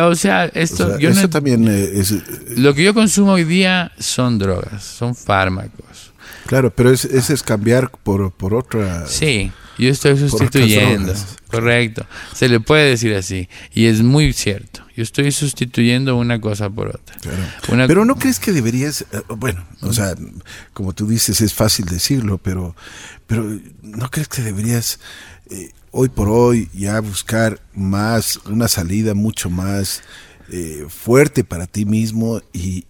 O 0.00 0.14
sea, 0.14 0.46
esto, 0.46 0.86
o 0.86 0.88
sea, 0.90 0.98
yo 0.98 1.10
eso 1.10 1.22
no, 1.22 1.30
también 1.30 1.68
eh, 1.68 1.90
es, 1.94 2.14
lo 2.56 2.74
que 2.74 2.82
yo 2.82 2.92
consumo 2.92 3.32
hoy 3.32 3.44
día 3.44 3.92
son 3.98 4.38
drogas, 4.38 4.82
son 4.82 5.14
fármacos. 5.14 6.12
Claro, 6.46 6.74
pero 6.74 6.90
ese 6.90 7.32
es 7.32 7.42
cambiar 7.42 7.90
por, 7.90 8.32
por 8.32 8.52
otra. 8.52 9.06
Sí. 9.06 9.52
Yo 9.78 9.88
estoy 9.88 10.18
sustituyendo. 10.18 11.14
Correcto. 11.48 12.06
Se 12.34 12.48
le 12.48 12.60
puede 12.60 12.90
decir 12.90 13.14
así. 13.14 13.48
Y 13.72 13.86
es 13.86 14.02
muy 14.02 14.32
cierto. 14.32 14.84
Yo 14.96 15.02
estoy 15.02 15.32
sustituyendo 15.32 16.16
una 16.16 16.40
cosa 16.40 16.68
por 16.68 16.88
otra. 16.88 17.16
pero 17.86 18.04
no 18.04 18.16
crees 18.16 18.38
que 18.38 18.52
deberías, 18.52 19.02
eh, 19.12 19.22
bueno, 19.36 19.64
o 19.80 19.92
sea, 19.92 20.14
como 20.72 20.92
tú 20.92 21.06
dices, 21.06 21.40
es 21.40 21.54
fácil 21.54 21.86
decirlo, 21.86 22.38
pero, 22.38 22.76
pero 23.26 23.58
no 23.82 24.10
crees 24.10 24.28
que 24.28 24.42
deberías 24.42 25.00
eh, 25.50 25.70
hoy 25.92 26.08
por 26.08 26.28
hoy 26.28 26.68
ya 26.74 26.98
buscar 27.00 27.60
más, 27.74 28.40
una 28.46 28.66
salida 28.66 29.14
mucho 29.14 29.48
más 29.50 30.02
eh, 30.50 30.86
fuerte 30.88 31.44
para 31.44 31.66
ti 31.66 31.84
mismo 31.84 32.40
y, 32.52 32.84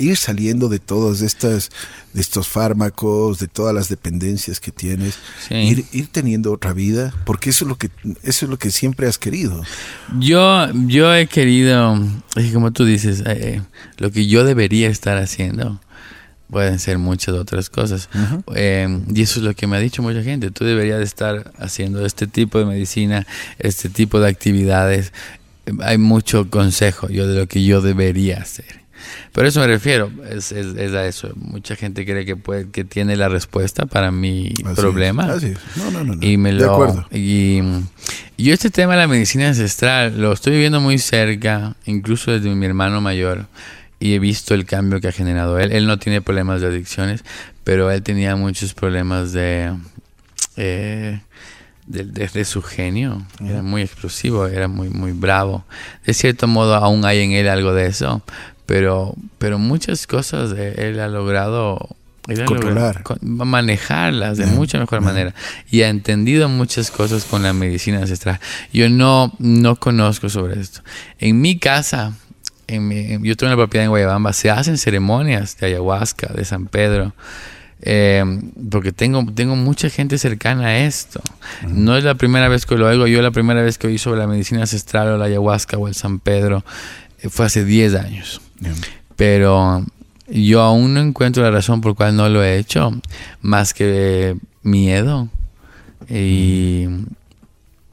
ir 0.00 0.16
saliendo 0.16 0.68
de 0.68 0.78
todos 0.78 1.22
estas, 1.22 1.70
de 2.12 2.20
estos 2.20 2.46
fármacos, 2.46 3.40
de 3.40 3.48
todas 3.48 3.74
las 3.74 3.88
dependencias 3.88 4.60
que 4.60 4.70
tienes, 4.70 5.18
ir, 5.50 6.06
teniendo 6.12 6.52
otra 6.52 6.72
vida, 6.72 7.12
porque 7.26 7.50
eso 7.50 7.64
es 7.64 7.68
lo 7.68 7.76
que, 7.76 7.90
eso 8.22 8.46
es 8.46 8.48
lo 8.48 8.58
que 8.58 8.70
siempre 8.70 9.08
has 9.08 9.18
querido. 9.18 9.60
Yo, 10.20 10.70
yo 10.86 11.12
he 11.12 11.26
querido, 11.26 12.00
como 12.52 12.70
tú 12.70 12.84
dices, 12.84 13.20
eh, 13.20 13.24
eh, 13.26 13.62
lo 13.96 14.12
que 14.12 14.28
yo 14.28 14.44
debería 14.44 14.88
estar 14.88 15.18
haciendo 15.18 15.80
pueden 16.50 16.78
ser 16.78 16.98
muchas 16.98 17.34
otras 17.34 17.70
cosas. 17.70 18.08
Eh, 18.54 19.00
y 19.14 19.22
eso 19.22 19.40
es 19.40 19.44
lo 19.44 19.54
que 19.54 19.66
me 19.66 19.76
ha 19.76 19.80
dicho 19.80 20.02
mucha 20.02 20.22
gente. 20.22 20.50
Tú 20.50 20.64
deberías 20.64 21.00
estar 21.00 21.52
haciendo 21.58 22.04
este 22.04 22.26
tipo 22.26 22.58
de 22.58 22.64
medicina, 22.64 23.26
este 23.58 23.88
tipo 23.88 24.20
de 24.20 24.28
actividades. 24.28 25.12
Hay 25.82 25.98
mucho 25.98 26.48
consejo 26.48 27.08
yo 27.08 27.26
de 27.26 27.40
lo 27.40 27.46
que 27.46 27.64
yo 27.64 27.80
debería 27.80 28.38
hacer. 28.38 28.78
Por 29.32 29.46
eso 29.46 29.60
me 29.60 29.66
refiero, 29.66 30.10
es, 30.28 30.52
a 30.52 31.06
eso. 31.06 31.30
Mucha 31.36 31.76
gente 31.76 32.04
cree 32.04 32.24
que 32.24 32.36
puede, 32.36 32.70
que 32.70 32.84
tiene 32.84 33.16
la 33.16 33.28
respuesta 33.28 33.86
para 33.86 34.10
mi 34.10 34.52
problema. 34.74 35.26
No, 35.76 35.90
no, 35.90 36.04
no, 36.04 36.26
Y 36.26 36.36
me 36.36 36.52
lo, 36.52 36.64
de 36.64 36.70
acuerdo. 36.70 37.06
Y, 37.12 37.60
yo 38.36 38.54
este 38.54 38.70
tema 38.70 38.94
de 38.94 39.00
la 39.00 39.08
medicina 39.08 39.48
ancestral 39.48 40.20
lo 40.20 40.32
estoy 40.32 40.58
viendo 40.58 40.80
muy 40.80 40.98
cerca, 40.98 41.76
incluso 41.86 42.32
desde 42.32 42.54
mi 42.54 42.66
hermano 42.66 43.00
mayor. 43.00 43.46
Y 44.00 44.14
he 44.14 44.18
visto 44.18 44.54
el 44.54 44.64
cambio 44.64 45.00
que 45.00 45.08
ha 45.08 45.12
generado 45.12 45.58
él. 45.58 45.72
Él 45.72 45.86
no 45.86 45.98
tiene 45.98 46.20
problemas 46.22 46.60
de 46.60 46.68
adicciones, 46.68 47.24
pero 47.64 47.90
él 47.90 48.02
tenía 48.02 48.36
muchos 48.36 48.74
problemas 48.74 49.32
de... 49.32 49.74
Eh, 50.56 51.20
de, 51.88 52.44
su 52.44 52.62
genio. 52.62 53.22
Era 53.42 53.62
muy 53.62 53.82
explosivo, 53.82 54.46
era 54.46 54.68
muy, 54.68 54.90
muy 54.90 55.12
bravo. 55.12 55.64
De 56.04 56.12
cierto 56.12 56.46
modo, 56.46 56.74
aún 56.74 57.04
hay 57.04 57.20
en 57.20 57.32
él 57.32 57.48
algo 57.48 57.72
de 57.72 57.86
eso, 57.86 58.22
pero, 58.66 59.14
pero 59.38 59.58
muchas 59.58 60.06
cosas 60.06 60.52
él 60.52 61.00
ha 61.00 61.08
logrado 61.08 61.96
controlar, 62.46 63.02
manejarlas 63.22 64.36
de 64.36 64.46
mucha 64.46 64.78
mejor 64.78 65.00
manera 65.00 65.34
y 65.70 65.80
ha 65.80 65.88
entendido 65.88 66.48
muchas 66.50 66.90
cosas 66.90 67.24
con 67.24 67.42
la 67.42 67.52
medicina 67.52 68.00
ancestral. 68.00 68.38
Yo 68.72 68.90
no, 68.90 69.32
no 69.38 69.76
conozco 69.76 70.28
sobre 70.28 70.60
esto. 70.60 70.82
En 71.18 71.40
mi 71.40 71.58
casa, 71.58 72.12
en 72.68 73.24
yo 73.24 73.36
tengo 73.36 73.52
una 73.52 73.56
propiedad 73.56 73.84
en 73.84 73.90
Guayabamba, 73.90 74.32
se 74.32 74.50
hacen 74.50 74.78
ceremonias 74.78 75.56
de 75.58 75.66
ayahuasca, 75.66 76.32
de 76.32 76.44
San 76.44 76.66
Pedro. 76.66 77.14
Eh, 77.80 78.24
porque 78.70 78.92
tengo, 78.92 79.24
tengo 79.32 79.54
mucha 79.56 79.88
gente 79.88 80.18
cercana 80.18 80.66
a 80.66 80.78
esto. 80.78 81.20
No 81.66 81.96
es 81.96 82.04
la 82.04 82.14
primera 82.14 82.48
vez 82.48 82.66
que 82.66 82.76
lo 82.76 82.86
oigo. 82.86 83.06
Yo 83.06 83.22
la 83.22 83.30
primera 83.30 83.62
vez 83.62 83.78
que 83.78 83.86
oí 83.86 83.98
sobre 83.98 84.20
la 84.20 84.26
medicina 84.26 84.62
ancestral 84.62 85.08
o 85.08 85.18
la 85.18 85.26
ayahuasca 85.26 85.76
o 85.76 85.88
el 85.88 85.94
San 85.94 86.18
Pedro 86.18 86.64
eh, 87.20 87.28
fue 87.28 87.46
hace 87.46 87.64
10 87.64 87.94
años. 87.94 88.40
Pero 89.16 89.84
yo 90.28 90.62
aún 90.62 90.94
no 90.94 91.00
encuentro 91.00 91.42
la 91.42 91.50
razón 91.50 91.80
por 91.80 91.94
cual 91.94 92.16
no 92.16 92.28
lo 92.28 92.42
he 92.42 92.58
hecho, 92.58 92.92
más 93.40 93.74
que 93.74 94.36
miedo. 94.62 95.28
Y 96.08 96.86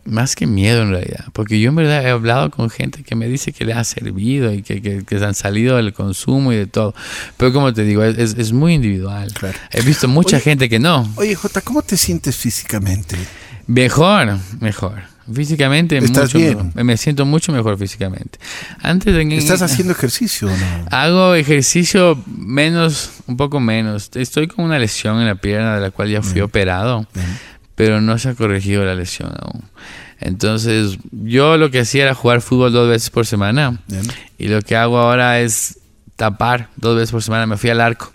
más 0.06 0.36
que 0.36 0.48
miedo 0.48 0.84
en 0.84 0.92
realidad, 0.92 1.26
porque 1.34 1.60
yo 1.60 1.70
en 1.70 1.76
verdad 1.76 2.04
he 2.04 2.10
hablado 2.10 2.52
con 2.52 2.70
gente 2.70 3.04
que 3.04 3.16
me 3.16 3.28
dice 3.28 3.52
que 3.52 3.66
le 3.66 3.74
ha 3.74 3.84
servido 3.84 4.54
y 4.54 4.62
que, 4.62 4.82
que, 4.82 5.04
que 5.04 5.16
han 5.18 5.36
salido 5.36 5.78
del 5.78 5.94
consumo 5.94 6.54
y 6.54 6.56
de 6.56 6.68
todo. 6.68 6.94
Pero 7.38 7.52
como 7.52 7.74
te 7.74 7.84
digo, 7.84 8.04
es, 8.04 8.36
es 8.38 8.54
muy 8.54 8.74
individual. 8.74 9.34
He 9.72 9.82
visto 9.82 10.08
mucha 10.08 10.40
gente 10.40 10.70
que 10.70 10.80
no. 10.80 11.12
Oye, 11.16 11.36
Jota, 11.36 11.62
¿cómo 11.62 11.82
te 11.82 11.98
sientes 11.98 12.38
físicamente? 12.38 13.18
Mejor, 13.68 14.38
mejor. 14.60 15.16
Físicamente 15.34 15.98
¿Estás 15.98 16.34
bien? 16.34 16.72
me 16.76 16.98
siento 16.98 17.26
mucho 17.26 17.52
mejor 17.52 17.80
físicamente. 17.80 18.38
Antes 18.84 19.12
de, 19.12 19.24
¿Estás 19.36 19.64
haciendo 19.64 19.94
ejercicio 19.94 20.48
o 20.48 20.52
no? 20.52 20.86
Hago 20.92 21.34
ejercicio 21.34 22.22
menos, 22.28 23.10
un 23.26 23.36
poco 23.36 23.60
menos. 23.60 24.12
Estoy 24.14 24.48
con 24.48 24.66
una 24.66 24.78
lesión 24.78 25.20
en 25.20 25.26
la 25.26 25.34
pierna 25.34 25.76
de 25.76 25.82
la 25.82 25.90
cual 25.90 26.10
ya 26.10 26.22
fui 26.22 26.42
operado, 26.42 27.08
pero 27.76 28.02
no 28.02 28.18
se 28.18 28.30
ha 28.30 28.36
corregido 28.36 28.84
la 28.86 28.96
lesión 28.96 29.34
aún. 29.40 29.64
Entonces, 30.20 30.98
yo 31.12 31.58
lo 31.58 31.70
que 31.72 31.80
hacía 31.80 32.04
era 32.04 32.16
jugar 32.16 32.42
fútbol 32.42 32.72
dos 32.72 32.90
veces 32.90 33.10
por 33.10 33.26
semana. 33.26 33.80
Y 34.38 34.48
lo 34.48 34.62
que 34.62 34.76
hago 34.76 34.98
ahora 34.98 35.42
es 35.42 35.80
tapar 36.16 36.70
dos 36.78 36.96
veces 36.96 37.12
por 37.12 37.22
semana. 37.22 37.46
Me 37.46 37.58
fui 37.58 37.70
al 37.70 37.82
arco. 37.82 38.12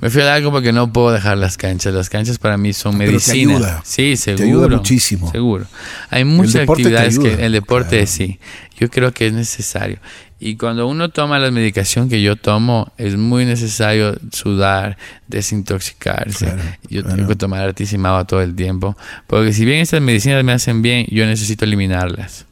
Me 0.00 0.10
fui 0.10 0.20
al 0.22 0.28
arco 0.28 0.50
porque 0.50 0.72
no 0.72 0.92
puedo 0.92 1.12
dejar 1.12 1.38
las 1.38 1.56
canchas. 1.56 1.94
Las 1.94 2.10
canchas 2.10 2.38
para 2.38 2.56
mí 2.56 2.72
son 2.72 2.98
medicina. 2.98 3.80
Sí, 3.84 4.16
seguro. 4.16 4.44
Te 4.44 4.50
ayuda 4.50 4.68
muchísimo. 4.68 5.30
Seguro. 5.30 5.66
Hay 6.10 6.24
muchas 6.24 6.68
actividades 6.68 7.18
que 7.18 7.46
el 7.46 7.52
deporte 7.52 8.06
sí. 8.06 8.40
Yo 8.78 8.90
creo 8.90 9.12
que 9.12 9.28
es 9.28 9.32
necesario. 9.32 9.98
Y 10.44 10.56
cuando 10.56 10.86
uno 10.86 11.08
toma 11.08 11.38
la 11.38 11.50
medicación 11.50 12.10
que 12.10 12.20
yo 12.20 12.36
tomo, 12.36 12.92
es 12.98 13.16
muy 13.16 13.46
necesario 13.46 14.14
sudar, 14.30 14.98
desintoxicarse. 15.26 16.52
yo 16.90 17.02
tengo 17.02 17.28
que 17.28 17.34
tomar 17.34 17.62
artisimado 17.62 18.22
todo 18.26 18.42
el 18.42 18.54
tiempo. 18.54 18.94
Porque 19.26 19.54
si 19.54 19.64
bien 19.64 19.80
estas 19.80 20.02
medicinas 20.02 20.44
me 20.44 20.52
hacen 20.52 20.82
bien, 20.82 21.06
yo 21.08 21.24
necesito 21.24 21.64
eliminarlas. 21.64 22.44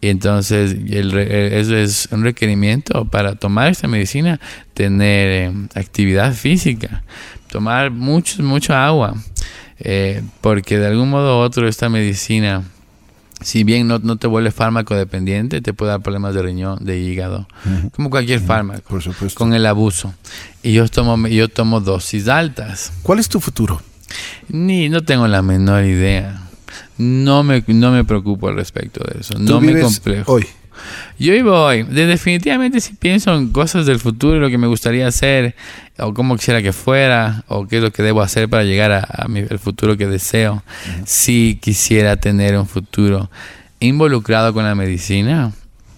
Y 0.00 0.08
entonces, 0.08 0.76
eso 0.90 1.76
es 1.76 2.08
un 2.10 2.24
requerimiento 2.24 3.04
para 3.04 3.36
tomar 3.36 3.70
esta 3.70 3.86
medicina, 3.86 4.40
tener 4.74 5.28
eh, 5.28 5.52
actividad 5.76 6.34
física, 6.34 7.04
tomar 7.52 7.92
mucho, 7.92 8.42
mucho 8.42 8.74
agua, 8.74 9.14
eh, 9.78 10.22
porque 10.40 10.76
de 10.76 10.88
algún 10.88 11.10
modo 11.10 11.38
u 11.38 11.42
otro 11.42 11.68
esta 11.68 11.88
medicina, 11.88 12.64
si 13.40 13.64
bien 13.64 13.88
no, 13.88 14.16
te 14.16 14.26
vuelve 14.26 14.50
fármaco 14.50 14.94
dependiente, 14.94 15.60
te 15.60 15.72
puede 15.72 15.92
dar 15.92 16.00
problemas 16.00 16.34
de 16.34 16.42
riñón, 16.42 16.84
de 16.84 16.98
hígado, 16.98 17.46
como 17.92 18.10
cualquier 18.10 18.40
fármaco, 18.40 18.82
Por 18.88 19.02
supuesto. 19.02 19.38
con 19.38 19.54
el 19.54 19.66
abuso. 19.66 20.14
Y 20.62 20.72
yo 20.72 20.88
tomo, 20.88 21.28
yo 21.28 21.48
tomo 21.48 21.80
dosis 21.80 22.28
altas. 22.28 22.92
¿Cuál 23.02 23.18
es 23.18 23.28
tu 23.28 23.40
futuro? 23.40 23.80
Ni, 24.48 24.88
no 24.88 25.02
tengo 25.02 25.28
la 25.28 25.42
menor 25.42 25.84
idea 25.84 26.48
no 26.98 27.44
me, 27.44 27.64
no 27.68 27.92
me 27.92 28.04
preocupo 28.04 28.48
al 28.48 28.56
respecto 28.56 29.02
de 29.04 29.20
eso. 29.20 29.34
No 29.38 29.60
me 29.60 29.80
complejo. 29.80 30.32
Hoy. 30.32 30.46
Yo 31.18 31.32
hoy. 31.52 31.82
definitivamente 31.82 32.80
si 32.80 32.94
pienso 32.94 33.34
en 33.34 33.50
cosas 33.50 33.86
del 33.86 33.98
futuro, 33.98 34.38
lo 34.38 34.48
que 34.48 34.58
me 34.58 34.66
gustaría 34.66 35.06
hacer, 35.06 35.54
o 35.98 36.14
cómo 36.14 36.36
quisiera 36.36 36.62
que 36.62 36.72
fuera, 36.72 37.44
o 37.48 37.66
qué 37.66 37.78
es 37.78 37.82
lo 37.82 37.92
que 37.92 38.02
debo 38.02 38.22
hacer 38.22 38.48
para 38.48 38.64
llegar 38.64 38.92
a, 38.92 39.26
el 39.34 39.58
futuro 39.58 39.96
que 39.96 40.06
deseo, 40.06 40.62
si 41.04 41.58
quisiera 41.60 42.16
tener 42.16 42.56
un 42.56 42.66
futuro 42.66 43.30
involucrado 43.80 44.52
con 44.52 44.64
la 44.64 44.74
medicina, 44.74 45.52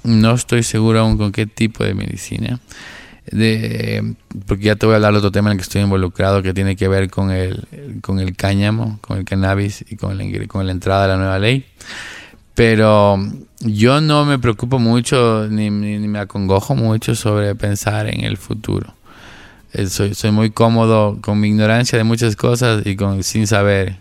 no 0.04 0.34
estoy 0.34 0.62
seguro 0.62 1.00
aún 1.00 1.18
con 1.18 1.32
qué 1.32 1.46
tipo 1.46 1.84
de 1.84 1.94
medicina 1.94 2.60
de, 3.30 4.14
porque 4.46 4.64
ya 4.64 4.76
te 4.76 4.86
voy 4.86 4.94
a 4.94 4.96
hablar 4.96 5.12
de 5.12 5.18
otro 5.18 5.32
tema 5.32 5.50
en 5.50 5.52
el 5.52 5.58
que 5.58 5.62
estoy 5.62 5.82
involucrado 5.82 6.42
que 6.42 6.52
tiene 6.52 6.76
que 6.76 6.88
ver 6.88 7.10
con 7.10 7.30
el, 7.30 7.66
con 8.00 8.18
el 8.18 8.36
cáñamo, 8.36 8.98
con 9.00 9.18
el 9.18 9.24
cannabis 9.24 9.84
y 9.88 9.96
con 9.96 10.18
la, 10.18 10.46
con 10.46 10.66
la 10.66 10.72
entrada 10.72 11.02
de 11.02 11.08
la 11.08 11.16
nueva 11.16 11.38
ley. 11.38 11.64
Pero 12.60 13.18
yo 13.60 14.02
no 14.02 14.26
me 14.26 14.38
preocupo 14.38 14.78
mucho 14.78 15.48
ni, 15.48 15.70
me 15.70 16.18
acongojo 16.18 16.74
mucho 16.74 17.14
sobre 17.14 17.54
pensar 17.54 18.06
en 18.06 18.22
el 18.22 18.36
futuro. 18.36 18.92
Eh, 19.72 19.86
soy, 19.86 20.14
soy 20.14 20.30
muy 20.30 20.50
cómodo 20.50 21.22
con 21.22 21.40
mi 21.40 21.48
ignorancia 21.48 21.96
de 21.96 22.04
muchas 22.04 22.36
cosas 22.36 22.82
y 22.84 22.96
con 22.96 23.22
sin 23.22 23.46
saber 23.46 23.96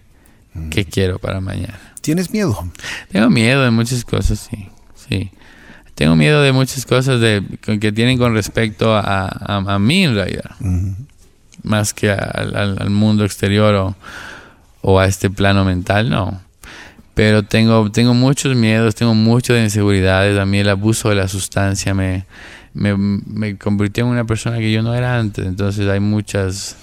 qué 0.72 0.84
quiero 0.84 1.20
para 1.20 1.40
mañana. 1.40 1.80
¿Tienes 2.02 2.32
miedo? 2.32 2.70
Tengo 3.10 3.30
miedo 3.30 3.64
de 3.64 3.72
muchas 3.72 4.04
cosas, 4.04 4.50
sí. 4.52 4.68
sí. 5.08 5.32
Tengo 5.96 6.18
miedo 6.18 6.42
de 6.42 6.52
muchas 6.52 6.86
cosas 6.86 7.22
de, 7.22 7.42
que 7.80 7.94
tienen 7.94 8.18
con 8.18 8.34
respecto 8.34 8.94
a, 8.94 9.30
a, 9.30 9.80
mí 9.80 10.04
en 10.04 10.16
realidad. 10.16 10.52
Más 11.64 11.94
que 11.94 12.12
al, 12.12 12.90
mundo 12.90 13.24
exterior 13.24 13.74
o, 13.76 13.96
o, 14.82 15.00
a 15.00 15.06
este 15.06 15.30
plano 15.30 15.64
mental, 15.64 16.10
no. 16.10 16.49
Pero 17.20 17.44
tengo, 17.44 17.92
tengo 17.92 18.14
muchos 18.14 18.56
miedos, 18.56 18.96
tengo 18.96 19.14
muchas 19.14 19.62
inseguridades. 19.62 20.40
A 20.40 20.46
mí 20.46 20.60
el 20.60 20.70
abuso 20.70 21.10
de 21.10 21.16
la 21.16 21.28
sustancia 21.28 21.94
me, 21.94 22.26
me, 22.74 22.96
me 22.96 23.58
convirtió 23.58 24.06
en 24.06 24.12
una 24.12 24.24
persona 24.24 24.58
que 24.58 24.72
yo 24.72 24.82
no 24.82 24.96
era 24.96 25.20
antes. 25.20 25.46
Entonces 25.46 25.86
hay 25.90 26.00
muchas... 26.00 26.78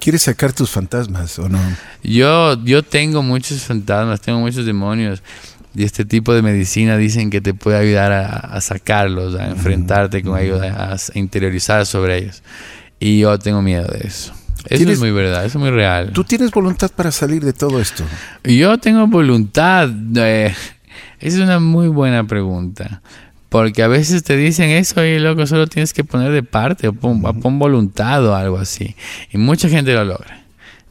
¿Quieres 0.00 0.22
sacar 0.22 0.54
tus 0.54 0.70
fantasmas 0.70 1.38
o 1.38 1.46
no? 1.46 1.58
Yo, 2.02 2.64
yo 2.64 2.82
tengo 2.82 3.22
muchos 3.22 3.64
fantasmas, 3.64 4.22
tengo 4.22 4.40
muchos 4.40 4.64
demonios 4.64 5.22
y 5.74 5.84
este 5.84 6.06
tipo 6.06 6.32
de 6.32 6.40
medicina 6.40 6.96
dicen 6.96 7.28
que 7.28 7.42
te 7.42 7.52
puede 7.52 7.76
ayudar 7.76 8.12
a, 8.12 8.58
sacarlos, 8.62 9.34
a 9.34 9.50
enfrentarte 9.50 10.22
con 10.22 10.38
ellos, 10.38 10.62
a, 10.62 10.96
interiorizar 11.12 11.84
sobre 11.84 12.16
ellos. 12.16 12.42
Y 12.98 13.20
yo 13.20 13.38
tengo 13.38 13.60
miedo 13.60 13.88
de 13.88 14.08
eso. 14.08 14.32
Eso 14.68 14.90
es 14.90 14.98
muy 14.98 15.10
verdad, 15.10 15.44
eso 15.44 15.58
es 15.58 15.62
muy 15.62 15.70
real. 15.70 16.10
¿Tú 16.12 16.24
tienes 16.24 16.50
voluntad 16.50 16.90
para 16.90 17.10
salir 17.10 17.44
de 17.44 17.52
todo 17.52 17.80
esto? 17.80 18.04
Yo 18.44 18.78
tengo 18.78 19.06
voluntad. 19.06 19.88
esa 19.88 20.56
es 21.20 21.34
una 21.36 21.58
muy 21.58 21.88
buena 21.88 22.24
pregunta. 22.24 23.02
Porque 23.48 23.82
a 23.82 23.88
veces 23.88 24.22
te 24.22 24.34
dicen 24.36 24.70
eso 24.70 25.04
y 25.04 25.18
loco, 25.18 25.46
solo 25.46 25.66
tienes 25.66 25.92
que 25.92 26.04
poner 26.04 26.32
de 26.32 26.42
parte 26.42 26.88
o 26.88 26.94
pon, 26.94 27.20
pon 27.20 27.58
voluntad 27.58 28.24
o 28.26 28.34
algo 28.34 28.56
así. 28.56 28.96
Y 29.30 29.36
mucha 29.36 29.68
gente 29.68 29.92
lo 29.92 30.04
logra. 30.04 30.41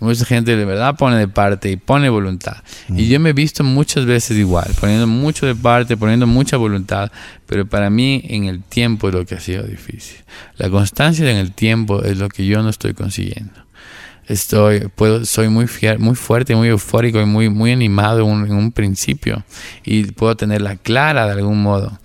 Mucha 0.01 0.25
gente 0.25 0.55
de 0.55 0.65
verdad 0.65 0.95
pone 0.95 1.15
de 1.17 1.27
parte 1.27 1.69
y 1.69 1.75
pone 1.75 2.09
voluntad. 2.09 2.57
Y 2.89 3.07
yo 3.07 3.19
me 3.19 3.29
he 3.29 3.33
visto 3.33 3.63
muchas 3.63 4.07
veces 4.07 4.35
igual, 4.35 4.71
poniendo 4.79 5.05
mucho 5.05 5.45
de 5.45 5.53
parte, 5.53 5.95
poniendo 5.95 6.25
mucha 6.25 6.57
voluntad, 6.57 7.11
pero 7.45 7.67
para 7.67 7.91
mí 7.91 8.23
en 8.27 8.45
el 8.45 8.63
tiempo 8.63 9.09
es 9.09 9.13
lo 9.13 9.27
que 9.27 9.35
ha 9.35 9.39
sido 9.39 9.61
difícil. 9.61 10.17
La 10.57 10.71
constancia 10.71 11.29
en 11.29 11.37
el 11.37 11.51
tiempo 11.51 12.01
es 12.01 12.17
lo 12.17 12.29
que 12.29 12.47
yo 12.47 12.63
no 12.63 12.69
estoy 12.69 12.95
consiguiendo. 12.95 13.53
Estoy, 14.27 14.87
puedo, 14.95 15.23
soy 15.23 15.49
muy, 15.49 15.67
muy 15.99 16.15
fuerte, 16.15 16.55
muy 16.55 16.69
eufórico 16.69 17.21
y 17.21 17.25
muy, 17.25 17.49
muy 17.49 17.71
animado 17.71 18.21
en 18.21 18.53
un 18.53 18.71
principio 18.71 19.43
y 19.83 20.05
puedo 20.05 20.35
tenerla 20.35 20.77
clara 20.77 21.27
de 21.27 21.33
algún 21.33 21.61
modo. 21.61 21.99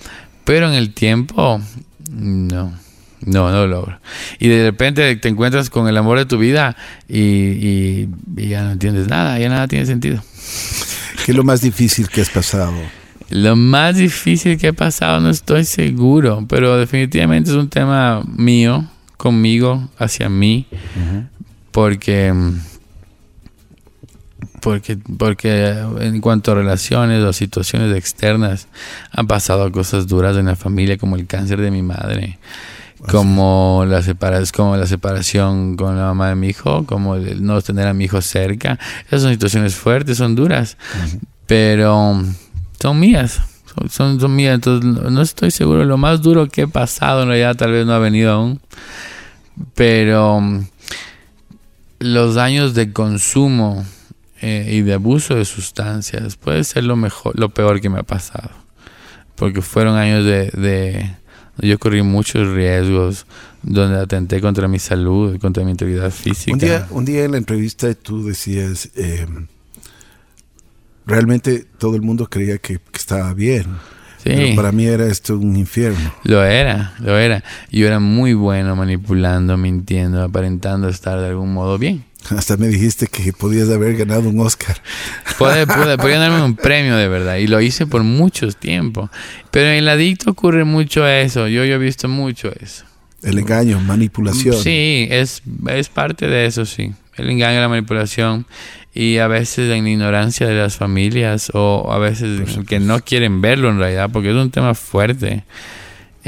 Pero 0.45 0.69
en 0.69 0.75
el 0.75 0.93
tiempo, 0.93 1.63
no. 2.11 2.86
No, 3.21 3.51
no 3.51 3.67
lo 3.67 3.67
logro. 3.67 4.01
Y 4.39 4.49
de 4.49 4.65
repente 4.65 5.17
te 5.17 5.29
encuentras 5.29 5.71
con 5.71 5.89
el 5.89 5.97
amor 5.97 6.19
de 6.19 6.27
tu 6.27 6.39
vida 6.39 6.77
y, 7.09 8.09
ya 8.37 8.65
no 8.65 8.73
entiendes 8.73 9.09
nada, 9.09 9.39
ya 9.39 9.49
nada 9.49 9.69
tiene 9.69 9.87
sentido. 9.87 10.23
¿Qué 11.25 11.33
es 11.33 11.37
lo 11.37 11.45
más 11.45 11.61
difícil 11.61 12.09
que 12.09 12.21
has 12.21 12.31
pasado? 12.31 12.75
Lo 13.31 13.57
más 13.57 13.97
difícil 13.97 14.59
que 14.59 14.69
he 14.69 14.73
pasado 14.73 15.21
no 15.21 15.31
estoy 15.31 15.65
seguro, 15.65 16.45
pero 16.49 16.77
definitivamente 16.77 17.51
es 17.51 17.57
un 17.57 17.69
tema 17.69 18.23
mío, 18.27 18.87
conmigo, 19.17 19.89
hacia 19.99 20.29
mí, 20.29 20.67
porque, 21.73 22.33
porque, 24.61 24.99
porque 25.19 25.75
en 26.01 26.21
cuanto 26.21 26.53
a 26.53 26.57
relaciones 26.57 27.25
o 27.25 27.33
situaciones 27.33 27.97
externas, 27.97 28.69
han 29.11 29.27
pasado 29.27 29.73
cosas 29.73 30.07
duras 30.07 30.37
en 30.37 30.47
la 30.47 30.55
familia, 30.55 30.99
como 30.99 31.17
el 31.17 31.27
cáncer 31.27 31.61
de 31.61 31.73
mi 31.73 31.83
madre 31.83 32.39
como 33.11 33.85
la, 33.87 34.03
separación, 34.03 34.53
como 34.55 34.77
la 34.77 34.87
separación 34.87 35.77
con 35.77 35.97
la 35.97 36.05
mamá 36.07 36.29
de 36.29 36.35
mi 36.35 36.49
hijo, 36.49 36.85
como 36.87 37.17
el 37.17 37.45
no 37.45 37.61
tener 37.63 37.87
a 37.87 37.95
mi 37.95 38.05
hijo 38.05 38.21
cerca. 38.21 38.79
Esas 39.07 39.23
son 39.23 39.33
situaciones 39.33 39.75
fuertes, 39.75 40.19
son 40.19 40.35
duras, 40.35 40.77
pero 41.47 42.23
son 42.81 43.01
mías. 43.01 43.41
Son, 43.91 44.19
son, 44.19 44.35
mías, 44.35 44.55
entonces 44.55 44.91
no 44.91 45.21
estoy 45.21 45.51
seguro. 45.51 45.85
Lo 45.85 45.99
más 45.99 46.23
duro 46.23 46.49
que 46.49 46.63
he 46.63 46.69
pasado 46.69 47.23
en 47.23 47.29
realidad 47.29 47.57
tal 47.57 47.73
vez 47.73 47.85
no 47.85 47.93
ha 47.93 47.99
venido 47.99 48.33
aún, 48.33 48.61
pero 49.75 50.41
los 51.99 52.37
años 52.39 52.73
de 52.73 52.93
consumo 52.95 53.85
eh, 54.41 54.71
y 54.73 54.81
de 54.81 54.95
abuso 54.95 55.35
de 55.35 55.45
sustancias 55.45 56.37
puede 56.37 56.65
ser 56.65 56.85
lo 56.85 56.97
mejor, 56.97 57.39
lo 57.39 57.51
peor 57.51 57.83
que 57.83 57.91
me 57.91 58.01
ha 58.01 58.03
pasado, 58.03 58.51
porque 59.35 59.61
fueron 59.61 59.97
años 59.97 60.25
de 60.25 61.11
yo 61.59 61.79
corrí 61.79 62.03
muchos 62.03 62.49
riesgos 62.55 63.27
donde 63.63 63.99
atenté 63.99 64.41
contra 64.41 64.69
mi 64.69 64.79
salud, 64.79 65.39
contra 65.39 65.65
mi 65.65 65.73
integridad 65.73 66.11
física. 66.11 66.53
Un 66.53 66.59
día, 66.59 66.87
un 66.91 67.05
día 67.05 67.25
en 67.25 67.33
la 67.33 67.39
entrevista 67.39 67.93
tú 67.95 68.25
decías, 68.25 68.91
em, 68.95 69.47
realmente 71.05 71.67
todo 71.79 71.97
el 71.97 72.03
mundo 72.03 72.27
creía 72.29 72.59
que, 72.59 72.81
estaba 72.95 73.33
bien. 73.35 73.65
Sí. 74.19 74.33
Pero 74.35 74.57
para 74.57 74.73
mí 74.73 74.87
era 74.87 75.07
esto 75.07 75.37
un 75.39 75.57
infierno. 75.57 76.13
Lo 76.25 76.45
era, 76.45 76.95
lo 76.99 77.17
era. 77.17 77.45
Yo 77.71 77.87
era 77.87 78.01
muy 78.01 78.35
bueno 78.35 78.75
manipulando, 78.75 79.57
mintiendo, 79.57 80.23
aparentando 80.23 80.89
estar 80.89 81.21
de 81.21 81.29
algún 81.29 81.53
modo 81.53 81.79
bien. 81.79 82.05
Hasta 82.31 82.57
me 82.57 82.69
dijiste 82.69 83.07
que 83.07 83.33
podías 83.33 83.69
haber 83.71 83.97
ganado 83.97 84.29
un 84.29 84.41
Oscar. 84.41 84.81
Puede, 85.39 85.67
puede, 85.67 85.97
podía 85.97 86.19
darme 86.19 86.43
un 86.43 86.57
premio 86.57 86.97
de 86.97 87.09
verdad. 87.09 87.37
Y 87.37 87.47
lo 87.47 87.61
hice 87.61 87.87
por 87.87 88.03
muchos 88.03 88.57
tiempos. 88.57 89.11
Pero 89.51 89.69
en 89.69 89.75
el 89.75 89.89
adicto 89.89 90.31
ocurre 90.31 90.65
mucho 90.65 91.07
eso. 91.07 91.49
Yo, 91.49 91.65
yo 91.65 91.75
he 91.75 91.79
visto 91.79 92.09
mucho 92.09 92.51
eso. 92.61 92.85
El 93.23 93.39
engaño, 93.39 93.81
manipulación. 93.81 94.57
Sí, 94.57 95.09
es, 95.11 95.43
es 95.69 95.89
parte 95.89 96.27
de 96.27 96.47
eso, 96.47 96.65
sí. 96.65 96.93
El 97.17 97.31
engaño, 97.31 97.61
la 97.61 97.69
manipulación. 97.69 98.47
Y 98.93 99.19
a 99.19 99.29
veces 99.29 99.71
en 99.71 99.85
la 99.85 99.91
ignorancia 99.91 100.47
de 100.47 100.55
las 100.55 100.77
familias. 100.77 101.51
O 101.55 101.93
a 101.93 101.99
veces 101.99 102.41
que 102.67 102.81
no 102.81 103.01
quieren 103.01 103.41
verlo 103.41 103.71
en 103.71 103.79
realidad. 103.79 104.11
Porque 104.13 104.31
es 104.31 104.37
un 104.37 104.51
tema 104.51 104.75
fuerte. 104.75 105.45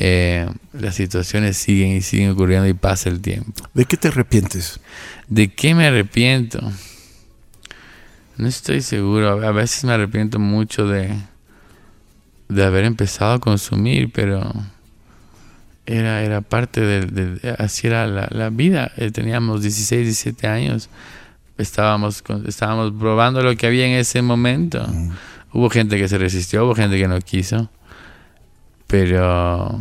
Eh, 0.01 0.49
las 0.75 0.95
situaciones 0.95 1.57
siguen 1.57 1.89
y 1.97 2.03
siguen 2.03 2.31
ocurriendo 2.31 2.69
y 2.69 2.73
pasa 2.73 3.09
el 3.09 3.21
tiempo. 3.21 3.53
¿De 3.75 3.85
qué 3.85 3.97
te 3.97 4.07
arrepientes? 4.07 4.79
¿De 5.27 5.49
qué 5.49 5.75
me 5.75 5.89
arrepiento? 5.89 6.61
No 8.37 8.47
estoy 8.47 8.81
seguro. 8.81 9.45
A 9.45 9.51
veces 9.51 9.83
me 9.83 9.93
arrepiento 9.93 10.39
mucho 10.39 10.87
de, 10.87 11.13
de 12.49 12.65
haber 12.65 12.85
empezado 12.85 13.33
a 13.33 13.39
consumir, 13.41 14.13
pero 14.13 14.49
era, 15.85 16.23
era 16.23 16.43
parte 16.43 16.81
de, 16.81 17.57
así 17.59 17.89
era 17.89 18.07
la, 18.07 18.51
vida. 18.51 18.93
Eh, 18.99 19.11
teníamos 19.11 19.63
16, 19.63 20.05
17 20.05 20.47
años. 20.47 20.91
Estábamos, 21.57 22.23
estábamos 22.47 22.93
probando 22.97 23.43
lo 23.43 23.57
que 23.57 23.67
había 23.67 23.87
en 23.87 23.95
ese 23.95 24.23
momento. 24.23 24.87
Mm. 24.87 25.11
Hubo 25.55 25.71
gente 25.71 25.99
que 25.99 26.07
se 26.07 26.19
resistió, 26.19 26.65
hubo 26.67 26.77
gente 26.77 26.99
que 26.99 27.09
no 27.09 27.19
quiso. 27.21 27.69
Pero, 28.89 29.79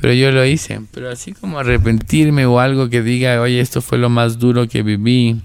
pero 0.00 0.12
yo 0.14 0.32
lo 0.32 0.46
hice. 0.46 0.80
Pero 0.92 1.10
así 1.10 1.32
como 1.32 1.58
arrepentirme 1.58 2.46
o 2.46 2.60
algo 2.60 2.88
que 2.88 3.02
diga, 3.02 3.40
oye, 3.42 3.60
esto 3.60 3.82
fue 3.82 3.98
lo 3.98 4.08
más 4.08 4.38
duro 4.38 4.68
que 4.68 4.82
viví. 4.82 5.42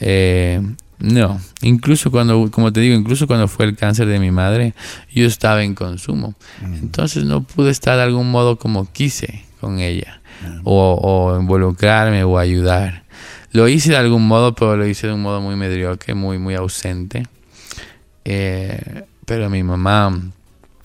Eh, 0.00 0.62
no, 1.00 1.40
incluso 1.60 2.10
cuando, 2.10 2.50
como 2.50 2.72
te 2.72 2.80
digo, 2.80 2.94
incluso 2.94 3.26
cuando 3.26 3.48
fue 3.48 3.66
el 3.66 3.76
cáncer 3.76 4.06
de 4.06 4.20
mi 4.20 4.30
madre, 4.30 4.74
yo 5.12 5.26
estaba 5.26 5.64
en 5.64 5.74
consumo. 5.74 6.34
Mm. 6.62 6.74
Entonces 6.74 7.24
no 7.24 7.42
pude 7.42 7.70
estar 7.70 7.96
de 7.96 8.04
algún 8.04 8.30
modo 8.30 8.56
como 8.56 8.90
quise 8.90 9.44
con 9.60 9.80
ella, 9.80 10.20
mm. 10.46 10.60
o, 10.64 11.36
involucrarme 11.38 12.22
o 12.22 12.38
ayudar. 12.38 13.02
Lo 13.50 13.68
hice 13.68 13.90
de 13.90 13.96
algún 13.96 14.26
modo, 14.26 14.54
pero 14.54 14.76
lo 14.76 14.86
hice 14.86 15.08
de 15.08 15.14
un 15.14 15.22
modo 15.22 15.40
muy 15.40 15.56
mediocre, 15.56 16.14
muy, 16.14 16.38
muy 16.38 16.54
ausente. 16.54 17.24
Eh, 18.24 19.04
pero 19.26 19.50
mi 19.50 19.62
mamá 19.62 20.12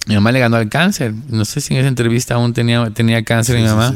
mi 0.09 0.15
mamá 0.15 0.31
le 0.31 0.39
ganó 0.39 0.57
al 0.57 0.69
cáncer. 0.69 1.13
No 1.29 1.45
sé 1.45 1.61
si 1.61 1.75
en 1.75 1.81
esa 1.81 1.87
entrevista 1.87 2.33
aún 2.33 2.51
tenía, 2.51 2.89
tenía 2.89 3.23
cáncer 3.23 3.57
mi 3.57 3.63
mamá. 3.63 3.93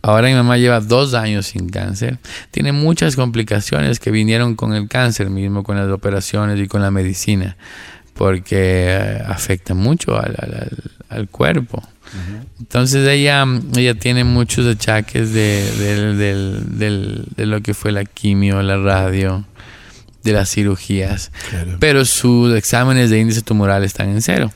Ahora 0.00 0.28
mi 0.28 0.34
mamá 0.34 0.58
lleva 0.58 0.78
dos 0.78 1.12
años 1.12 1.46
sin 1.46 1.68
cáncer. 1.68 2.18
Tiene 2.52 2.70
muchas 2.70 3.16
complicaciones 3.16 3.98
que 3.98 4.12
vinieron 4.12 4.54
con 4.54 4.74
el 4.74 4.88
cáncer 4.88 5.30
mismo, 5.30 5.64
con 5.64 5.76
las 5.76 5.90
operaciones 5.90 6.60
y 6.60 6.68
con 6.68 6.82
la 6.82 6.92
medicina, 6.92 7.56
porque 8.14 8.86
eh, 8.90 9.22
afecta 9.26 9.74
mucho 9.74 10.16
al, 10.16 11.28
cuerpo. 11.32 11.82
Entonces 12.60 13.08
ella, 13.08 13.44
ella 13.76 13.94
tiene 13.96 14.22
muchos 14.22 14.66
achaques 14.66 15.32
de, 15.32 16.14
de, 17.34 17.46
lo 17.46 17.60
que 17.60 17.74
fue 17.74 17.90
la 17.90 18.04
quimio, 18.04 18.62
la 18.62 18.76
radio, 18.76 19.44
de 20.22 20.32
las 20.32 20.48
cirugías. 20.48 21.32
Pero 21.80 22.04
sus 22.04 22.54
exámenes 22.54 23.10
de 23.10 23.18
índice 23.18 23.42
tumoral 23.42 23.82
están 23.82 24.10
en 24.10 24.22
cero. 24.22 24.52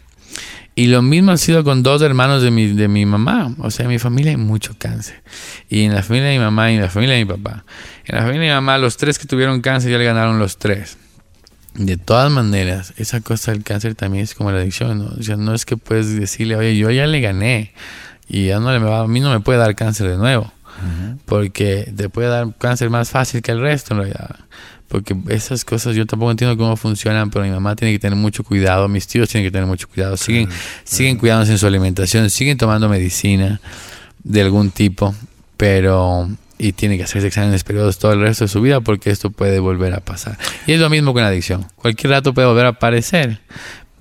Y 0.79 0.87
lo 0.87 1.03
mismo 1.03 1.33
ha 1.33 1.37
sido 1.37 1.65
con 1.65 1.83
dos 1.83 2.03
hermanos 2.03 2.41
de 2.41 2.53
mi, 2.53 2.69
de 2.69 2.87
mi 2.87 3.05
mamá. 3.05 3.53
O 3.59 3.69
sea, 3.69 3.87
en 3.87 3.91
mi 3.91 3.99
familia 3.99 4.31
hay 4.31 4.37
mucho 4.37 4.77
cáncer. 4.79 5.25
Y 5.69 5.83
en 5.83 5.93
la 5.93 6.05
familia 6.05 6.29
de 6.29 6.39
mi 6.39 6.45
mamá 6.45 6.71
y 6.71 6.77
en 6.77 6.83
la 6.83 6.89
familia 6.89 7.17
de 7.17 7.25
mi 7.25 7.29
papá. 7.29 7.65
En 8.05 8.15
la 8.15 8.21
familia 8.21 8.43
de 8.43 8.47
mi 8.47 8.55
mamá, 8.55 8.79
los 8.79 8.97
tres 8.97 9.19
que 9.19 9.27
tuvieron 9.27 9.61
cáncer 9.61 9.91
ya 9.91 9.99
le 9.99 10.05
ganaron 10.05 10.39
los 10.39 10.57
tres. 10.57 10.97
De 11.75 11.97
todas 11.97 12.31
maneras, 12.31 12.95
esa 12.97 13.21
cosa 13.21 13.51
del 13.51 13.65
cáncer 13.65 13.97
también 13.97 14.23
es 14.23 14.37
como 14.37 14.53
la 14.53 14.59
adicción. 14.59 14.99
¿no? 14.99 15.07
O 15.19 15.21
sea, 15.21 15.35
no 15.35 15.53
es 15.53 15.67
que 15.67 15.77
puedes 15.77 16.17
decirle, 16.17 16.55
oye, 16.55 16.77
yo 16.77 16.93
ya 16.93 17.09
le 17.09 17.21
gané. 17.21 17.73
Y 18.29 18.47
ya 18.47 18.61
no 18.61 18.71
le 18.71 18.79
va, 18.79 19.01
a 19.01 19.09
mí 19.09 19.19
no 19.19 19.33
me 19.33 19.41
puede 19.41 19.59
dar 19.59 19.75
cáncer 19.75 20.09
de 20.09 20.17
nuevo. 20.17 20.53
Porque 21.25 21.93
te 21.97 22.09
puede 22.09 22.29
dar 22.29 22.55
cáncer 22.57 22.89
más 22.89 23.11
fácil 23.11 23.43
que 23.43 23.51
el 23.51 23.61
resto 23.61 23.95
en 23.95 23.99
realidad 23.99 24.37
porque 24.89 25.17
esas 25.29 25.65
cosas 25.65 25.95
yo 25.95 26.07
tampoco 26.07 26.31
entiendo 26.31 26.57
cómo 26.57 26.77
funcionan, 26.77 27.31
pero 27.31 27.45
mi 27.45 27.51
mamá 27.51 27.77
tiene 27.77 27.93
que 27.93 27.99
tener 27.99 28.19
mucho 28.19 28.43
cuidado, 28.43 28.89
mis 28.89 29.07
tíos 29.07 29.29
tienen 29.29 29.47
que 29.47 29.53
tener 29.53 29.67
mucho 29.67 29.89
cuidado, 29.89 30.17
siguen, 30.17 30.49
siguen 30.85 31.19
cuidándose 31.19 31.53
en 31.53 31.59
su 31.59 31.67
alimentación, 31.67 32.31
siguen 32.31 32.57
tomando 32.57 32.89
medicina 32.89 33.61
de 34.25 34.43
algún 34.43 34.71
tipo, 34.71 35.15
pero 35.57 36.29
y 36.59 36.73
tiene 36.73 36.97
que 36.97 37.05
hacerse 37.05 37.29
exámenes 37.29 37.63
periodos 37.63 37.99
todo 37.99 38.13
el 38.13 38.21
resto 38.21 38.45
de 38.45 38.49
su 38.49 38.61
vida 38.61 38.81
porque 38.81 39.11
esto 39.11 39.31
puede 39.31 39.61
volver 39.61 39.95
a 39.95 40.01
pasar. 40.01 40.37
Y 40.67 40.73
es 40.73 40.81
lo 40.81 40.91
mismo 40.91 41.13
con 41.13 41.23
la 41.23 41.29
adicción. 41.29 41.67
Cualquier 41.77 42.11
rato 42.11 42.35
puede 42.35 42.49
volver 42.49 42.67
a 42.67 42.71
aparecer. 42.71 43.41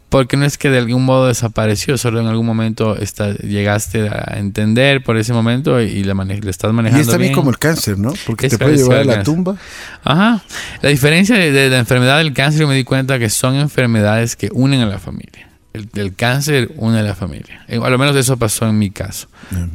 Porque 0.09 0.37
no 0.37 0.45
es 0.45 0.57
que 0.57 0.69
de 0.69 0.77
algún 0.77 1.03
modo 1.03 1.27
desapareció, 1.27 1.97
solo 1.97 2.21
en 2.21 2.27
algún 2.27 2.45
momento 2.45 2.95
está, 2.95 3.33
llegaste 3.35 4.07
a 4.07 4.37
entender 4.37 5.03
por 5.03 5.17
ese 5.17 5.33
momento 5.33 5.81
y 5.81 6.01
le, 6.03 6.13
le 6.13 6.49
estás 6.49 6.71
manejando. 6.71 6.99
Y 6.99 7.01
es 7.01 7.09
también 7.09 7.33
como 7.33 7.49
el 7.49 7.57
cáncer, 7.57 7.97
¿no? 7.97 8.13
Porque 8.25 8.47
te 8.47 8.57
puede 8.57 8.77
llevar 8.77 8.99
a 8.99 9.03
la 9.03 9.23
tumba. 9.23 9.57
Ajá. 10.05 10.41
La 10.81 10.89
diferencia 10.89 11.35
de, 11.35 11.69
la 11.69 11.79
enfermedad 11.79 12.19
del 12.19 12.33
cáncer, 12.33 12.61
yo 12.61 12.67
me 12.69 12.75
di 12.75 12.85
cuenta 12.85 13.19
que 13.19 13.29
son 13.29 13.55
enfermedades 13.55 14.37
que 14.37 14.49
unen 14.53 14.79
a 14.79 14.85
la 14.85 14.97
familia. 14.97 15.49
el, 15.73 16.15
cáncer 16.15 16.71
une 16.77 16.99
a 16.99 17.03
la 17.03 17.13
familia. 17.13 17.65
Eh, 17.67 17.77
a 17.83 17.89
lo 17.89 17.97
menos 17.97 18.15
eso 18.15 18.37
pasó 18.37 18.65
en 18.65 18.79
mi 18.79 18.91
caso. 18.91 19.27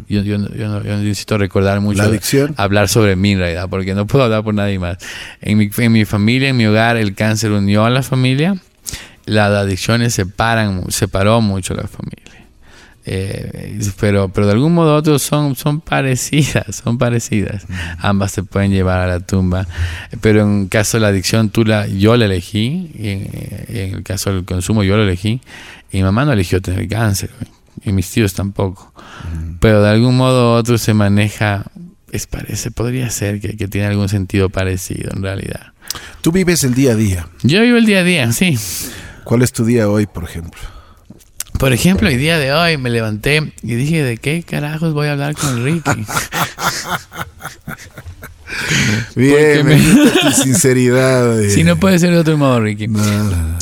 Yo, 0.08 0.22
yo, 0.22 0.38
no, 0.38 0.80
necesito 0.80 1.36
recordar 1.36 1.82
mucho. 1.82 1.98
La 1.98 2.08
adicción. 2.08 2.54
Hablar 2.56 2.88
sobre 2.88 3.16
mí 3.16 3.32
en 3.32 3.38
realidad, 3.38 3.68
porque 3.68 3.94
no 3.94 4.06
puedo 4.06 4.24
hablar 4.24 4.42
por 4.42 4.54
nadie 4.54 4.78
más. 4.78 4.96
En 5.42 5.58
mi, 5.58 5.70
en 5.76 5.92
mi 5.92 6.06
familia, 6.06 6.48
en 6.48 6.56
mi 6.56 6.64
hogar, 6.64 6.96
el 6.96 7.14
cáncer 7.14 7.52
unió 7.52 7.84
a 7.84 7.90
la 7.90 8.02
familia. 8.02 8.56
Las 9.24 9.50
adicciones 9.50 10.14
separan, 10.14 10.90
separó 10.90 11.40
mucho 11.40 11.74
la 11.74 11.86
familia. 11.86 12.22
Eh, 13.04 13.80
pero, 13.98 14.28
pero 14.28 14.46
de 14.46 14.52
algún 14.52 14.74
modo 14.74 14.94
u 14.94 14.96
otro 14.96 15.18
son, 15.18 15.56
son 15.56 15.80
parecidas, 15.80 16.76
son 16.84 16.98
parecidas. 16.98 17.66
Ambas 17.98 18.32
te 18.32 18.42
pueden 18.42 18.70
llevar 18.70 19.00
a 19.00 19.06
la 19.06 19.20
tumba. 19.20 19.66
Pero 20.20 20.42
en 20.42 20.68
caso 20.68 20.96
de 20.96 21.02
la 21.02 21.08
adicción, 21.08 21.50
tú 21.50 21.64
la, 21.64 21.86
yo 21.86 22.16
la 22.16 22.26
elegí, 22.26 22.90
y 22.94 23.08
en, 23.08 23.94
el 23.94 24.02
caso 24.02 24.32
del 24.32 24.44
consumo, 24.44 24.84
yo 24.84 24.96
lo 24.96 25.02
elegí. 25.02 25.40
Y 25.90 25.98
mi 25.98 26.02
mamá 26.04 26.24
no 26.24 26.32
eligió 26.32 26.62
tener 26.62 26.88
cáncer, 26.88 27.30
y 27.84 27.92
mis 27.92 28.10
tíos 28.10 28.34
tampoco. 28.34 28.92
Pero 29.60 29.82
de 29.82 29.90
algún 29.90 30.16
modo 30.16 30.54
u 30.54 30.58
otro 30.58 30.78
se 30.78 30.94
maneja, 30.94 31.64
es 32.10 32.26
parece, 32.26 32.70
podría 32.70 33.10
ser 33.10 33.40
que, 33.40 33.56
que 33.56 33.68
tiene 33.68 33.88
algún 33.88 34.08
sentido 34.08 34.48
parecido 34.48 35.10
en 35.14 35.22
realidad. 35.22 35.72
Tú 36.22 36.32
vives 36.32 36.64
el 36.64 36.74
día 36.74 36.92
a 36.92 36.94
día. 36.94 37.28
Yo 37.42 37.60
vivo 37.60 37.76
el 37.76 37.84
día 37.84 38.00
a 38.00 38.04
día, 38.04 38.32
sí. 38.32 38.56
¿Cuál 39.24 39.42
es 39.42 39.52
tu 39.52 39.64
día 39.64 39.88
hoy, 39.88 40.06
por 40.06 40.24
ejemplo? 40.24 40.60
Por 41.58 41.72
ejemplo, 41.72 42.08
el 42.08 42.18
día 42.18 42.38
de 42.38 42.52
hoy 42.52 42.76
me 42.76 42.90
levanté 42.90 43.52
y 43.62 43.74
dije, 43.74 44.02
¿de 44.02 44.16
qué 44.16 44.42
carajos 44.42 44.94
voy 44.94 45.06
a 45.08 45.12
hablar 45.12 45.34
con 45.36 45.64
Ricky? 45.64 45.90
Bien, 49.14 49.66
me... 49.66 49.76
tu 49.76 50.32
sinceridad. 50.42 51.40
Si 51.48 51.64
no 51.64 51.76
puede 51.76 51.98
ser 51.98 52.10
de 52.10 52.18
otro 52.18 52.36
modo, 52.36 52.60
Ricky. 52.60 52.84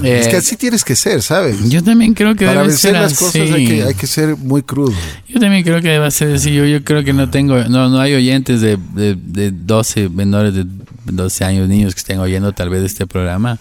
es 0.03 0.29
que 0.29 0.35
eh, 0.35 0.39
así 0.39 0.57
tienes 0.57 0.85
que 0.85 0.97
ser, 0.97 1.23
¿sabes? 1.23 1.69
Yo 1.69 1.83
también 1.83 2.15
creo 2.15 2.35
que 2.35 2.47
Para 2.47 2.61
debe 2.61 2.69
vencer 2.69 2.93
ser 2.93 3.01
las 3.01 3.15
cosas 3.15 3.51
hay 3.51 3.67
que, 3.67 3.83
hay 3.83 3.95
que, 3.95 4.07
ser 4.07 4.37
muy 4.37 4.63
crudo. 4.63 4.95
Yo 5.29 5.41
también 5.41 5.63
creo 5.63 5.81
que 5.81 5.89
debe 5.89 6.11
ser 6.11 6.35
así. 6.35 6.53
Yo, 6.55 6.65
yo 6.65 6.83
creo 6.85 7.05
que 7.05 7.13
no 7.13 7.31
tengo, 7.31 7.63
no, 7.65 7.89
no 7.89 8.01
hay 8.01 8.15
oyentes 8.15 8.61
de, 8.61 8.79
de, 8.95 9.17
de 9.17 9.51
12, 9.51 10.09
menores 10.09 10.55
de 10.55 10.65
12 11.05 11.45
años, 11.45 11.69
niños 11.69 11.95
que 11.95 12.01
estén 12.01 12.19
oyendo 12.19 12.53
tal 12.53 12.71
vez 12.71 12.83
este 12.85 13.07
programa. 13.07 13.59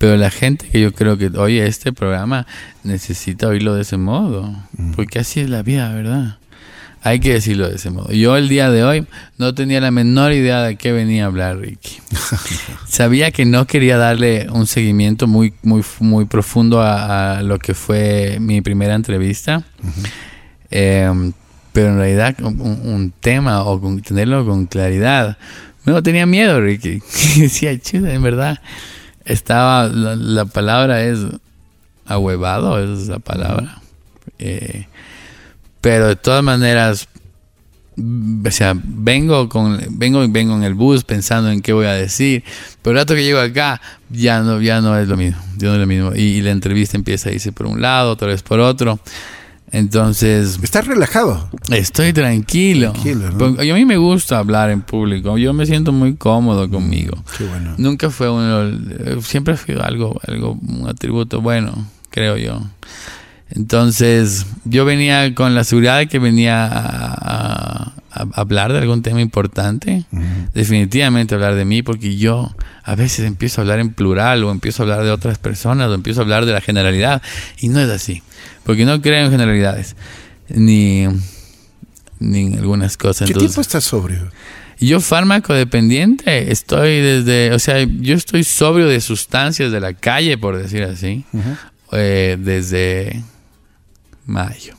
Pero 0.00 0.16
la 0.16 0.30
gente 0.30 0.66
que 0.66 0.80
yo 0.80 0.94
creo 0.94 1.18
que 1.18 1.26
oye 1.36 1.66
este 1.66 1.92
programa 1.92 2.46
necesita 2.84 3.48
oírlo 3.48 3.74
de 3.74 3.82
ese 3.82 3.98
modo, 3.98 4.50
porque 4.96 5.18
así 5.18 5.40
es 5.40 5.50
la 5.50 5.62
vida, 5.62 5.92
¿verdad? 5.92 6.38
Hay 7.02 7.20
que 7.20 7.34
decirlo 7.34 7.68
de 7.68 7.76
ese 7.76 7.90
modo. 7.90 8.10
Yo 8.10 8.34
el 8.38 8.48
día 8.48 8.70
de 8.70 8.82
hoy 8.82 9.06
no 9.36 9.54
tenía 9.54 9.78
la 9.78 9.90
menor 9.90 10.32
idea 10.32 10.62
de 10.62 10.76
qué 10.76 10.92
venía 10.92 11.24
a 11.24 11.26
hablar 11.26 11.58
Ricky. 11.58 11.98
Sabía 12.88 13.30
que 13.30 13.44
no 13.44 13.66
quería 13.66 13.98
darle 13.98 14.46
un 14.50 14.66
seguimiento 14.66 15.26
muy, 15.26 15.52
muy, 15.62 15.82
muy 15.98 16.24
profundo 16.24 16.80
a, 16.80 17.42
lo 17.42 17.58
que 17.58 17.74
fue 17.74 18.38
mi 18.40 18.62
primera 18.62 18.94
entrevista. 18.94 19.64
Em, 20.70 21.34
pero 21.74 21.88
en 21.88 21.98
realidad 21.98 22.36
un, 22.40 23.12
tema 23.20 23.64
o 23.64 23.78
tenerlo 24.00 24.46
con 24.46 24.64
claridad. 24.64 25.36
No 25.84 26.02
tenía 26.02 26.24
miedo, 26.24 26.58
Ricky. 26.58 27.02
Decía, 27.36 27.78
chuda, 27.78 28.14
en 28.14 28.22
verdad 28.22 28.60
estaba, 29.24 29.88
la, 29.88 30.44
palabra 30.44 31.02
es 31.04 31.18
ahuevado, 32.06 32.78
es 32.78 33.08
la 33.08 33.18
palabra. 33.18 33.80
Eh, 34.38 34.86
pero 35.80 36.08
de 36.08 36.16
todas 36.16 36.42
maneras, 36.42 37.08
o 37.96 38.50
sea, 38.50 38.74
vengo 38.76 39.48
con, 39.48 39.80
vengo, 39.90 40.26
vengo 40.28 40.54
en 40.54 40.62
el 40.62 40.74
bus 40.74 41.04
pensando 41.04 41.50
en 41.50 41.60
qué 41.60 41.72
voy 41.72 41.86
a 41.86 41.92
decir, 41.92 42.44
pero 42.82 42.92
el 42.92 43.02
rato 43.02 43.14
que 43.14 43.24
llego 43.24 43.40
acá, 43.40 43.80
ya 44.08 44.40
no, 44.40 44.60
ya 44.60 44.80
no 44.80 44.98
es 44.98 45.08
lo 45.08 45.16
mismo, 45.16 45.40
ya 45.56 45.68
no 45.68 45.74
es 45.74 45.80
lo 45.80 45.86
mismo. 45.86 46.12
Y, 46.14 46.20
y 46.20 46.42
la 46.42 46.50
entrevista 46.50 46.96
empieza 46.96 47.30
a 47.30 47.32
irse 47.32 47.52
por 47.52 47.66
un 47.66 47.80
lado, 47.80 48.12
otra 48.12 48.28
vez 48.28 48.42
por 48.42 48.60
otro. 48.60 49.00
Entonces... 49.72 50.58
¿Estás 50.62 50.86
relajado? 50.86 51.48
Estoy 51.70 52.12
tranquilo. 52.12 52.92
tranquilo 52.92 53.28
A 53.58 53.74
mí 53.74 53.84
me 53.84 53.96
gusta 53.96 54.38
hablar 54.38 54.70
en 54.70 54.82
público. 54.82 55.38
Yo 55.38 55.52
me 55.52 55.66
siento 55.66 55.92
muy 55.92 56.16
cómodo 56.16 56.66
mm, 56.66 56.70
conmigo. 56.70 57.22
Qué 57.38 57.44
bueno. 57.44 57.74
Nunca 57.78 58.10
fue 58.10 58.30
uno... 58.30 59.22
Siempre 59.22 59.56
sido 59.56 59.84
algo, 59.84 60.20
algo, 60.26 60.58
un 60.66 60.88
atributo 60.88 61.40
bueno, 61.40 61.86
creo 62.10 62.36
yo. 62.36 62.60
Entonces, 63.50 64.46
yo 64.64 64.84
venía 64.84 65.34
con 65.34 65.54
la 65.54 65.64
seguridad 65.64 65.98
de 65.98 66.06
que 66.06 66.18
venía 66.18 66.68
a, 66.70 67.92
hablar 68.32 68.72
de 68.72 68.78
algún 68.78 69.02
tema 69.02 69.20
importante. 69.20 70.04
Definitivamente 70.54 71.34
hablar 71.34 71.54
de 71.54 71.64
mí, 71.64 71.82
porque 71.82 72.16
yo 72.16 72.54
a 72.84 72.94
veces 72.94 73.24
empiezo 73.24 73.60
a 73.60 73.62
hablar 73.62 73.80
en 73.80 73.92
plural 73.92 74.44
o 74.44 74.50
empiezo 74.50 74.82
a 74.82 74.84
hablar 74.84 75.04
de 75.04 75.10
otras 75.10 75.38
personas 75.38 75.88
o 75.88 75.94
empiezo 75.94 76.20
a 76.20 76.24
hablar 76.24 76.46
de 76.46 76.52
la 76.52 76.60
generalidad. 76.60 77.22
Y 77.58 77.68
no 77.68 77.80
es 77.80 77.88
así. 77.88 78.22
Porque 78.64 78.84
no 78.84 79.00
creo 79.00 79.24
en 79.26 79.30
generalidades. 79.30 79.96
Ni, 80.48 81.06
ni 82.18 82.40
en 82.46 82.58
algunas 82.58 82.96
cosas. 82.96 83.28
¿Qué 83.28 83.34
tiempo 83.34 83.60
estás 83.60 83.84
sobrio? 83.84 84.30
Yo 84.80 85.00
fármaco 85.00 85.52
dependiente, 85.52 86.50
estoy 86.50 87.00
desde, 87.00 87.52
o 87.52 87.58
sea, 87.58 87.84
yo 87.84 88.14
estoy 88.14 88.44
sobrio 88.44 88.88
de 88.88 89.02
sustancias 89.02 89.70
de 89.70 89.78
la 89.78 89.92
calle, 89.92 90.38
por 90.38 90.56
decir 90.56 90.84
así, 90.84 91.24
eh, 91.92 92.38
desde 92.40 93.22
mayo. 94.24 94.74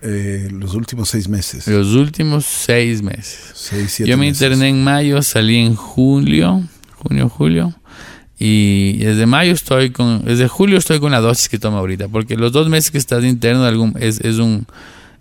Eh, 0.00 0.48
los 0.50 0.74
últimos 0.74 1.10
seis 1.10 1.28
meses. 1.28 1.68
Los 1.68 1.94
últimos 1.94 2.46
seis 2.46 3.02
meses. 3.02 3.70
yo 3.98 4.16
me 4.16 4.26
interné 4.26 4.68
en 4.68 4.82
mayo, 4.82 5.22
salí 5.22 5.58
en 5.58 5.74
julio, 5.74 6.62
junio, 6.96 7.28
julio. 7.28 7.74
Y 8.38 8.98
desde 8.98 9.26
mayo 9.26 9.52
estoy 9.52 9.90
con, 9.90 10.24
desde 10.24 10.46
julio 10.46 10.78
estoy 10.78 11.00
con 11.00 11.10
la 11.10 11.20
dosis 11.20 11.48
que 11.48 11.58
tomo 11.58 11.78
ahorita, 11.78 12.08
porque 12.08 12.36
los 12.36 12.52
dos 12.52 12.68
meses 12.68 12.90
que 12.90 12.98
estás 12.98 13.24
interno 13.24 13.64
algún, 13.64 13.94
es, 13.98 14.20
es 14.20 14.36
un 14.36 14.66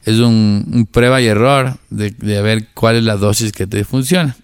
es 0.05 0.20
un, 0.20 0.88
prueba 0.89 1.22
y 1.22 1.26
error 1.26 1.78
de, 1.89 2.11
de, 2.11 2.41
ver 2.41 2.68
cuál 2.74 2.95
es 2.95 3.03
la 3.03 3.18
dosis 3.18 3.51
que 3.51 3.68
te 3.68 3.84
funciona. 3.84 4.38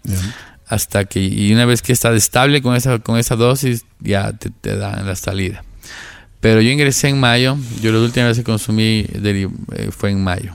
Hasta 0.67 1.05
que, 1.05 1.21
y 1.21 1.53
una 1.53 1.65
vez 1.65 1.82
que 1.82 1.93
estás 1.93 2.15
estable 2.15 2.61
con 2.61 2.76
esa, 2.76 2.99
con 2.99 3.17
esa 3.17 3.38
dosis, 3.38 3.86
ya 4.01 4.34
te, 4.34 4.49
te 4.49 4.76
dan 4.76 5.05
la 5.05 5.15
salida. 5.15 5.63
Pero 6.41 6.59
yo 6.59 6.69
ingresé 6.69 7.07
en 7.07 7.17
mayo, 7.17 7.57
yo 7.82 7.93
la 7.93 7.99
última 7.99 8.28
vez 8.28 8.38
que 8.38 8.43
consumí 8.43 9.05
eh, 9.07 9.47
fue 9.91 10.11
en 10.11 10.21
mayo. 10.21 10.53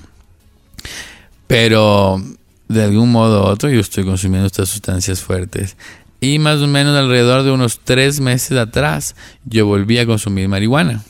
Pero 1.46 2.22
de 2.68 2.84
algún 2.84 3.10
modo 3.10 3.44
u 3.44 3.46
otro 3.46 3.70
yo 3.70 3.80
estoy 3.80 4.04
consumiendo 4.04 4.46
estas 4.46 4.68
sustancias 4.68 5.20
fuertes. 5.20 5.78
Y 6.20 6.38
más 6.38 6.60
o 6.60 6.66
menos 6.66 6.96
alrededor 6.96 7.44
de 7.44 7.52
unos 7.52 7.80
tres 7.84 8.20
meses 8.20 8.58
atrás, 8.58 9.14
yo 9.44 9.66
volví 9.66 9.98
a 9.98 10.06
consumir 10.06 10.48
marihuana. 10.48 11.04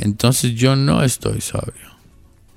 Entonces 0.00 0.54
yo 0.54 0.76
no 0.76 1.02
estoy 1.02 1.40
sobrio. 1.40 1.92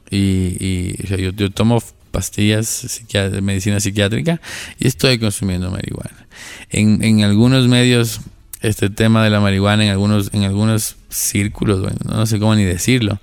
Y, 0.09 0.95
yo, 1.07 1.51
tomo 1.51 1.82
pastillas 2.11 3.01
de 3.11 3.41
medicina 3.41 3.80
psiquiátrica 3.80 4.39
y 4.80 4.88
estoy 4.88 5.19
consumiendo 5.19 5.71
marihuana. 5.71 6.28
En, 6.69 7.03
en, 7.03 7.23
algunos 7.23 7.67
medios, 7.67 8.21
este 8.61 8.89
tema 8.89 9.23
de 9.23 9.30
la 9.30 9.41
marihuana, 9.41 9.86
en 9.86 9.91
algunos, 9.91 10.34
en 10.34 10.43
algunos 10.43 10.95
círculos, 11.09 11.86
no 12.05 12.26
sé 12.26 12.39
cómo 12.39 12.55
ni 12.55 12.63
decirlo, 12.63 13.19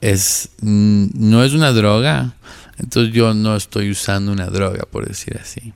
es, 0.00 0.50
no 0.60 1.44
es 1.44 1.52
una 1.52 1.72
droga. 1.72 2.34
Entonces 2.78 3.12
yo 3.12 3.34
no 3.34 3.56
estoy 3.56 3.90
usando 3.90 4.30
una 4.30 4.46
droga, 4.46 4.84
por 4.90 5.06
decir 5.06 5.38
así. 5.40 5.72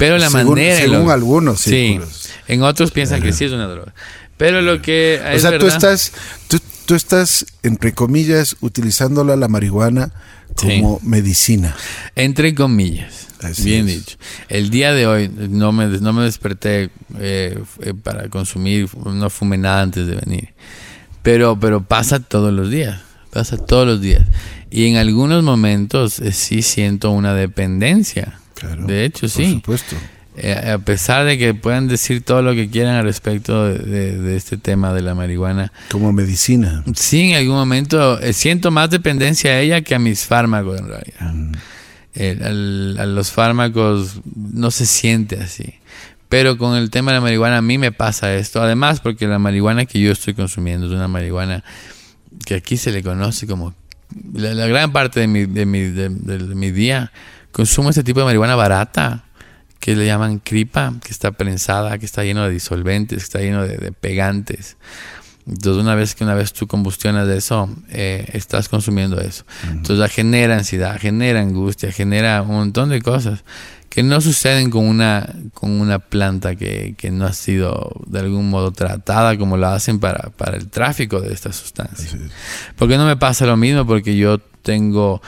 Pero 0.00 0.16
la 0.16 0.30
manera. 0.30 0.76
Según 0.78 1.10
algunos, 1.10 1.60
sí. 1.60 2.00
En 2.48 2.62
otros 2.62 2.90
piensan 2.90 3.22
que 3.22 3.32
sí 3.32 3.44
es 3.44 3.52
una 3.52 3.66
droga. 3.66 3.94
Pero 4.38 4.62
lo 4.62 4.80
que. 4.80 5.20
o 5.34 5.38
sea, 5.38 5.58
tú 5.58 5.66
estás, 5.66 6.12
tú, 6.86 6.94
estás, 6.94 7.44
entre 7.62 7.92
comillas, 7.92 8.56
utilizándola 8.60 9.36
la 9.36 9.46
marihuana 9.46 10.10
como 10.56 10.98
medicina. 11.02 11.76
Entre 12.16 12.54
comillas. 12.54 13.28
bien 13.62 13.86
dicho. 13.86 14.16
El 14.48 14.70
día 14.70 14.94
de 14.94 15.06
hoy 15.06 15.30
no 15.50 15.70
me, 15.72 15.86
no 15.86 16.14
me 16.14 16.24
desperté 16.24 16.88
eh, 17.18 17.62
eh, 17.80 17.94
para 18.02 18.30
consumir, 18.30 18.88
no 19.04 19.28
fumé 19.28 19.58
nada 19.58 19.82
antes 19.82 20.06
de 20.06 20.14
venir. 20.14 20.54
Pero, 21.22 21.60
pero 21.60 21.82
pasa 21.82 22.20
todos 22.20 22.54
los 22.54 22.70
días. 22.70 23.02
Pasa 23.30 23.58
todos 23.58 23.86
los 23.86 24.00
días. 24.00 24.22
Y 24.70 24.86
en 24.86 24.96
algunos 24.96 25.44
momentos 25.44 26.18
eh, 26.20 26.32
sí 26.32 26.62
siento 26.62 27.10
una 27.10 27.34
dependencia 27.34 28.39
de 28.66 29.04
hecho, 29.04 29.28
sí. 29.28 29.60
Por 29.64 29.78
supuesto. 29.78 29.96
Eh, 30.36 30.70
a 30.72 30.78
pesar 30.78 31.26
de 31.26 31.36
que 31.36 31.54
puedan 31.54 31.88
decir 31.88 32.22
todo 32.22 32.40
lo 32.40 32.54
que 32.54 32.70
quieran 32.70 32.94
al 32.94 33.04
respecto 33.04 33.64
de, 33.66 34.36
este 34.36 34.56
tema 34.56 34.94
de 34.94 35.02
la 35.02 35.14
marihuana. 35.14 35.72
Como 35.90 36.12
medicina. 36.12 36.84
Sí, 36.94 37.32
en 37.32 37.36
algún 37.36 37.56
momento 37.56 38.20
eh, 38.20 38.32
siento 38.32 38.70
más 38.70 38.90
dependencia 38.90 39.50
a 39.50 39.60
ella 39.60 39.82
que 39.82 39.94
a 39.94 39.98
mis 39.98 40.24
fármacos 40.24 40.78
en 40.78 40.88
realidad. 40.88 41.34
Mm. 41.34 41.52
Eh, 42.14 42.96
a 42.98 43.06
los 43.06 43.32
fármacos 43.32 44.20
no 44.34 44.70
se 44.70 44.86
siente 44.86 45.40
así. 45.40 45.74
Pero 46.28 46.56
con 46.56 46.76
el 46.76 46.90
tema 46.90 47.10
de 47.10 47.18
la 47.18 47.22
marihuana 47.22 47.58
a 47.58 47.62
mí 47.62 47.76
me 47.76 47.90
pasa 47.90 48.34
esto. 48.34 48.62
Además, 48.62 49.00
porque 49.00 49.26
la 49.26 49.40
marihuana 49.40 49.84
que 49.84 50.00
yo 50.00 50.12
estoy 50.12 50.34
consumiendo 50.34 50.86
es 50.86 50.92
una 50.92 51.08
marihuana 51.08 51.64
que 52.46 52.54
aquí 52.54 52.76
se 52.76 52.92
le 52.92 53.02
conoce 53.02 53.46
como... 53.46 53.74
La, 54.32 54.66
gran 54.66 54.92
parte 54.92 55.20
de 55.20 55.26
mi, 55.28 55.46
de 55.46 55.66
mi, 55.66 55.80
de 55.82 56.08
mi 56.08 56.70
día 56.70 57.12
consumo 57.52 57.90
este 57.90 58.04
tipo 58.04 58.20
de 58.20 58.26
marihuana 58.26 58.56
barata, 58.56 59.24
que 59.80 59.96
le 59.96 60.06
llaman 60.06 60.38
cripa, 60.38 60.94
que 61.02 61.10
está 61.10 61.32
prensada, 61.32 61.98
que 61.98 62.06
está 62.06 62.22
lleno 62.22 62.44
de 62.44 62.50
disolventes, 62.50 63.18
que 63.18 63.24
está 63.24 63.38
lleno 63.40 63.66
de, 63.66 63.92
pegantes. 63.92 64.76
Entonces 65.46 65.82
una 65.82 65.94
vez 65.94 66.14
que 66.14 66.22
una 66.22 66.34
vez 66.34 66.52
tú 66.52 66.66
combustionas 66.66 67.26
eso, 67.28 67.68
eh, 67.88 68.28
estás 68.34 68.68
consumiendo 68.68 69.20
eso. 69.20 69.44
Entonces 69.64 70.12
genera 70.12 70.56
ansiedad, 70.56 70.98
genera 71.00 71.40
angustia, 71.40 71.90
genera 71.90 72.42
un 72.42 72.54
montón 72.56 72.90
de 72.90 73.00
cosas 73.00 73.42
que 73.88 74.04
no 74.04 74.20
suceden 74.20 74.70
con 74.70 74.86
una, 74.86 75.34
con 75.52 75.72
una 75.72 75.98
planta 75.98 76.54
que, 76.54 76.94
que 76.96 77.10
no 77.10 77.26
ha 77.26 77.32
sido 77.32 77.90
de 78.06 78.20
algún 78.20 78.48
modo 78.48 78.70
tratada 78.70 79.36
como 79.36 79.56
lo 79.56 79.66
hacen 79.66 79.98
para, 79.98 80.30
para 80.30 80.56
el 80.56 80.68
tráfico 80.68 81.20
de 81.20 81.32
estas 81.32 81.56
sustancias. 81.56 82.16
Porque 82.76 82.96
no 82.96 83.06
me 83.06 83.16
pasa 83.16 83.46
lo 83.46 83.56
mismo 83.56 83.84
porque 83.86 84.16
yo 84.16 84.38
tengo 84.38 85.20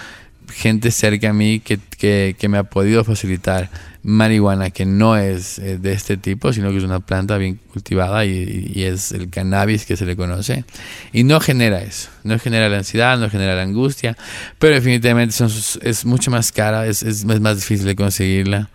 gente 0.53 0.91
cerca 0.91 1.31
a 1.31 1.33
mí 1.33 1.61
que, 1.61 1.79
que, 1.99 2.37
que 2.39 2.49
me 2.49 2.59
ha 2.59 2.65
podido 2.65 3.05
facilitar 3.05 3.71
marihuana 4.03 4.71
que 4.71 4.85
no 4.85 5.17
es 5.17 5.59
eh, 5.59 5.79
de 5.79 5.93
este 5.93 6.17
tipo, 6.17 6.53
sino 6.53 6.71
que 6.71 6.79
es 6.79 6.85
una 6.85 7.01
planta 7.01 7.39
bien 7.39 7.61
cultivada 7.73 8.25
y, 8.25 8.73
y, 8.75 8.83
es 8.85 9.13
el 9.13 9.31
cannabis 9.31 9.87
que 9.87 9.97
se 9.97 10.05
le 10.05 10.17
conoce. 10.17 10.65
Y 11.13 11.25
no 11.25 11.41
genera 11.41 11.81
eso, 11.83 12.11
no 12.25 12.39
genera 12.39 12.69
la 12.69 12.79
ansiedad, 12.79 13.19
no 13.19 13.31
genera 13.31 13.55
la 13.55 13.63
angustia, 13.63 14.17
pero 14.59 14.75
definitivamente 14.75 15.35
son, 15.35 15.51
es 15.83 16.05
mucho 16.05 16.31
más 16.31 16.53
cara, 16.53 16.87
es, 16.87 17.03
es, 17.03 17.25
es 17.25 17.41
más 17.41 17.57
difícil 17.57 17.87
de 17.87 17.97
conseguirla. 17.97 18.71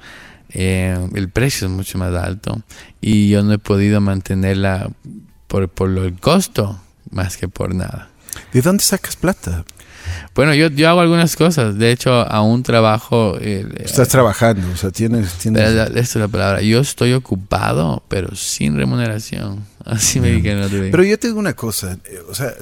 Eh, 0.49 0.97
el 1.13 1.29
precio 1.29 1.67
es 1.67 1.73
mucho 1.73 1.97
más 1.97 2.13
alto 2.15 2.61
y 3.01 3.27
yo 3.29 3.43
no 3.43 3.51
he 3.51 3.57
podido 3.57 3.99
mantenerla 3.99 4.89
por, 5.47 5.67
por 5.67 5.89
lo, 5.89 6.05
el 6.05 6.13
costo 6.13 6.81
más 7.11 7.35
que 7.35 7.49
por 7.49 7.75
nada. 7.75 8.09
¿De 8.53 8.61
dónde 8.61 8.83
sacas 8.83 9.15
plata? 9.15 9.65
Bueno, 10.35 10.53
yo, 10.53 10.67
yo 10.67 10.89
hago 10.89 11.01
algunas 11.01 11.35
cosas. 11.35 11.77
De 11.77 11.91
hecho, 11.91 12.11
aún 12.11 12.63
trabajo. 12.63 13.37
Eh, 13.41 13.67
Estás 13.79 14.09
trabajando, 14.09 14.67
o 14.71 14.77
sea, 14.77 14.91
tienes. 14.91 15.33
tienes... 15.33 15.63
Esta 15.69 15.99
es 15.99 16.15
la 16.15 16.27
palabra. 16.27 16.61
Yo 16.61 16.79
estoy 16.79 17.13
ocupado, 17.13 18.03
pero 18.07 18.35
sin 18.35 18.77
remuneración. 18.77 19.65
Así 19.85 20.19
me 20.19 20.31
dije. 20.31 20.53
No 20.55 20.67
pero 20.69 21.03
yo 21.03 21.17
te 21.17 21.27
digo 21.27 21.39
una 21.39 21.53
cosa. 21.53 21.97
Eh, 22.05 22.19
o 22.29 22.35
sea. 22.35 22.53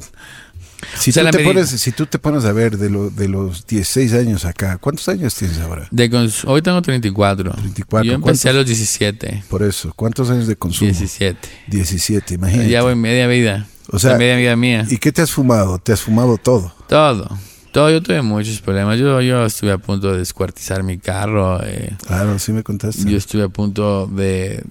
Si, 0.99 1.09
o 1.09 1.13
sea, 1.13 1.31
tú 1.31 1.37
te 1.37 1.43
pones, 1.43 1.69
si 1.69 1.91
tú 1.91 2.05
te 2.05 2.19
pones 2.19 2.45
a 2.45 2.51
ver 2.51 2.77
de, 2.77 2.89
lo, 2.89 3.09
de 3.09 3.27
los 3.27 3.65
16 3.65 4.13
años 4.13 4.45
acá, 4.45 4.77
¿cuántos 4.77 5.07
años 5.09 5.33
tienes 5.33 5.57
ahora? 5.59 5.87
De 5.89 6.29
hoy 6.45 6.61
tengo 6.61 6.81
34. 6.81 7.51
34. 7.51 8.05
Yo 8.05 8.13
empecé 8.13 8.49
a 8.49 8.53
los 8.53 8.65
17. 8.65 9.45
Por 9.49 9.63
eso, 9.63 9.93
¿cuántos 9.95 10.29
años 10.29 10.47
de 10.47 10.55
consumo? 10.55 10.91
17. 10.91 11.49
17, 11.67 12.35
imagínate. 12.35 12.69
Ya 12.69 12.83
voy 12.83 12.95
media 12.95 13.25
vida. 13.27 13.67
O 13.89 13.99
sea, 13.99 14.17
media 14.17 14.35
vida 14.35 14.55
mía. 14.55 14.85
¿Y 14.89 14.97
qué 14.97 15.11
te 15.11 15.21
has 15.21 15.31
fumado? 15.31 15.79
¿Te 15.79 15.93
has 15.93 16.01
fumado 16.01 16.37
todo? 16.37 16.74
Todo. 16.87 17.37
Todo, 17.71 17.89
yo 17.91 18.01
tuve 18.01 18.21
muchos 18.21 18.61
problemas. 18.61 18.97
Yo, 18.97 19.19
yo 19.19 19.45
estuve 19.45 19.71
a 19.71 19.77
punto 19.77 20.13
de 20.13 20.19
descuartizar 20.19 20.81
mi 20.83 20.97
carro. 20.97 21.59
Eh. 21.61 21.93
Claro, 22.07 22.39
sí 22.39 22.53
me 22.53 22.63
contaste. 22.63 23.09
Yo 23.09 23.17
estuve 23.17 23.43
a 23.43 23.49
punto 23.49 24.07
de, 24.07 24.63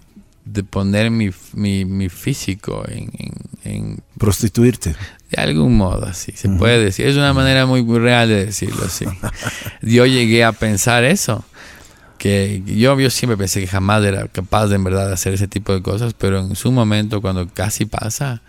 de 0.46 0.64
poner 0.64 1.10
mi, 1.10 1.30
mi, 1.52 1.84
mi 1.84 2.08
físico 2.08 2.82
en, 2.88 3.10
en, 3.18 3.32
en, 3.64 4.02
Prostituirte. 4.18 4.96
De 5.30 5.42
algún 5.42 5.76
modo, 5.76 6.06
así 6.06 6.32
se 6.32 6.48
uh 6.48 6.52
-huh. 6.52 6.58
puede 6.58 6.82
decir. 6.82 7.06
Es 7.06 7.16
una 7.16 7.34
manera 7.34 7.66
muy, 7.66 7.82
muy 7.82 7.98
real 7.98 8.28
de 8.28 8.46
decirlo 8.46 8.84
así. 8.86 9.04
yo 9.82 10.06
llegué 10.06 10.42
a 10.42 10.52
pensar 10.52 11.04
eso. 11.04 11.44
Que 12.16 12.62
yo, 12.64 12.98
yo 12.98 13.10
siempre 13.10 13.36
pensé 13.36 13.60
que 13.60 13.66
jamás 13.66 14.02
era 14.02 14.28
capaz 14.28 14.68
de 14.68 14.76
en 14.76 14.84
verdad 14.84 15.12
hacer 15.12 15.34
ese 15.34 15.46
tipo 15.46 15.74
de 15.74 15.82
cosas, 15.82 16.14
pero 16.14 16.38
en 16.38 16.56
su 16.56 16.72
momento, 16.72 17.20
cuando 17.20 17.46
casi 17.48 17.84
pasa, 17.84 18.40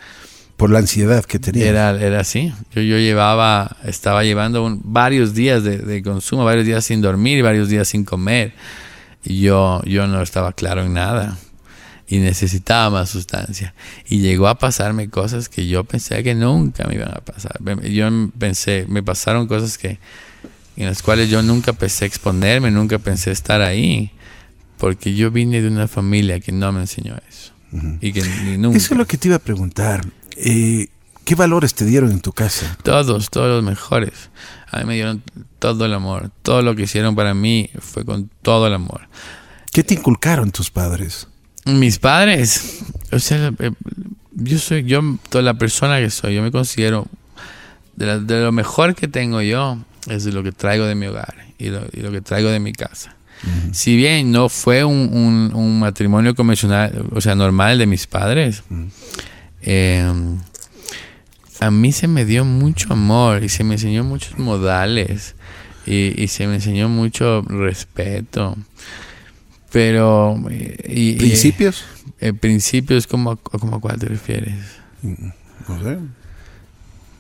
por 0.57 0.69
la 0.69 0.79
ansiedad 0.79 1.25
que 1.25 1.39
tenía. 1.39 1.67
Era, 1.67 1.91
era 2.01 2.21
así. 2.21 2.53
Yo, 2.73 2.81
yo 2.81 2.97
llevaba, 2.97 3.77
estaba 3.83 4.23
llevando 4.23 4.63
un, 4.63 4.81
varios 4.83 5.33
días 5.33 5.63
de, 5.63 5.77
de, 5.79 6.01
consumo, 6.01 6.45
varios 6.45 6.65
días 6.65 6.85
sin 6.85 7.01
dormir, 7.01 7.43
varios 7.43 7.69
días 7.69 7.87
sin 7.87 8.05
comer. 8.05 8.53
Y 9.23 9.41
yo, 9.41 9.81
yo 9.85 10.07
no 10.07 10.21
estaba 10.21 10.53
claro 10.53 10.85
en 10.85 10.93
nada. 10.93 11.37
Y 12.07 12.19
necesitaba 12.19 12.89
más 12.91 13.09
sustancia. 13.09 13.73
Y 14.07 14.19
llegó 14.19 14.47
a 14.47 14.59
pasarme 14.59 15.09
cosas 15.09 15.49
que 15.49 15.67
yo 15.67 15.83
pensé 15.83 16.23
que 16.23 16.35
nunca 16.35 16.87
me 16.87 16.95
iban 16.95 17.11
a 17.11 17.21
pasar. 17.21 17.59
Yo 17.83 18.07
pensé, 18.37 18.85
me 18.87 19.01
pasaron 19.01 19.47
cosas 19.47 19.77
que, 19.77 19.97
en 20.77 20.85
las 20.85 21.01
cuales 21.01 21.29
yo 21.29 21.41
nunca 21.41 21.73
pensé 21.73 22.05
exponerme, 22.05 22.69
nunca 22.69 22.99
pensé 22.99 23.31
estar 23.31 23.61
ahí. 23.61 24.11
Porque 24.77 25.15
yo 25.15 25.31
vine 25.31 25.61
de 25.61 25.67
una 25.67 25.87
familia 25.87 26.39
que 26.39 26.51
no 26.51 26.71
me 26.71 26.81
enseñó 26.81 27.15
eso. 27.27 27.53
Uh 27.71 27.77
-huh. 27.77 27.97
y 28.01 28.13
que 28.13 28.21
ni 28.43 28.57
nunca. 28.57 28.77
Eso 28.77 28.93
es 28.93 28.97
lo 28.97 29.07
que 29.07 29.17
te 29.17 29.29
iba 29.29 29.37
a 29.37 29.39
preguntar. 29.39 30.05
Eh, 30.35 30.87
¿Qué 31.25 31.33
valores 31.33 31.73
te 31.73 31.85
dieron 31.85 32.11
en 32.11 32.21
tu 32.21 32.33
casa? 32.33 32.77
Todos, 32.83 33.31
todos 33.31 33.47
los 33.49 33.63
mejores. 33.63 34.29
A 34.69 34.79
mí 34.79 34.85
me 34.85 34.93
dieron 34.93 35.23
todo 35.57 35.85
el 35.85 35.93
amor. 35.95 36.29
Todo 36.43 36.61
lo 36.61 36.75
que 36.75 36.83
hicieron 36.83 37.15
para 37.15 37.33
mí 37.33 37.71
fue 37.79 38.05
con 38.05 38.29
todo 38.43 38.67
el 38.67 38.75
amor. 38.75 39.07
¿Qué 39.71 39.83
te 39.83 39.95
inculcaron 39.95 40.51
tus 40.51 40.69
padres? 40.69 41.27
Mis 41.65 41.97
padres, 41.97 42.83
o 43.11 43.17
sea, 43.17 43.51
eh, 43.57 43.71
yo 44.33 44.59
soy 44.59 44.83
yo 44.83 45.01
toda 45.29 45.41
la 45.41 45.55
persona 45.55 45.97
que 45.99 46.11
soy. 46.11 46.35
Yo 46.35 46.43
me 46.43 46.51
considero 46.51 47.07
de, 47.95 48.05
la, 48.05 48.19
de 48.19 48.43
lo 48.43 48.51
mejor 48.51 48.93
que 48.93 49.07
tengo 49.07 49.41
yo 49.41 49.79
es 50.07 50.25
lo 50.25 50.43
que 50.43 50.51
traigo 50.51 50.85
de 50.85 50.93
mi 50.93 51.07
hogar 51.07 51.33
y 51.57 51.69
lo, 51.69 51.81
y 51.91 52.01
lo 52.01 52.11
que 52.11 52.21
traigo 52.21 52.49
de 52.51 52.59
mi 52.59 52.71
casa. 52.71 53.15
Uh 53.43 53.47
-huh. 53.47 53.73
Si 53.73 53.95
bien 53.97 54.31
no 54.31 54.47
fue 54.47 54.83
un, 54.83 55.09
un, 55.11 55.55
un, 55.55 55.79
matrimonio 55.79 56.35
convencional, 56.35 57.07
o 57.11 57.19
sea, 57.19 57.33
normal 57.33 57.79
de 57.79 57.87
mis 57.87 58.05
padres. 58.05 58.61
Uh 58.69 58.75
-huh 58.75 58.89
eh, 59.65 60.05
a 61.59 61.71
mí 61.71 61.91
se 61.91 62.07
me 62.07 62.25
dio 62.25 62.45
mucho 62.45 62.93
amor 62.93 63.43
y 63.43 63.49
se 63.49 63.63
me 63.63 63.75
enseñó 63.75 64.03
muchos 64.03 64.37
modales 64.37 65.35
y, 65.85 66.21
y 66.21 66.27
se 66.27 66.47
me 66.47 66.55
enseñó 66.55 66.89
mucho 66.89 67.41
respeto. 67.41 68.55
Pero... 69.71 70.41
Y, 70.49 71.17
¿Principios? 71.17 71.83
Eh, 72.21 72.33
principios, 72.33 73.07
como, 73.07 73.35
como 73.37 73.75
a 73.75 73.81
cuál 73.81 73.99
te 73.99 74.07
refieres? 74.07 74.55
No 75.01 75.83
sé. 75.83 75.97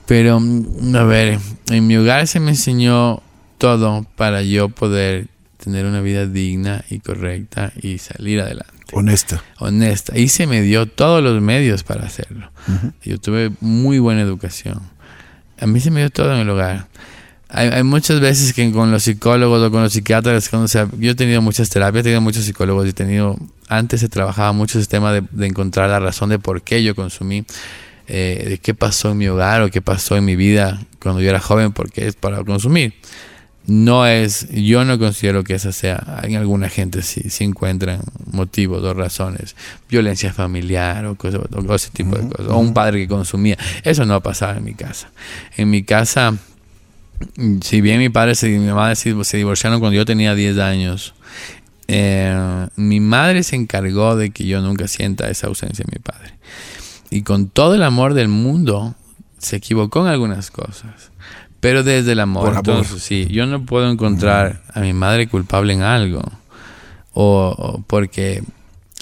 Pero, 0.05 0.37
a 0.37 1.03
ver, 1.03 1.39
en 1.69 1.87
mi 1.87 1.97
hogar 1.97 2.27
se 2.27 2.39
me 2.39 2.51
enseñó 2.51 3.21
todo 3.57 4.05
para 4.15 4.41
yo 4.43 4.69
poder 4.69 5.27
tener 5.57 5.85
una 5.85 6.01
vida 6.01 6.27
digna 6.27 6.85
y 6.89 6.99
correcta 6.99 7.73
y 7.81 7.97
salir 7.97 8.39
adelante. 8.39 8.74
Honesta. 8.95 9.43
Honesta. 9.59 10.17
Y 10.17 10.29
se 10.29 10.47
me 10.47 10.61
dio 10.61 10.85
todos 10.85 11.21
los 11.21 11.41
medios 11.41 11.83
para 11.83 12.05
hacerlo. 12.05 12.49
Uh 12.67 12.71
-huh. 12.71 12.93
Yo 13.03 13.19
tuve 13.19 13.51
muy 13.59 13.99
buena 13.99 14.21
educación. 14.21 14.79
A 15.59 15.67
mí 15.67 15.81
se 15.81 15.91
me 15.91 15.99
dio 15.99 16.09
todo 16.09 16.33
en 16.33 16.39
el 16.39 16.49
hogar. 16.49 16.87
Hay, 17.49 17.67
hay 17.67 17.83
muchas 17.83 18.21
veces 18.21 18.53
que 18.53 18.71
con 18.71 18.91
los 18.91 19.03
psicólogos 19.03 19.61
o 19.61 19.69
con 19.69 19.83
los 19.83 19.91
psiquiatras, 19.91 20.47
cuando, 20.47 20.65
o 20.65 20.69
sea, 20.69 20.87
yo 20.97 21.11
he 21.11 21.15
tenido 21.15 21.41
muchas 21.41 21.69
terapias, 21.69 22.01
he 22.01 22.03
tenido 22.03 22.21
muchos 22.21 22.45
psicólogos, 22.45 22.87
he 22.87 22.93
tenido, 22.93 23.37
antes 23.67 23.99
se 23.99 24.07
trabajaba 24.07 24.53
mucho 24.53 24.79
ese 24.79 24.87
tema 24.87 25.11
de, 25.11 25.23
de 25.29 25.45
encontrar 25.45 25.89
la 25.89 25.99
razón 25.99 26.29
de 26.29 26.39
por 26.39 26.61
qué 26.61 26.81
yo 26.81 26.95
consumí, 26.95 27.45
eh, 28.07 28.45
de 28.47 28.57
qué 28.59 28.73
pasó 28.73 29.11
en 29.11 29.17
mi 29.17 29.27
hogar 29.27 29.61
o 29.61 29.69
qué 29.69 29.81
pasó 29.81 30.15
en 30.15 30.23
mi 30.23 30.37
vida 30.37 30.81
cuando 31.01 31.21
yo 31.21 31.29
era 31.29 31.41
joven, 31.41 31.73
porque 31.73 32.07
es 32.07 32.15
para 32.15 32.43
consumir 32.45 32.93
no 33.67 34.05
es, 34.05 34.47
yo 34.49 34.85
no 34.85 34.99
considero 34.99 35.43
que 35.43 35.55
esa 35.55 35.71
sea, 35.71 36.21
en 36.23 36.35
alguna 36.35 36.69
gente 36.69 37.01
sí, 37.01 37.29
sí 37.29 37.43
encuentran 37.43 38.01
motivos 38.31 38.83
o 38.83 38.93
razones, 38.93 39.55
violencia 39.89 40.33
familiar 40.33 41.05
o, 41.05 41.15
cosas, 41.15 41.41
o 41.51 41.75
ese 41.75 41.89
tipo 41.89 42.15
de 42.15 42.27
cosas, 42.29 42.47
o 42.51 42.57
un 42.57 42.73
padre 42.73 42.99
que 42.99 43.07
consumía, 43.07 43.57
eso 43.83 44.05
no 44.05 44.13
ha 44.13 44.19
pasado 44.21 44.57
en 44.57 44.63
mi 44.63 44.75
casa. 44.75 45.09
En 45.57 45.69
mi 45.69 45.83
casa, 45.83 46.37
si 47.61 47.81
bien 47.81 47.99
mi 47.99 48.09
padre 48.09 48.33
y 48.43 48.59
mi 48.59 48.71
madre 48.71 48.95
se, 48.95 49.23
se 49.23 49.37
divorciaron 49.37 49.79
cuando 49.79 49.95
yo 49.95 50.05
tenía 50.05 50.35
10 50.35 50.59
años, 50.59 51.15
eh, 51.87 52.67
mi 52.75 52.99
madre 52.99 53.43
se 53.43 53.55
encargó 53.55 54.15
de 54.15 54.29
que 54.29 54.45
yo 54.45 54.61
nunca 54.61 54.87
sienta 54.87 55.29
esa 55.29 55.47
ausencia 55.47 55.85
de 55.85 55.97
mi 55.97 56.01
padre. 56.01 56.33
Y 57.09 57.23
con 57.23 57.49
todo 57.49 57.75
el 57.75 57.83
amor 57.83 58.13
del 58.13 58.27
mundo, 58.27 58.95
se 59.39 59.55
equivocó 59.57 60.01
en 60.01 60.07
algunas 60.07 60.51
cosas 60.51 61.11
pero 61.65 61.81
desde 61.81 62.11
el 62.11 62.19
amor. 62.19 62.45
Por 62.45 62.57
Entonces, 62.57 62.91
amor. 62.91 63.01
sí, 63.01 63.27
yo 63.31 63.47
no 63.47 63.65
puedo 63.65 63.89
encontrar 63.89 64.61
a 64.71 64.81
mi 64.81 64.93
madre 64.93 65.27
culpable 65.27 65.73
en 65.73 65.81
algo. 65.81 66.21
O, 67.13 67.55
o, 67.57 67.83
porque 67.87 68.43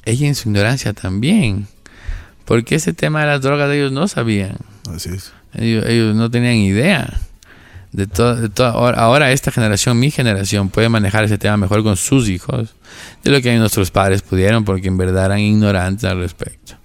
ella 0.05 0.27
en 0.27 0.33
su 0.33 0.47
ignorancia 0.47 0.93
también. 0.93 1.67
Porque 2.45 2.75
ese 2.75 2.93
tema 2.93 3.19
de 3.19 3.27
las 3.27 3.41
drogas 3.41 3.69
ellos 3.69 3.91
no 3.91 4.07
sabían. 4.07 4.55
Así 4.89 5.09
es. 5.09 5.33
Ellos, 5.53 5.85
ellos 5.85 6.15
no 6.15 6.31
tenían 6.31 6.55
idea. 6.55 7.19
De 7.91 8.07
todo, 8.07 8.37
de 8.37 8.47
todo, 8.47 8.67
ahora, 8.67 8.97
ahora 8.97 9.31
esta 9.33 9.51
generación, 9.51 9.99
mi 9.99 10.09
generación, 10.09 10.69
puede 10.69 10.87
manejar 10.87 11.25
ese 11.25 11.37
tema 11.37 11.57
mejor 11.57 11.83
con 11.83 11.97
sus 11.97 12.29
hijos 12.29 12.75
de 13.25 13.31
lo 13.31 13.41
que 13.41 13.53
nuestros 13.57 13.91
padres 13.91 14.21
pudieron, 14.21 14.63
porque 14.63 14.87
en 14.87 14.95
verdad 14.95 15.25
eran 15.25 15.39
ignorantes 15.39 16.05
al 16.05 16.19
respecto. 16.19 16.75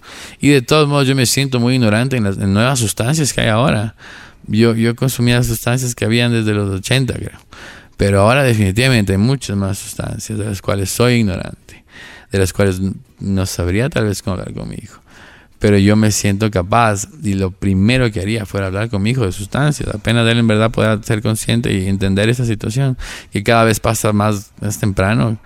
Y 0.40 0.48
de 0.48 0.60
todos 0.60 0.88
modos, 0.88 1.06
yo 1.06 1.14
me 1.14 1.24
siento 1.24 1.60
muy 1.60 1.74
ignorante 1.74 2.16
en 2.16 2.24
las 2.24 2.36
en 2.36 2.52
nuevas 2.52 2.80
sustancias 2.80 3.32
que 3.32 3.42
hay 3.42 3.48
ahora 3.48 3.94
yo, 4.48 4.74
yo 4.74 4.96
consumía 4.96 5.42
sustancias 5.42 5.94
que 5.94 6.04
habían 6.04 6.32
desde 6.32 6.54
los 6.54 6.70
80, 6.70 7.14
creo. 7.14 7.38
Pero 7.96 8.20
ahora 8.20 8.44
definitivamente 8.44 9.12
hay 9.12 9.18
muchas 9.18 9.56
más 9.56 9.78
sustancias 9.78 10.38
de 10.38 10.44
las 10.44 10.62
cuales 10.62 10.88
soy 10.90 11.14
ignorante, 11.14 11.84
de 12.30 12.38
las 12.38 12.52
cuales 12.52 12.80
no 13.18 13.46
sabría 13.46 13.90
tal 13.90 14.04
vez 14.04 14.22
cómo 14.22 14.34
hablar 14.34 14.54
con 14.54 14.68
mi 14.68 14.76
hijo. 14.76 15.00
Pero 15.58 15.76
yo 15.78 15.96
me 15.96 16.12
siento 16.12 16.50
capaz 16.52 17.08
y 17.24 17.34
lo 17.34 17.50
primero 17.50 18.12
que 18.12 18.20
haría 18.20 18.46
fuera 18.46 18.68
hablar 18.68 18.88
con 18.88 19.02
mi 19.02 19.10
hijo 19.10 19.26
de 19.26 19.32
sustancias. 19.32 19.92
Apenas 19.92 20.28
él 20.28 20.38
en 20.38 20.46
verdad 20.46 20.70
pueda 20.70 21.02
ser 21.02 21.20
consciente 21.20 21.72
y 21.72 21.88
entender 21.88 22.28
esa 22.28 22.44
situación 22.44 22.96
que 23.32 23.42
cada 23.42 23.64
vez 23.64 23.80
pasa 23.80 24.12
más, 24.12 24.52
más 24.60 24.78
temprano. 24.78 25.36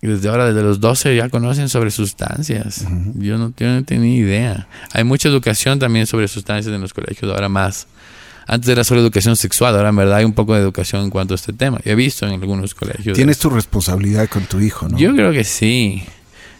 desde 0.00 0.30
ahora, 0.30 0.46
desde 0.46 0.62
los 0.62 0.80
12 0.80 1.14
ya 1.14 1.28
conocen 1.28 1.68
sobre 1.68 1.90
sustancias. 1.90 2.86
yo, 3.14 3.36
no, 3.36 3.52
yo 3.58 3.68
no 3.68 3.84
tenía 3.84 4.16
idea. 4.16 4.68
Hay 4.94 5.04
mucha 5.04 5.28
educación 5.28 5.78
también 5.78 6.06
sobre 6.06 6.28
sustancias 6.28 6.74
en 6.74 6.80
los 6.80 6.94
colegios, 6.94 7.30
ahora 7.30 7.50
más. 7.50 7.86
Antes 8.46 8.68
era 8.68 8.84
solo 8.84 9.00
educación 9.00 9.36
sexual, 9.36 9.76
ahora 9.76 9.90
en 9.90 9.96
verdad 9.96 10.16
hay 10.18 10.24
un 10.24 10.32
poco 10.32 10.54
de 10.54 10.60
educación 10.60 11.02
en 11.02 11.10
cuanto 11.10 11.34
a 11.34 11.36
este 11.36 11.52
tema. 11.52 11.80
Yo 11.84 11.92
he 11.92 11.94
visto 11.94 12.26
en 12.26 12.32
algunos 12.32 12.74
colegios. 12.74 13.16
Tienes 13.16 13.38
tu 13.38 13.50
responsabilidad 13.50 14.28
con 14.28 14.44
tu 14.44 14.60
hijo, 14.60 14.88
¿no? 14.88 14.98
Yo 14.98 15.14
creo 15.14 15.32
que 15.32 15.44
sí. 15.44 16.04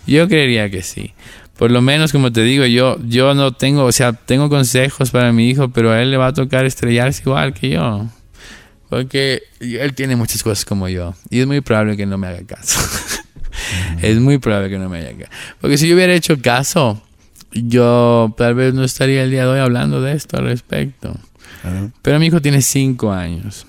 Yo 0.06 0.28
creería 0.28 0.70
que 0.70 0.82
sí. 0.82 1.14
Por 1.56 1.70
lo 1.70 1.80
menos, 1.80 2.12
como 2.12 2.32
te 2.32 2.42
digo, 2.42 2.64
yo, 2.66 2.98
yo 3.06 3.34
no 3.34 3.52
tengo, 3.52 3.84
o 3.84 3.92
sea, 3.92 4.12
tengo 4.12 4.48
consejos 4.48 5.10
para 5.10 5.32
mi 5.32 5.48
hijo, 5.48 5.68
pero 5.68 5.92
a 5.92 6.02
él 6.02 6.10
le 6.10 6.16
va 6.16 6.28
a 6.28 6.32
tocar 6.32 6.64
estrellarse 6.64 7.22
igual 7.24 7.54
que 7.54 7.70
yo. 7.70 8.08
Porque 8.88 9.42
él 9.60 9.94
tiene 9.94 10.16
muchas 10.16 10.42
cosas 10.42 10.64
como 10.64 10.88
yo. 10.88 11.14
Y 11.30 11.40
es 11.40 11.46
muy 11.46 11.60
probable 11.60 11.96
que 11.96 12.04
no 12.04 12.18
me 12.18 12.26
haga 12.26 12.44
caso. 12.44 12.80
es 14.02 14.18
muy 14.18 14.38
probable 14.38 14.70
que 14.70 14.78
no 14.78 14.88
me 14.88 14.98
haga 14.98 15.12
caso. 15.12 15.30
Porque 15.60 15.78
si 15.78 15.88
yo 15.88 15.94
hubiera 15.94 16.12
hecho 16.14 16.40
caso, 16.42 17.00
yo 17.52 18.34
tal 18.36 18.54
vez 18.54 18.74
no 18.74 18.82
estaría 18.84 19.22
el 19.22 19.30
día 19.30 19.44
de 19.44 19.50
hoy 19.50 19.60
hablando 19.60 20.00
de 20.00 20.12
esto 20.12 20.38
al 20.38 20.44
respecto. 20.44 21.14
Pero 22.02 22.18
mi 22.18 22.26
hijo 22.26 22.40
tiene 22.40 22.62
cinco 22.62 23.12
años. 23.12 23.66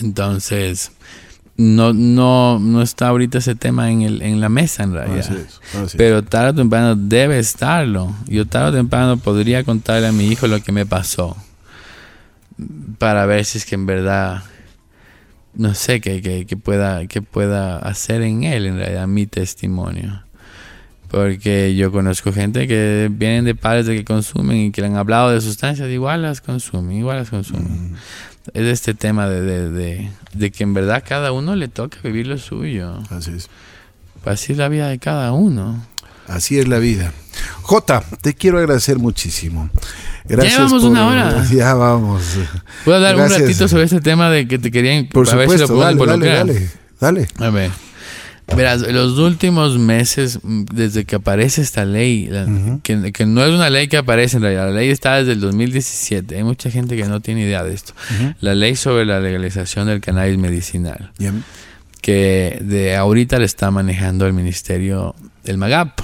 Entonces, 0.00 0.92
no, 1.56 1.92
no, 1.92 2.58
no 2.58 2.82
está 2.82 3.08
ahorita 3.08 3.38
ese 3.38 3.54
tema 3.54 3.90
en, 3.90 4.02
el, 4.02 4.22
en 4.22 4.40
la 4.40 4.48
mesa 4.48 4.82
en 4.82 4.92
realidad. 4.92 5.36
Pero 5.96 6.24
tarde 6.24 6.50
o 6.50 6.54
temprano 6.54 6.96
debe 6.96 7.38
estarlo. 7.38 8.14
Yo 8.26 8.46
tarde 8.46 8.70
o 8.70 8.72
temprano 8.72 9.16
podría 9.18 9.62
contarle 9.64 10.06
a 10.06 10.12
mi 10.12 10.28
hijo 10.28 10.46
lo 10.46 10.62
que 10.62 10.72
me 10.72 10.86
pasó. 10.86 11.36
Para 12.98 13.26
ver 13.26 13.44
si 13.44 13.58
es 13.58 13.66
que 13.66 13.74
en 13.74 13.86
verdad, 13.86 14.42
no 15.54 15.74
sé, 15.74 16.00
qué 16.00 16.46
que, 16.46 16.56
pueda, 16.56 17.06
que 17.06 17.20
pueda 17.20 17.78
hacer 17.78 18.22
en 18.22 18.44
él 18.44 18.66
en 18.66 18.78
realidad 18.78 19.06
mi 19.06 19.26
testimonio. 19.26 20.22
Porque 21.12 21.76
yo 21.76 21.92
conozco 21.92 22.32
gente 22.32 22.66
que 22.66 23.10
vienen 23.12 23.44
de 23.44 23.54
padres 23.54 23.84
de 23.84 23.94
que 23.94 24.02
consumen 24.02 24.56
y 24.56 24.72
que 24.72 24.80
le 24.80 24.86
han 24.86 24.96
hablado 24.96 25.30
de 25.30 25.42
sustancias, 25.42 25.90
igual 25.90 26.22
las 26.22 26.40
consumen, 26.40 26.96
igual 26.96 27.18
las 27.18 27.28
consumen. 27.28 27.96
Es 28.54 28.62
este 28.62 28.94
tema 28.94 29.28
de, 29.28 30.10
de, 30.32 30.50
que 30.50 30.62
en 30.64 30.72
verdad 30.72 31.04
cada 31.06 31.32
uno 31.32 31.54
le 31.54 31.68
toca 31.68 31.98
vivir 32.02 32.28
lo 32.28 32.38
suyo. 32.38 32.94
Así 33.10 33.30
es. 33.36 33.50
Así 34.24 34.52
es 34.52 34.58
la 34.58 34.70
vida 34.70 34.88
de 34.88 34.98
cada 34.98 35.32
uno. 35.32 35.84
Así 36.28 36.58
es 36.58 36.66
la 36.66 36.78
vida. 36.78 37.12
Jota, 37.60 38.02
te 38.22 38.32
quiero 38.32 38.56
agradecer 38.56 38.98
muchísimo. 38.98 39.68
Gracias. 40.24 40.54
Ya 40.54 40.58
llevamos 40.60 40.82
una 40.82 41.06
hora. 41.08 41.44
Ya 41.52 41.74
vamos. 41.74 42.22
¿Puedo 42.86 43.00
dar 43.00 43.16
un 43.16 43.28
ratito 43.28 43.68
sobre 43.68 43.84
este 43.84 44.00
tema 44.00 44.30
de 44.30 44.48
que 44.48 44.58
te 44.58 44.70
querían 44.70 45.08
Por 45.08 45.26
supuesto, 45.26 45.76
dale, 45.76 46.06
dale, 46.06 46.26
dale, 46.26 46.70
dale. 46.98 47.28
A 47.38 47.50
ver. 47.50 47.70
Verás, 48.56 48.82
los 48.82 49.18
últimos 49.18 49.78
meses, 49.78 50.38
mm, 50.42 50.64
desde 50.74 51.04
que 51.04 51.16
aparece 51.16 51.62
esta 51.62 51.84
ley, 51.84 52.28
que, 52.82 53.26
no 53.26 53.44
es 53.44 53.50
una 53.50 53.70
ley 53.70 53.88
que 53.88 53.96
aparece 53.96 54.36
en 54.36 54.42
realidad, 54.42 54.66
la 54.66 54.72
ley 54.72 54.90
está 54.90 55.16
desde 55.16 55.32
el 55.32 55.40
2017. 55.40 56.36
Hay 56.36 56.44
mucha 56.44 56.70
gente 56.70 56.96
que 56.96 57.04
no 57.04 57.20
tiene 57.20 57.42
idea 57.42 57.64
de 57.64 57.72
esto. 57.72 57.94
La 58.40 58.54
ley 58.54 58.76
sobre 58.76 59.06
la 59.06 59.20
legalización 59.20 59.86
del 59.86 60.00
cannabis 60.00 60.36
medicinal, 60.36 61.12
que 62.02 62.58
de 62.60 62.96
ahorita 62.96 63.38
le 63.38 63.46
está 63.46 63.70
manejando 63.70 64.26
el 64.26 64.34
ministerio 64.34 65.14
del 65.44 65.56
MAGAP. 65.56 66.00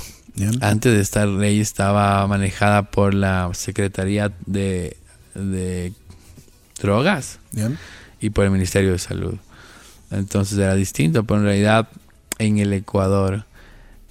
Antes 0.60 0.92
de 0.94 1.00
esta 1.00 1.26
ley 1.26 1.60
estaba 1.60 2.26
manejada 2.26 2.84
por 2.84 3.12
la 3.12 3.50
Secretaría 3.52 4.32
de, 4.46 4.96
Drogas 6.80 7.40
y 8.20 8.30
por 8.30 8.44
el 8.44 8.50
Ministerio 8.52 8.92
de 8.92 8.98
Salud. 8.98 9.34
Entonces 10.10 10.56
era 10.56 10.74
distinto, 10.74 11.24
pero 11.24 11.40
en 11.40 11.46
realidad 11.46 11.88
en 12.38 12.58
el 12.58 12.72
Ecuador 12.72 13.44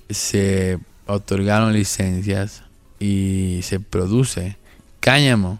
se 0.09 0.79
otorgaron 1.05 1.73
licencias 1.73 2.63
y 2.99 3.59
se 3.63 3.79
produce 3.79 4.57
cáñamo 4.99 5.59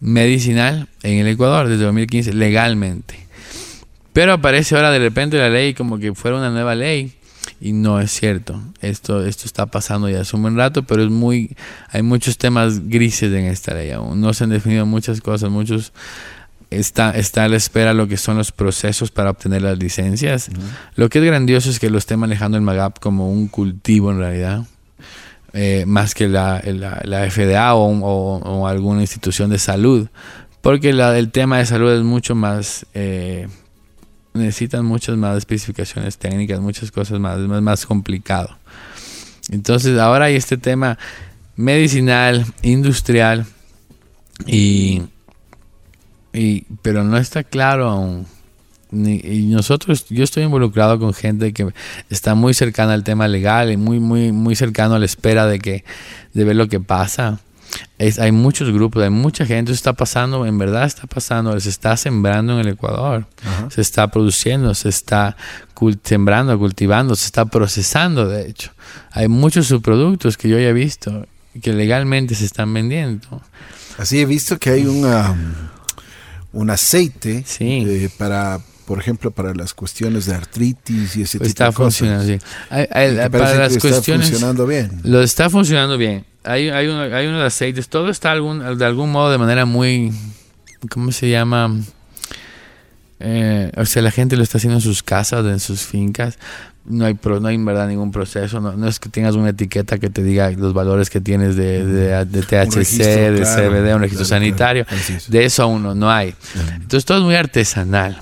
medicinal 0.00 0.88
en 1.02 1.18
el 1.18 1.28
Ecuador 1.28 1.68
desde 1.68 1.84
2015 1.84 2.32
legalmente. 2.34 3.26
Pero 4.12 4.34
aparece 4.34 4.74
ahora 4.74 4.90
de 4.90 4.98
repente 4.98 5.38
la 5.38 5.48
ley 5.48 5.74
como 5.74 5.98
que 5.98 6.14
fuera 6.14 6.36
una 6.36 6.50
nueva 6.50 6.74
ley 6.74 7.14
y 7.60 7.72
no 7.72 8.00
es 8.00 8.10
cierto. 8.10 8.60
Esto 8.80 9.24
esto 9.24 9.46
está 9.46 9.66
pasando 9.66 10.08
ya 10.08 10.20
hace 10.20 10.36
un 10.36 10.42
buen 10.42 10.56
rato, 10.56 10.82
pero 10.82 11.02
es 11.02 11.10
muy 11.10 11.56
hay 11.90 12.02
muchos 12.02 12.36
temas 12.36 12.88
grises 12.88 13.32
en 13.32 13.46
esta 13.46 13.74
ley 13.74 13.90
aún. 13.92 14.20
No 14.20 14.34
se 14.34 14.44
han 14.44 14.50
definido 14.50 14.84
muchas 14.84 15.20
cosas, 15.20 15.50
muchos 15.50 15.92
está, 16.78 17.10
está 17.12 17.44
a 17.44 17.48
la 17.48 17.56
espera 17.56 17.94
lo 17.94 18.08
que 18.08 18.16
son 18.16 18.36
los 18.36 18.52
procesos 18.52 19.10
para 19.10 19.30
obtener 19.30 19.62
las 19.62 19.78
licencias. 19.78 20.50
Lo 20.96 21.08
que 21.08 21.18
es 21.18 21.24
grandioso 21.24 21.70
es 21.70 21.78
que 21.78 21.90
lo 21.90 21.98
esté 21.98 22.16
manejando 22.16 22.56
el 22.56 22.62
MAGAP 22.62 22.98
como 22.98 23.30
un 23.30 23.48
cultivo 23.48 24.10
en 24.10 24.18
realidad, 24.18 24.64
eh, 25.52 25.84
más 25.86 26.14
que 26.14 26.28
la, 26.28 26.62
la, 26.64 27.30
FDA 27.30 27.74
o, 27.74 28.66
alguna 28.66 29.00
institución 29.02 29.50
de 29.50 29.58
salud, 29.58 30.08
porque 30.60 30.90
el 30.90 31.30
tema 31.32 31.58
de 31.58 31.66
salud 31.66 31.92
es 31.92 32.02
mucho 32.02 32.34
más... 32.34 32.86
Eh, 32.94 33.48
necesitan 34.34 34.84
muchas 34.86 35.16
más 35.16 35.36
especificaciones 35.36 36.16
técnicas, 36.16 36.58
muchas 36.60 36.90
cosas 36.90 37.20
más, 37.20 37.38
es 37.38 37.46
más, 37.46 37.60
más 37.60 37.84
complicado. 37.84 38.56
Entonces 39.50 39.98
ahora 39.98 40.26
hay 40.26 40.36
este 40.36 40.56
tema 40.56 40.98
medicinal, 41.56 42.46
industrial 42.62 43.44
y 44.46 45.02
y, 46.32 46.62
pero 46.82 47.04
no 47.04 47.16
está 47.16 47.44
claro 47.44 47.88
aún. 47.88 48.26
y 48.90 49.46
nosotros, 49.46 50.06
yo 50.08 50.24
estoy 50.24 50.44
involucrado 50.44 50.98
con 50.98 51.14
gente 51.14 51.52
que 51.52 51.72
está 52.10 52.34
muy 52.34 52.54
cercana 52.54 52.94
al 52.94 53.04
tema 53.04 53.28
legal 53.28 53.70
y 53.70 53.76
muy, 53.76 54.00
muy, 54.00 54.32
muy 54.32 54.54
cercano 54.54 54.94
a 54.94 54.98
la 54.98 55.04
espera 55.04 55.46
de 55.46 55.58
que, 55.58 55.84
de 56.32 56.44
ver 56.44 56.56
lo 56.56 56.68
que 56.68 56.80
pasa. 56.80 57.40
Es, 57.98 58.18
hay 58.18 58.32
muchos 58.32 58.70
grupos, 58.70 59.02
hay 59.02 59.08
mucha 59.08 59.46
gente, 59.46 59.72
está 59.72 59.94
pasando, 59.94 60.44
en 60.44 60.58
verdad 60.58 60.84
está 60.84 61.06
pasando, 61.06 61.58
se 61.58 61.70
está 61.70 61.96
sembrando 61.96 62.52
en 62.54 62.66
el 62.66 62.74
Ecuador, 62.74 63.26
se 63.70 63.80
está 63.80 64.08
produciendo, 64.08 64.74
se 64.74 64.90
está 64.90 65.38
sembrando, 66.04 66.58
cultivando, 66.58 67.14
se 67.14 67.24
está 67.24 67.46
procesando, 67.46 68.28
de 68.28 68.48
hecho. 68.48 68.72
Hay 69.12 69.28
muchos 69.28 69.68
subproductos 69.68 70.36
que 70.36 70.50
yo 70.50 70.58
ya 70.58 70.68
he 70.68 70.72
visto 70.74 71.26
que 71.60 71.72
legalmente 71.72 72.34
se 72.34 72.44
están 72.44 72.72
vendiendo. 72.72 73.42
Así 73.98 74.20
he 74.20 74.26
visto 74.26 74.58
que 74.58 74.70
hay 74.70 74.86
una 74.86 75.34
un 76.52 76.70
aceite 76.70 77.44
eh, 77.60 78.08
para 78.18 78.60
por 78.86 78.98
ejemplo, 78.98 79.30
para 79.30 79.54
las 79.54 79.74
cuestiones 79.74 80.26
de 80.26 80.34
artritis 80.34 81.16
y 81.16 81.22
ese 81.22 81.38
pues 81.38 81.54
tipo 81.54 81.64
de 81.64 81.72
cosas. 81.72 81.98
Funcionando, 81.98 82.44
para 83.30 83.54
las 83.54 83.78
cuestiones, 83.78 84.26
está 84.26 84.38
funcionando 84.38 84.66
bien. 84.66 85.00
Lo 85.04 85.22
está 85.22 85.48
funcionando 85.48 85.96
bien. 85.96 86.26
Hay, 86.44 86.68
hay, 86.68 86.88
hay 86.88 87.26
unos 87.26 87.42
aceites, 87.42 87.88
todo 87.88 88.10
está 88.10 88.32
algún, 88.32 88.76
de 88.76 88.84
algún 88.84 89.12
modo 89.12 89.30
de 89.30 89.38
manera 89.38 89.64
muy, 89.64 90.12
¿cómo 90.90 91.12
se 91.12 91.30
llama? 91.30 91.74
Eh, 93.24 93.70
o 93.76 93.86
sea, 93.86 94.02
la 94.02 94.10
gente 94.10 94.36
lo 94.36 94.42
está 94.42 94.58
haciendo 94.58 94.78
en 94.78 94.80
sus 94.80 95.02
casas, 95.04 95.46
en 95.46 95.60
sus 95.60 95.82
fincas, 95.82 96.38
no 96.84 97.04
hay, 97.04 97.16
no 97.22 97.46
hay 97.46 97.54
en 97.54 97.64
verdad 97.64 97.86
ningún 97.86 98.10
proceso, 98.10 98.60
no, 98.60 98.88
es 98.88 98.98
que 98.98 99.08
tengas 99.08 99.36
una 99.36 99.50
etiqueta 99.50 99.98
que 99.98 100.10
te 100.10 100.24
diga 100.24 100.50
los 100.50 100.74
valores 100.74 101.08
que 101.08 101.20
tienes 101.20 101.54
de, 101.54 101.86
de, 101.86 102.42
THC, 102.42 102.98
de 102.98 103.44
CBD, 103.44 103.94
un 103.94 104.00
registro 104.00 104.24
sanitario, 104.24 104.84
de 105.28 105.44
eso 105.44 105.62
aún 105.62 105.96
no, 105.96 106.10
hay. 106.10 106.34
Entonces 106.74 107.04
todo 107.04 107.18
es 107.18 107.24
muy 107.24 107.36
artesanal. 107.36 108.18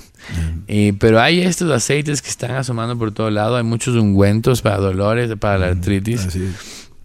pero 0.99 1.19
hay 1.19 1.41
estos 1.41 1.71
aceites 1.71 2.21
que 2.21 2.29
están 2.29 2.51
asomando 2.51 2.95
por 2.95 3.11
todo 3.11 3.31
lado, 3.31 3.57
hay 3.57 3.63
muchos 3.63 3.95
ungüentos 3.95 4.61
para 4.61 4.77
dolores, 4.77 5.31
para 5.39 5.57
la 5.57 5.67
artritis, 5.69 6.27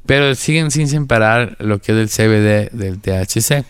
pero 0.05 0.34
siguen 0.34 0.70
sin 0.70 0.86
separar 0.86 1.57
lo 1.61 1.78
que 1.80 1.92
es 1.92 1.99
el 1.99 2.09
CBD 2.11 2.70
del 2.72 2.99
THC 3.01 3.64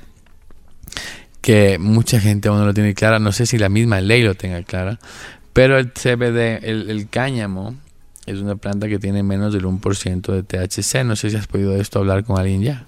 que 1.46 1.78
mucha 1.78 2.18
gente 2.18 2.48
aún 2.48 2.58
no 2.58 2.66
lo 2.66 2.74
tiene 2.74 2.92
clara, 2.92 3.20
no 3.20 3.30
sé 3.30 3.46
si 3.46 3.56
la 3.56 3.68
misma 3.68 4.00
ley 4.00 4.20
lo 4.24 4.34
tenga 4.34 4.60
clara, 4.64 4.98
pero 5.52 5.78
el 5.78 5.92
CBD, 5.92 6.58
el, 6.64 7.06
cáñamo, 7.08 7.76
es 8.26 8.40
una 8.40 8.56
planta 8.56 8.88
que 8.88 8.98
tiene 8.98 9.22
menos 9.22 9.52
del 9.52 9.64
1% 9.64 10.32
de 10.32 10.42
THC. 10.42 11.04
No 11.04 11.14
sé 11.14 11.30
si 11.30 11.36
has 11.36 11.46
podido 11.46 11.76
esto 11.76 12.00
hablar 12.00 12.24
con 12.24 12.36
alguien 12.40 12.62
ya. 12.62 12.86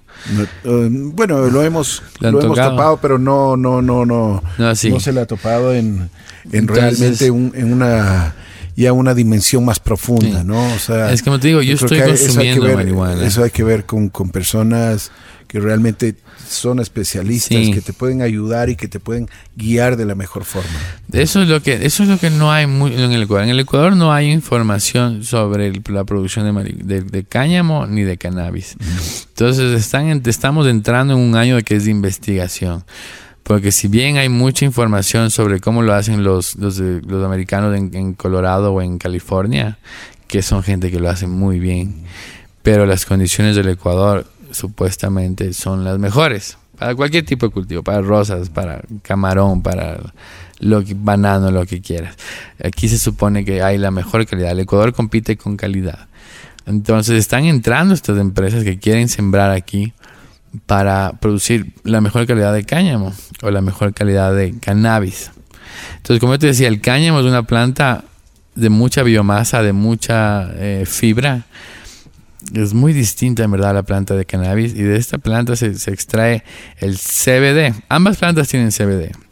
Eh, 0.64 0.88
bueno, 0.90 1.46
lo 1.50 1.62
hemos, 1.62 2.02
lo, 2.18 2.30
hemos 2.30 2.59
topado, 2.59 2.96
pero 2.96 3.16
no, 3.16 3.56
no, 3.56 3.80
no, 3.80 4.04
no. 4.04 4.42
No, 4.59 4.74
se 4.74 5.12
le 5.12 5.20
ha 5.20 5.26
topado 5.26 5.72
en, 5.72 6.11
en 6.50 6.66
realmente 6.66 7.26
en 7.26 7.72
una 7.72 8.34
ya 8.79 8.93
una 8.93 9.12
dimensión 9.12 9.64
más 9.64 9.81
profunda, 9.81 10.45
¿no? 10.45 10.72
O 10.72 10.79
sea, 10.79 11.12
es 11.12 11.22
como 11.22 11.41
te 11.41 11.49
digo, 11.49 11.62
yo, 11.62 11.74
estoy 11.74 12.01
consumiendo 12.01 12.72
marihuana. 12.72 13.26
Eso 13.26 13.43
hay 13.43 13.51
que 13.51 13.64
ver 13.64 13.85
con, 13.85 14.09
con 14.09 14.31
personas 14.31 15.11
que 15.49 15.59
realmente 15.59 16.14
son 16.49 16.79
especialistas 16.79 17.59
que 17.74 17.81
te 17.81 17.93
pueden 17.93 18.22
ayudar 18.22 18.68
y 18.68 18.76
que 18.76 18.87
te 18.87 19.01
pueden 19.01 19.29
guiar 19.57 19.97
de 19.97 20.05
la 20.05 20.14
mejor 20.14 20.45
forma. 20.45 20.70
Eso 21.12 21.43
es 21.43 21.49
lo 21.49 21.61
que 21.61 21.87
eso 21.87 22.05
es 22.05 22.09
lo 22.09 22.18
que 22.18 22.31
no 22.31 22.53
hay 22.53 22.68
muy, 22.68 22.95
en 22.95 23.11
el 23.11 23.22
Ecuador. 23.22 23.45
En 23.45 23.51
el 23.51 23.59
Ecuador 23.59 23.97
no 23.97 24.12
hay 24.12 24.31
información 24.31 25.24
sobre 25.24 25.72
la 25.91 26.05
producción 26.05 26.55
de, 26.64 27.03
de, 27.03 27.24
cáñamo 27.24 27.87
ni 27.87 28.03
de 28.03 28.16
cannabis. 28.16 28.76
Entonces 29.31 29.72
están 29.79 30.22
estamos 30.24 30.68
entrando 30.68 31.14
en 31.14 31.20
un 31.20 31.35
año 31.35 31.61
que 31.62 31.74
es 31.74 31.87
de 31.87 31.91
investigación. 31.91 32.85
Porque 33.49 33.72
si 33.72 33.88
bien 33.88 34.18
hay 34.18 34.28
mucha 34.28 34.66
información 34.66 35.30
sobre 35.30 35.59
cómo 35.59 35.82
lo 35.82 35.94
hacen 35.94 36.22
los, 36.22 36.55
los, 36.57 36.78
los 36.78 37.24
americanos 37.24 37.74
en, 37.76 37.92
en 37.94 38.12
Colorado 38.12 38.74
o 38.74 38.82
en 38.82 38.99
California, 38.99 39.78
que 40.26 40.42
son 40.42 40.62
gente 40.62 40.90
que 40.90 41.01
lo 41.01 41.09
hace 41.09 41.26
muy 41.26 41.59
bien, 41.59 42.05
pero 42.62 42.84
las 42.84 43.07
condiciones 43.07 43.57
del 43.57 43.70
Ecuador 43.70 44.26
supuestamente 44.51 45.55
son 45.55 45.82
las 45.82 45.99
mejores 45.99 46.59
para 46.78 46.94
cualquier 46.94 47.24
tipo 47.24 47.46
de 47.46 47.53
cultivo, 47.53 47.82
para 47.82 48.01
rosas, 48.03 48.51
para 48.51 48.82
camarón, 49.03 49.62
para 49.62 49.99
lo 50.61 50.84
que, 50.84 50.94
banano, 50.94 51.51
lo 51.51 51.66
que 51.66 51.80
quieras. 51.80 52.16
Aquí 52.62 52.86
se 52.88 52.99
supone 52.99 53.46
que 53.46 53.62
hay 53.62 53.78
la 53.78 53.90
mejor 53.90 54.26
calidad. 54.26 54.53
El 54.53 54.61
Ecuador 54.61 54.92
compite 54.92 55.38
con 55.38 55.57
calidad. 55.57 56.07
Entonces 56.66 57.18
están 57.18 57.46
entrando 57.46 57.94
estas 57.94 58.18
empresas 58.18 58.62
que 58.62 58.78
quieren 58.78 59.09
sembrar 59.09 59.51
aquí 59.51 59.94
para 60.66 61.12
producir 61.20 61.72
la 61.84 62.01
mejor 62.01 62.26
calidad 62.26 62.53
de 62.53 62.64
cáñamo 62.64 63.12
o 63.42 63.51
la 63.51 63.61
mejor 63.61 63.94
calidad 63.94 64.34
de 64.34 64.59
cannabis. 64.59 65.30
Entonces, 65.96 66.20
como 66.20 66.34
yo 66.34 66.38
te 66.38 66.46
decía, 66.49 66.68
el 66.68 66.80
cáñamo 66.80 67.20
es 67.20 67.26
una 67.26 67.42
planta 67.42 68.05
de 68.55 68.68
mucha 68.70 69.03
biomasa, 69.03 69.62
de 69.62 69.72
mucha 69.72 70.51
eh, 70.55 70.84
fibra. 70.86 71.44
Es 72.55 72.72
muy 72.72 72.92
distinta 72.92 73.44
en 73.44 73.51
verdad 73.51 73.70
a 73.70 73.74
la 73.74 73.82
planta 73.82 74.14
de 74.14 74.24
cannabis 74.24 74.74
y 74.74 74.82
de 74.82 74.96
esta 74.96 75.18
planta 75.18 75.55
se, 75.57 75.74
se 75.74 75.92
extrae 75.92 76.44
el 76.78 76.96
CBD. 76.96 77.74
Ambas 77.88 78.16
plantas 78.16 78.49
tienen 78.49 78.70
CBD 78.70 79.28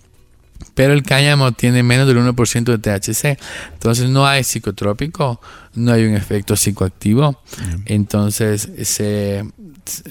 pero 0.74 0.92
el 0.92 1.02
cáñamo 1.02 1.52
tiene 1.52 1.82
menos 1.82 2.06
del 2.06 2.18
1% 2.18 2.64
de 2.64 2.78
THC. 2.78 3.38
Entonces 3.72 4.10
no 4.10 4.26
hay 4.26 4.44
psicotrópico, 4.44 5.40
no 5.74 5.92
hay 5.92 6.04
un 6.04 6.14
efecto 6.14 6.56
psicoactivo. 6.56 7.40
Entonces 7.86 8.68
se, 8.82 9.44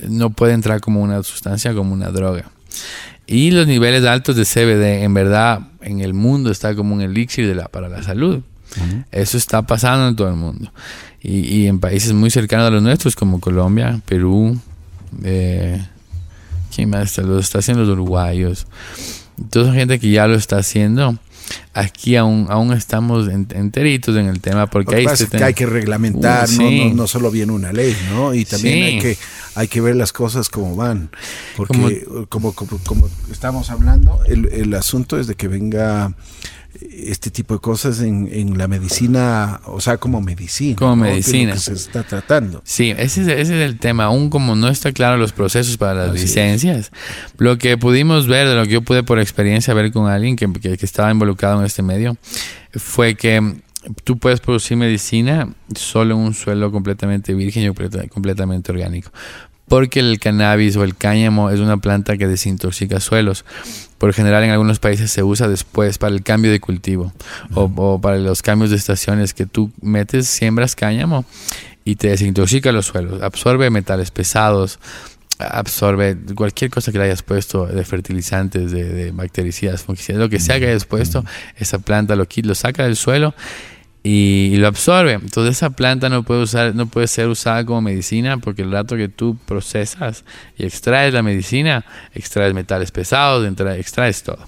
no 0.08 0.32
puede 0.32 0.54
entrar 0.54 0.82
como 0.82 1.02
una 1.02 1.22
sustancia, 1.24 1.74
como 1.74 1.94
una 1.94 2.10
droga. 2.10 2.50
Y 3.28 3.52
los 3.52 3.68
niveles 3.68 4.06
altos 4.06 4.36
de 4.36 4.44
CBD, 4.44 5.04
en 5.04 5.14
verdad, 5.14 5.62
en 5.82 6.02
el 6.02 6.14
mundo 6.14 6.52
está 6.52 6.76
como 6.76 6.94
un 6.94 7.02
elixir 7.02 7.48
de 7.48 7.56
la, 7.56 7.68
para 7.68 7.90
la 7.90 8.04
salud. 8.04 8.42
Eso 9.12 9.38
está 9.38 9.62
pasando 9.62 10.08
en 10.08 10.16
todo 10.16 10.28
el 10.28 10.36
mundo. 10.36 10.72
Y, 11.22 11.66
en 11.66 11.80
países 11.80 12.14
muy 12.14 12.30
cercanos 12.30 12.68
a 12.68 12.70
los 12.70 12.84
nuestros, 12.84 13.16
como 13.16 13.40
Colombia, 13.40 14.00
Perú, 14.06 14.60
eh, 15.24 15.84
¿quién 16.74 16.90
más 16.90 17.18
Lo 17.18 17.40
está 17.40 17.60
haciendo 17.60 17.84
los 17.84 17.94
uruguayos. 17.94 18.68
Toda 19.50 19.74
gente 19.74 20.00
que 20.00 20.10
ya 20.12 20.28
lo 20.28 20.36
está 20.36 20.58
haciendo, 20.58 21.18
aquí 21.74 22.16
aún, 22.16 22.48
aún 22.50 22.74
estamos 22.74 23.28
enteritos 23.30 24.16
en 24.16 24.28
el 24.28 24.40
tema 24.40 24.68
porque 24.68 24.96
hay, 24.96 25.06
que 25.06 25.44
hay 25.44 25.54
que 25.54 25.66
reglamentar, 25.66 26.48
uh, 26.50 26.94
no, 26.94 27.08
solo 27.08 27.32
viene 27.32 27.52
una 27.52 27.72
ley, 27.72 27.96
¿no? 28.12 28.34
Y 28.34 28.46
también 28.46 28.84
hay, 28.84 29.00
que, 29.00 29.18
hay 29.56 29.68
que 29.68 29.82
ver 29.82 29.96
las 29.96 30.14
cosas 30.14 30.50
como 30.50 30.76
van. 30.76 31.10
Porque 31.56 32.06
como, 32.30 32.54
como, 32.54 33.10
estamos 33.32 33.70
hablando, 33.70 34.20
el, 34.26 34.48
el 34.52 34.74
asunto 34.74 35.20
es 35.20 35.28
de 35.28 35.36
que 35.36 35.48
venga 35.48 36.14
este 36.82 37.32
tipo 37.32 37.54
de 37.54 37.60
cosas 37.60 38.02
en, 38.02 38.30
en, 38.32 38.58
la 38.58 38.68
medicina, 38.68 39.62
o 39.66 39.80
sea, 39.80 39.98
como 39.98 40.22
medicina. 40.22 40.76
Como 40.76 40.96
medicina. 40.96 41.54
Que 41.54 41.60
se 41.60 41.74
está 41.74 42.04
tratando. 42.04 42.62
Sí, 42.64 42.92
ese 42.92 43.22
es, 43.22 43.28
ese 43.28 43.42
es 43.42 43.70
el 43.70 43.80
tema. 43.80 44.06
Aún 44.06 44.30
como 44.30 44.56
no 44.56 44.68
está 44.68 44.92
claro 44.92 45.18
los 45.18 45.32
procesos 45.32 45.78
para 45.78 46.08
las 46.08 46.14
licencias, 46.14 46.92
lo 47.38 47.58
que 47.58 47.78
pudimos 47.78 48.28
ver, 48.28 48.48
de 48.48 48.56
lo 48.56 48.64
que 48.64 48.72
yo 48.72 48.82
pude 48.82 49.04
por 49.04 49.20
experiencia 49.20 49.74
ver 49.74 49.92
con 49.92 50.10
alguien 50.10 50.36
que, 50.36 50.52
que, 50.54 50.78
que 50.78 50.86
estaba 50.86 51.12
involucrado 51.12 51.60
en 51.60 51.66
este 51.66 51.82
medio, 51.82 52.18
fue 52.74 53.16
que 53.16 53.56
tú 54.04 54.18
puedes 54.18 54.40
producir 54.40 54.78
medicina 54.78 55.54
solo 55.76 56.16
en 56.16 56.22
un 56.22 56.34
suelo 56.34 56.72
completamente 56.72 57.34
virgen 57.34 57.64
y 57.64 58.08
completamente 58.10 58.72
orgánico 58.72 59.12
porque 59.68 60.00
el 60.00 60.20
cannabis 60.20 60.76
o 60.76 60.84
el 60.84 60.96
cáñamo 60.96 61.50
es 61.50 61.60
una 61.60 61.78
planta 61.78 62.18
que 62.18 62.28
desintoxica 62.28 63.00
suelos. 63.00 63.46
Por 63.98 64.14
general 64.14 64.44
en 64.44 64.52
algunos 64.52 64.80
países 64.80 65.12
se 65.12 65.24
usa 65.24 65.48
después 65.48 65.98
para 65.98 66.14
el 66.14 66.22
cambio 66.22 66.52
de 66.52 66.60
cultivo 66.60 67.14
o, 67.54 68.00
para 68.00 68.18
los 68.18 68.42
cambios 68.42 68.70
de 68.70 68.76
estaciones 68.76 69.34
que 69.34 69.46
tú 69.46 69.72
metes, 69.82 70.28
siembras 70.28 70.76
cáñamo 70.76 71.26
y 71.84 71.96
te 71.96 72.10
desintoxica 72.10 72.72
los 72.72 72.88
suelos, 72.88 73.22
absorbe 73.22 73.70
metales 73.70 74.12
pesados, 74.12 74.80
absorbe 75.38 76.18
cualquier 76.36 76.72
cosa 76.72 76.92
que 76.92 76.98
le 76.98 77.06
hayas 77.06 77.22
puesto 77.22 77.68
de 77.68 77.84
fertilizantes, 77.86 78.72
de, 78.72 79.12
bactericidas, 79.12 79.84
fungicidas, 79.84 80.20
lo 80.20 80.30
que 80.30 80.40
sea 80.40 80.60
que 80.60 80.68
hayas 80.68 80.86
puesto, 80.86 81.24
esa 81.58 81.80
planta 81.80 82.16
lo, 82.16 82.28
lo 82.44 82.56
saca 82.56 82.84
del 82.84 82.96
suelo 82.96 83.34
y, 84.06 84.56
lo 84.58 84.68
absorbe. 84.68 85.14
Entonces 85.14 85.58
esa 85.58 85.72
planta 85.72 86.10
no 86.10 86.22
puede, 86.22 86.44
usar, 86.44 86.76
no 86.76 86.86
puede 86.86 87.08
ser 87.08 87.28
usada 87.28 87.66
como 87.66 87.82
medicina 87.82 88.38
porque 88.38 88.62
el 88.62 88.72
rato 88.72 88.96
que 88.96 89.10
tú 89.10 89.36
procesas 89.48 90.24
y 90.58 90.64
extraes 90.64 91.12
la 91.12 91.24
medicina, 91.24 91.84
extraes 92.14 92.54
metales 92.54 92.92
pesados, 92.92 93.44
extraes 93.78 94.22
todo. 94.22 94.48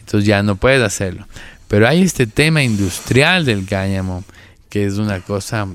Entonces 0.00 0.26
ya 0.26 0.42
no 0.42 0.56
puedes 0.56 0.82
hacerlo. 0.82 1.26
Pero 1.68 1.88
hay 1.88 2.02
este 2.02 2.26
tema 2.26 2.62
industrial 2.62 3.46
del 3.46 3.64
cáñamo 3.64 4.24
que 4.68 4.84
es 4.84 4.98
una 4.98 5.20
cosa, 5.20 5.66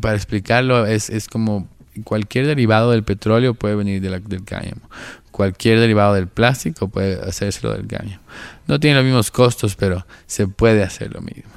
para 0.00 0.14
explicarlo, 0.14 0.86
es, 0.86 1.10
es 1.10 1.28
como 1.28 1.68
cualquier 2.04 2.46
derivado 2.46 2.92
del 2.92 3.02
petróleo 3.02 3.52
puede 3.52 3.74
venir 3.74 4.00
del 4.00 4.44
cáñamo. 4.44 4.88
Cualquier 5.30 5.78
derivado 5.78 6.14
del 6.14 6.28
plástico 6.28 6.88
puede 6.88 7.20
hacérselo 7.20 7.74
del 7.74 7.86
cáñamo. 7.86 8.22
No 8.66 8.80
tiene 8.80 8.96
los 8.96 9.04
mismos 9.04 9.30
costos, 9.30 9.76
pero 9.76 10.06
se 10.26 10.48
puede 10.48 10.82
hacer 10.82 11.12
lo 11.12 11.20
mismo 11.20 11.55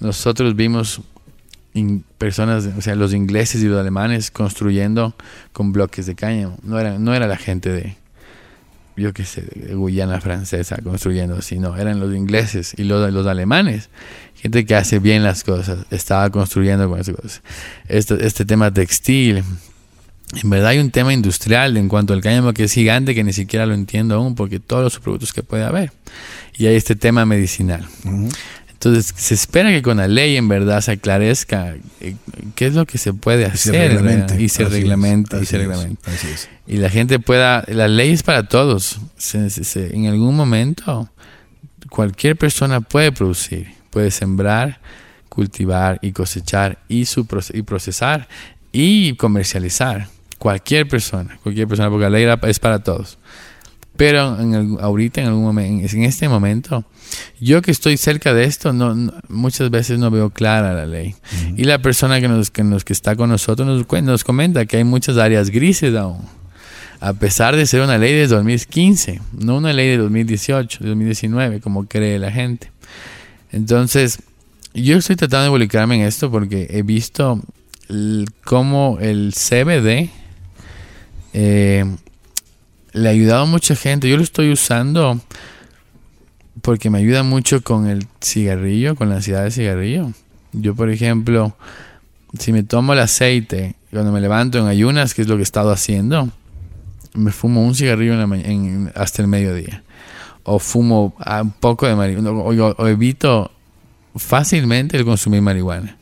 nosotros 0.00 0.54
vimos 0.56 1.00
personas, 2.18 2.68
o 2.76 2.80
sea, 2.80 2.94
los 2.94 3.14
ingleses 3.14 3.62
y 3.62 3.66
los 3.66 3.78
alemanes 3.78 4.30
construyendo 4.30 5.14
con 5.52 5.72
bloques 5.72 6.06
de 6.06 6.14
cáñamo. 6.14 6.58
No 6.62 6.78
era, 6.78 6.98
no 6.98 7.14
era 7.14 7.26
la 7.26 7.36
gente 7.36 7.70
de, 7.70 7.96
yo 8.96 9.12
qué 9.12 9.24
sé, 9.24 9.42
de 9.42 9.74
Guyana 9.74 10.20
francesa 10.20 10.78
construyendo, 10.82 11.40
sino 11.42 11.76
eran 11.76 12.00
los 12.00 12.14
ingleses 12.14 12.74
y 12.76 12.84
los, 12.84 13.12
los 13.12 13.26
alemanes. 13.26 13.90
Gente 14.34 14.64
que 14.66 14.74
hace 14.74 14.98
bien 14.98 15.22
las 15.22 15.44
cosas, 15.44 15.86
estaba 15.90 16.30
construyendo 16.30 16.88
con 16.88 17.00
esas 17.00 17.16
cosas. 17.16 17.42
Este, 17.88 18.26
este 18.26 18.44
tema 18.44 18.72
textil, 18.72 19.44
en 20.42 20.50
verdad 20.50 20.68
hay 20.68 20.78
un 20.78 20.90
tema 20.90 21.12
industrial 21.12 21.76
en 21.76 21.88
cuanto 21.88 22.12
al 22.12 22.20
cáñamo 22.20 22.52
que 22.52 22.64
es 22.64 22.72
gigante 22.72 23.14
que 23.14 23.24
ni 23.24 23.32
siquiera 23.32 23.66
lo 23.66 23.74
entiendo 23.74 24.16
aún 24.16 24.34
porque 24.34 24.60
todos 24.60 24.82
los 24.82 24.98
productos 24.98 25.32
que 25.32 25.42
puede 25.42 25.64
haber. 25.64 25.92
Y 26.56 26.66
hay 26.66 26.76
este 26.76 26.96
tema 26.96 27.24
medicinal. 27.24 27.86
Entonces, 28.78 29.12
se 29.16 29.34
espera 29.34 29.70
que 29.70 29.82
con 29.82 29.96
la 29.96 30.06
ley 30.06 30.36
en 30.36 30.46
verdad 30.46 30.80
se 30.82 30.92
aclarezca 30.92 31.74
eh, 32.00 32.14
qué 32.54 32.66
es 32.66 32.74
lo 32.74 32.86
que 32.86 32.96
se 32.96 33.12
puede 33.12 33.44
hacer 33.44 33.74
y 33.74 34.48
se 34.48 34.64
reglamente. 34.68 35.40
Y 35.42 35.46
se 35.46 35.58
reglamente. 35.58 36.06
Y 36.64 36.76
la 36.76 36.88
gente 36.88 37.18
pueda, 37.18 37.64
la 37.66 37.88
ley 37.88 38.12
es 38.12 38.22
para 38.22 38.46
todos. 38.46 39.00
en 39.34 40.06
algún 40.06 40.36
momento, 40.36 41.10
cualquier 41.90 42.36
persona 42.36 42.80
puede 42.80 43.10
producir, 43.10 43.66
puede 43.90 44.12
sembrar, 44.12 44.78
cultivar 45.28 45.98
y 46.00 46.12
cosechar 46.12 46.78
y, 46.86 47.06
su, 47.06 47.26
y 47.52 47.62
procesar 47.62 48.28
y 48.70 49.16
comercializar. 49.16 50.06
Cualquier 50.38 50.86
persona, 50.86 51.36
cualquier 51.42 51.66
persona, 51.66 51.90
porque 51.90 52.04
la 52.04 52.10
ley 52.10 52.26
es 52.48 52.60
para 52.60 52.78
todos. 52.78 53.18
Pero 53.98 54.40
en 54.40 54.78
ahorita, 54.80 55.20
en 55.22 55.26
algún 55.26 55.42
momento, 55.42 55.96
en 55.96 56.04
este 56.04 56.28
momento, 56.28 56.84
yo 57.40 57.62
que 57.62 57.72
estoy 57.72 57.96
cerca 57.96 58.32
de 58.32 58.44
esto, 58.44 58.72
no, 58.72 59.12
muchas 59.28 59.70
veces 59.70 59.98
no 59.98 60.08
veo 60.08 60.30
clara 60.30 60.72
la 60.72 60.86
ley. 60.86 61.16
Y 61.56 61.64
la 61.64 61.80
persona 61.80 62.20
que 62.20 62.28
nos, 62.28 62.52
que 62.52 62.62
nos 62.62 62.84
que 62.84 62.92
está 62.92 63.16
con 63.16 63.28
nosotros 63.28 63.66
nos, 63.66 64.02
nos 64.04 64.22
comenta 64.22 64.66
que 64.66 64.76
hay 64.76 64.84
muchas 64.84 65.16
áreas 65.16 65.50
grises 65.50 65.96
aún. 65.96 66.20
A 67.00 67.12
pesar 67.12 67.56
de 67.56 67.66
ser 67.66 67.80
una 67.80 67.98
ley 67.98 68.14
de 68.14 68.28
2015, 68.28 69.20
no 69.32 69.56
una 69.56 69.72
ley 69.72 69.88
de 69.88 69.96
2018, 69.96 70.78
2019, 70.80 71.60
como 71.60 71.88
cree 71.88 72.20
la 72.20 72.30
gente. 72.30 72.70
Entonces, 73.50 74.20
yo 74.74 74.96
estoy 74.96 75.16
tratando 75.16 75.42
de 75.42 75.48
involucrarme 75.48 75.96
en 75.96 76.02
esto 76.02 76.30
porque 76.30 76.68
he 76.70 76.82
visto 76.82 77.42
cómo 78.44 78.98
el 79.00 79.34
CBD 79.34 80.10
eh, 81.32 81.84
le 82.92 83.08
ha 83.08 83.12
ayudado 83.12 83.42
a 83.42 83.46
mucha 83.46 83.74
gente. 83.74 84.08
Yo 84.08 84.16
lo 84.16 84.22
estoy 84.22 84.52
usando 84.52 85.20
porque 86.62 86.90
me 86.90 86.98
ayuda 86.98 87.22
mucho 87.22 87.62
con 87.62 87.86
el 87.86 88.06
cigarrillo, 88.22 88.96
con 88.96 89.08
la 89.08 89.16
ansiedad 89.16 89.42
del 89.42 89.52
cigarrillo. 89.52 90.12
Yo, 90.52 90.74
por 90.74 90.90
ejemplo, 90.90 91.56
si 92.38 92.52
me 92.52 92.62
tomo 92.62 92.92
el 92.92 93.00
aceite 93.00 93.76
cuando 93.90 94.12
me 94.12 94.20
levanto 94.20 94.58
en 94.58 94.66
ayunas, 94.66 95.14
que 95.14 95.22
es 95.22 95.28
lo 95.28 95.36
que 95.36 95.42
he 95.42 95.44
estado 95.44 95.70
haciendo, 95.70 96.28
me 97.14 97.32
fumo 97.32 97.64
un 97.64 97.74
cigarrillo 97.74 98.14
hasta 98.94 99.22
el 99.22 99.28
mediodía. 99.28 99.82
O 100.42 100.58
fumo 100.58 101.14
un 101.42 101.50
poco 101.52 101.86
de 101.86 101.94
marihuana. 101.94 102.30
O, 102.30 102.86
evito 102.86 103.50
fácilmente 104.16 104.96
el 104.96 105.04
consumir 105.04 105.42
marihuana. 105.42 105.97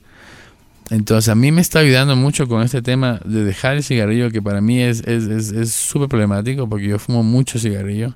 Entonces 0.90 1.28
a 1.28 1.34
mí 1.34 1.50
me 1.50 1.60
está 1.60 1.80
ayudando 1.80 2.14
mucho 2.14 2.46
con 2.46 2.62
este 2.62 2.80
tema 2.80 3.20
de 3.24 3.44
dejar 3.44 3.76
el 3.76 3.82
cigarrillo, 3.82 4.30
que 4.30 4.40
para 4.40 4.60
mí 4.60 4.80
es 4.80 4.98
súper 4.98 6.04
es, 6.04 6.08
problemático 6.08 6.68
porque 6.68 6.86
yo 6.86 6.98
fumo 6.98 7.24
mucho 7.24 7.58
cigarrillo 7.58 8.14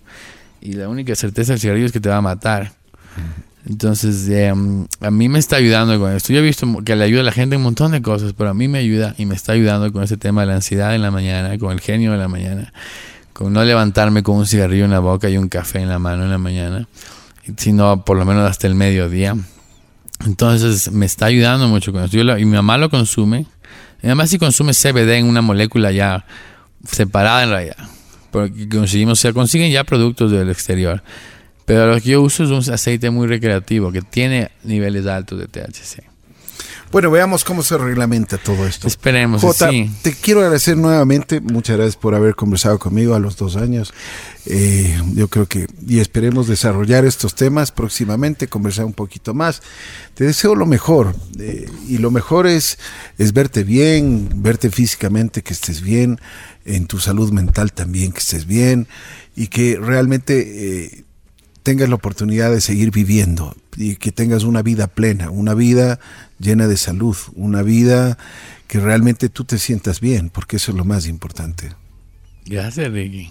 y 0.61 0.75
la 0.75 0.89
única 0.89 1.16
certeza 1.16 1.53
del 1.53 1.61
cigarrillo 1.61 1.87
es 1.87 1.93
que 1.93 2.01
te 2.01 2.09
va 2.09 2.18
a 2.18 2.23
matar. 2.23 2.73
Entonces, 3.66 4.29
em, 4.29 4.87
a 5.01 5.11
mí 5.11 5.29
me 5.29 5.39
está 5.39 5.57
ayudando 5.57 5.99
con 5.99 6.12
esto. 6.12 6.33
Yo 6.33 6.39
he 6.39 6.43
visto 6.43 6.66
que 6.85 6.97
le 6.97 7.05
ayuda 7.05 7.21
a 7.21 7.25
la 7.25 7.33
gente 7.33 7.57
un 7.57 7.62
montón 7.62 7.93
de 7.93 8.01
cosas, 8.01 8.33
pero 8.33 8.51
a 8.51 8.55
mí 8.55 8.68
me 8.68 8.79
ayuda 8.79 9.14
y 9.18 9.27
me 9.27 9.35
está 9.35 9.53
ayudando 9.53 9.93
con 9.93 10.03
este 10.03 10.16
tema 10.16 10.43
de 10.43 10.47
la 10.47 10.55
ansiedad 10.55 10.95
en 10.95 11.03
la 11.03 11.11
mañana, 11.11 11.59
con 11.59 11.73
el 11.73 11.81
genio 11.81 12.12
de 12.12 12.18
la 12.18 12.29
mañana, 12.29 12.73
con 13.33 13.53
no 13.53 13.64
levantarme 13.64 14.23
con 14.23 14.37
un 14.37 14.47
cigarrillo 14.47 14.85
en 14.85 14.93
la 14.93 15.01
boca 15.01 15.29
y 15.29 15.37
un 15.37 15.49
café 15.49 15.81
en 15.81 15.89
la 15.89 15.99
mano 15.99 16.25
en 16.25 16.31
la 16.31 16.39
mañana, 16.39 16.89
sino 17.57 18.05
por 18.05 18.16
lo 18.16 18.25
menos 18.25 18.49
hasta 18.49 18.66
el 18.66 18.75
mediodía. 18.75 19.37
Entonces 20.27 20.91
me 20.93 21.07
está 21.07 21.27
ayudando 21.27 21.68
mucho 21.68 21.93
con 21.93 22.09
lo- 22.12 22.39
y 22.39 22.45
mi 22.45 22.57
mamá 22.57 22.79
lo 22.79 22.91
consume. 22.91 23.47
Mi 24.03 24.09
mamá 24.09 24.27
sí 24.27 24.39
consume 24.39 24.73
CBD 24.75 25.18
en 25.18 25.27
una 25.27 25.43
molécula 25.43 25.93
ya 25.93 26.25
separada 26.85 27.43
en 27.45 27.51
realidad. 27.51 27.77
Porque 28.31 28.68
conseguimos, 28.68 29.18
se 29.21 29.33
consiguen 29.33 29.73
ya 29.73 29.85
productos 29.85 30.31
del 30.31 30.51
exterior. 30.51 31.03
Pero 31.64 31.87
lo 31.95 32.01
que 32.01 32.11
yo 32.11 32.23
uso 32.23 32.45
es 32.45 32.51
un 32.51 32.73
aceite 32.75 33.11
muy 33.11 33.27
recreativo 33.27 33.93
que 33.93 34.03
tiene 34.03 34.51
niveles 34.64 35.07
altos 35.07 35.39
de 35.39 35.47
THC. 35.47 36.03
Bueno, 36.93 37.09
veamos 37.12 37.45
cómo 37.45 37.62
se 37.62 37.78
reglamenta 37.78 38.36
todo 38.36 38.66
esto. 38.66 38.88
Esperemos, 38.88 39.43
Jota, 39.43 39.70
sí. 39.70 39.88
te 40.03 40.12
quiero 40.12 40.41
agradecer 40.41 40.76
nuevamente. 40.76 41.41
Muchas 41.41 41.76
gracias 41.76 41.95
por 41.95 42.16
haber 42.16 42.34
conversado 42.34 42.80
conmigo 42.80 43.14
a 43.14 43.20
los 43.20 43.36
dos 43.36 43.55
años. 43.55 43.95
Eh, 44.47 45.01
yo 45.14 45.28
creo 45.28 45.47
que, 45.47 45.68
y 45.86 46.01
esperemos 46.01 46.49
desarrollar 46.49 47.05
estos 47.05 47.36
temas 47.36 47.70
próximamente, 47.70 48.49
conversar 48.49 48.86
un 48.86 48.93
poquito 48.93 49.34
más. 49.34 49.62
Te 50.14 50.24
deseo 50.24 50.57
lo 50.57 50.66
mejor. 50.66 51.14
eh, 51.38 51.68
y 51.88 51.99
lo 51.99 52.11
mejor 52.11 52.49
es, 52.49 52.78
es 53.18 53.32
verte 53.32 53.62
bien, 53.62 54.28
verte 54.43 54.68
físicamente, 54.70 55.43
que 55.43 55.53
estés 55.53 55.82
bien, 55.82 56.18
en 56.64 56.86
tu 56.86 56.99
salud 56.99 57.30
mental 57.30 57.72
también, 57.72 58.11
que 58.11 58.18
estés 58.18 58.47
bien, 58.47 58.88
y 59.36 59.47
que 59.47 59.78
realmente 59.80 60.86
eh, 60.86 61.05
tengas 61.62 61.88
la 61.88 61.95
oportunidad 61.95 62.51
de 62.51 62.61
seguir 62.61 62.91
viviendo 62.91 63.55
y 63.77 63.97
que 63.97 64.12
tengas 64.12 64.45
una 64.45 64.62
vida 64.62 64.87
plena, 64.89 65.31
una 65.31 65.55
vida 65.55 65.99
llena 66.39 66.66
de 66.66 66.77
salud, 66.77 67.16
una 67.35 67.62
vida 67.62 68.18
que 68.66 68.81
realmente 68.81 69.29
tú 69.29 69.45
te 69.45 69.59
sientas 69.59 70.01
bien, 70.01 70.31
porque 70.31 70.57
eso 70.57 70.71
es 70.73 70.77
lo 70.77 70.85
más 70.85 71.07
importante. 71.07 71.71
Gracias, 72.47 72.91
Ricky. 72.93 73.31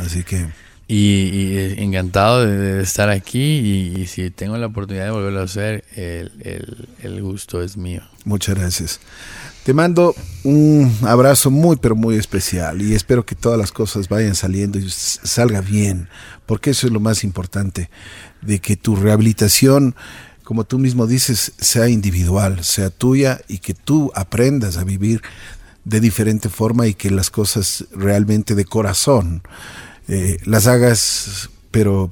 Así 0.00 0.24
que 0.24 0.46
Y, 0.88 0.96
y, 1.32 1.56
eh, 1.56 1.82
encantado 1.84 2.44
de, 2.44 2.56
de 2.58 2.82
estar 2.82 3.10
aquí 3.10 3.38
y, 3.94 4.00
y 4.00 4.06
si 4.06 4.30
tengo 4.30 4.58
la 4.58 4.66
oportunidad 4.66 5.04
de 5.04 5.10
volverlo 5.12 5.40
a 5.40 5.44
hacer, 5.44 5.84
el, 5.94 6.32
el- 6.42 6.88
el 7.02 7.22
gusto 7.22 7.62
es 7.62 7.76
mío. 7.76 8.02
muchas 8.24 8.56
gracias. 8.58 9.00
Te 9.64 9.74
mando 9.74 10.14
un 10.42 10.90
abrazo 11.02 11.50
muy, 11.50 11.76
pero 11.76 11.94
muy 11.94 12.16
especial 12.16 12.80
y 12.80 12.94
espero 12.94 13.26
que 13.26 13.34
todas 13.34 13.58
las 13.58 13.72
cosas 13.72 14.08
vayan 14.08 14.34
saliendo 14.34 14.78
y 14.78 14.88
salga 14.88 15.60
bien, 15.60 16.08
porque 16.46 16.70
eso 16.70 16.86
es 16.86 16.92
lo 16.92 17.00
más 17.00 17.24
importante, 17.24 17.90
de 18.40 18.58
que 18.58 18.76
tu 18.76 18.96
rehabilitación, 18.96 19.94
como 20.44 20.64
tú 20.64 20.78
mismo 20.78 21.06
dices, 21.06 21.52
sea 21.58 21.90
individual, 21.90 22.64
sea 22.64 22.88
tuya 22.88 23.42
y 23.48 23.58
que 23.58 23.74
tú 23.74 24.10
aprendas 24.14 24.78
a 24.78 24.84
vivir 24.84 25.20
de 25.84 26.00
diferente 26.00 26.48
forma 26.48 26.86
y 26.86 26.94
que 26.94 27.10
las 27.10 27.28
cosas 27.28 27.84
realmente 27.92 28.54
de 28.54 28.64
corazón 28.64 29.42
eh, 30.08 30.38
las 30.44 30.66
hagas, 30.68 31.50
pero 31.70 32.08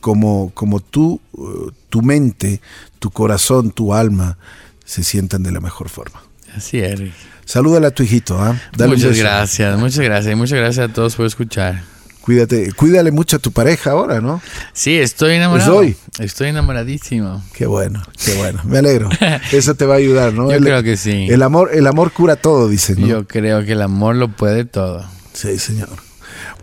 como, 0.00 0.52
como 0.52 0.80
tú, 0.80 1.22
eh, 1.38 1.72
tu 1.88 2.02
mente, 2.02 2.60
tu 2.98 3.10
corazón, 3.10 3.70
tu 3.70 3.94
alma 3.94 4.36
se 4.84 5.02
sientan 5.02 5.42
de 5.42 5.52
la 5.52 5.60
mejor 5.60 5.88
forma. 5.88 6.20
Así 6.56 6.78
es, 6.80 6.98
Ricky. 6.98 7.14
Salúdale 7.44 7.86
a 7.88 7.90
tu 7.90 8.02
hijito, 8.02 8.40
¿ah? 8.40 8.58
Muchas 8.78 9.16
gracias, 9.18 9.78
muchas 9.78 10.04
gracias. 10.04 10.36
Muchas 10.36 10.58
gracias 10.58 10.90
a 10.90 10.92
todos 10.92 11.16
por 11.16 11.26
escuchar. 11.26 11.82
Cuídate, 12.20 12.72
cuídale 12.74 13.10
mucho 13.10 13.36
a 13.36 13.38
tu 13.40 13.50
pareja 13.50 13.90
ahora, 13.90 14.20
¿no? 14.20 14.40
Sí, 14.72 14.96
estoy 14.96 15.34
enamorado. 15.34 15.76
hoy. 15.78 15.96
Estoy 16.20 16.50
enamoradísimo. 16.50 17.42
Qué 17.52 17.66
bueno, 17.66 18.00
qué 18.24 18.34
bueno. 18.36 18.60
Me 18.64 18.78
alegro. 18.78 19.08
Eso 19.52 19.74
te 19.74 19.86
va 19.86 19.94
a 19.94 19.96
ayudar, 19.98 20.32
¿no? 20.32 20.48
Yo 20.48 20.56
El- 20.56 20.62
creo 20.62 20.82
que 20.84 20.96
sí. 20.96 21.26
El 21.28 21.42
amor, 21.42 21.70
el 21.74 21.84
amor 21.88 22.12
cura 22.12 22.36
todo, 22.36 22.68
dicen, 22.68 23.00
¿no? 23.00 23.06
Yo 23.08 23.26
creo 23.26 23.64
que 23.64 23.72
el 23.72 23.82
amor 23.82 24.14
lo 24.14 24.28
puede 24.28 24.64
todo. 24.64 25.04
Sí, 25.32 25.58
señor. 25.58 25.88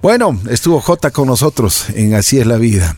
Bueno, 0.02 0.40
estuvo 0.50 0.80
J 0.80 1.12
con 1.12 1.28
nosotros 1.28 1.88
en 1.94 2.14
Así 2.16 2.40
es 2.40 2.48
la 2.48 2.56
vida. 2.56 2.98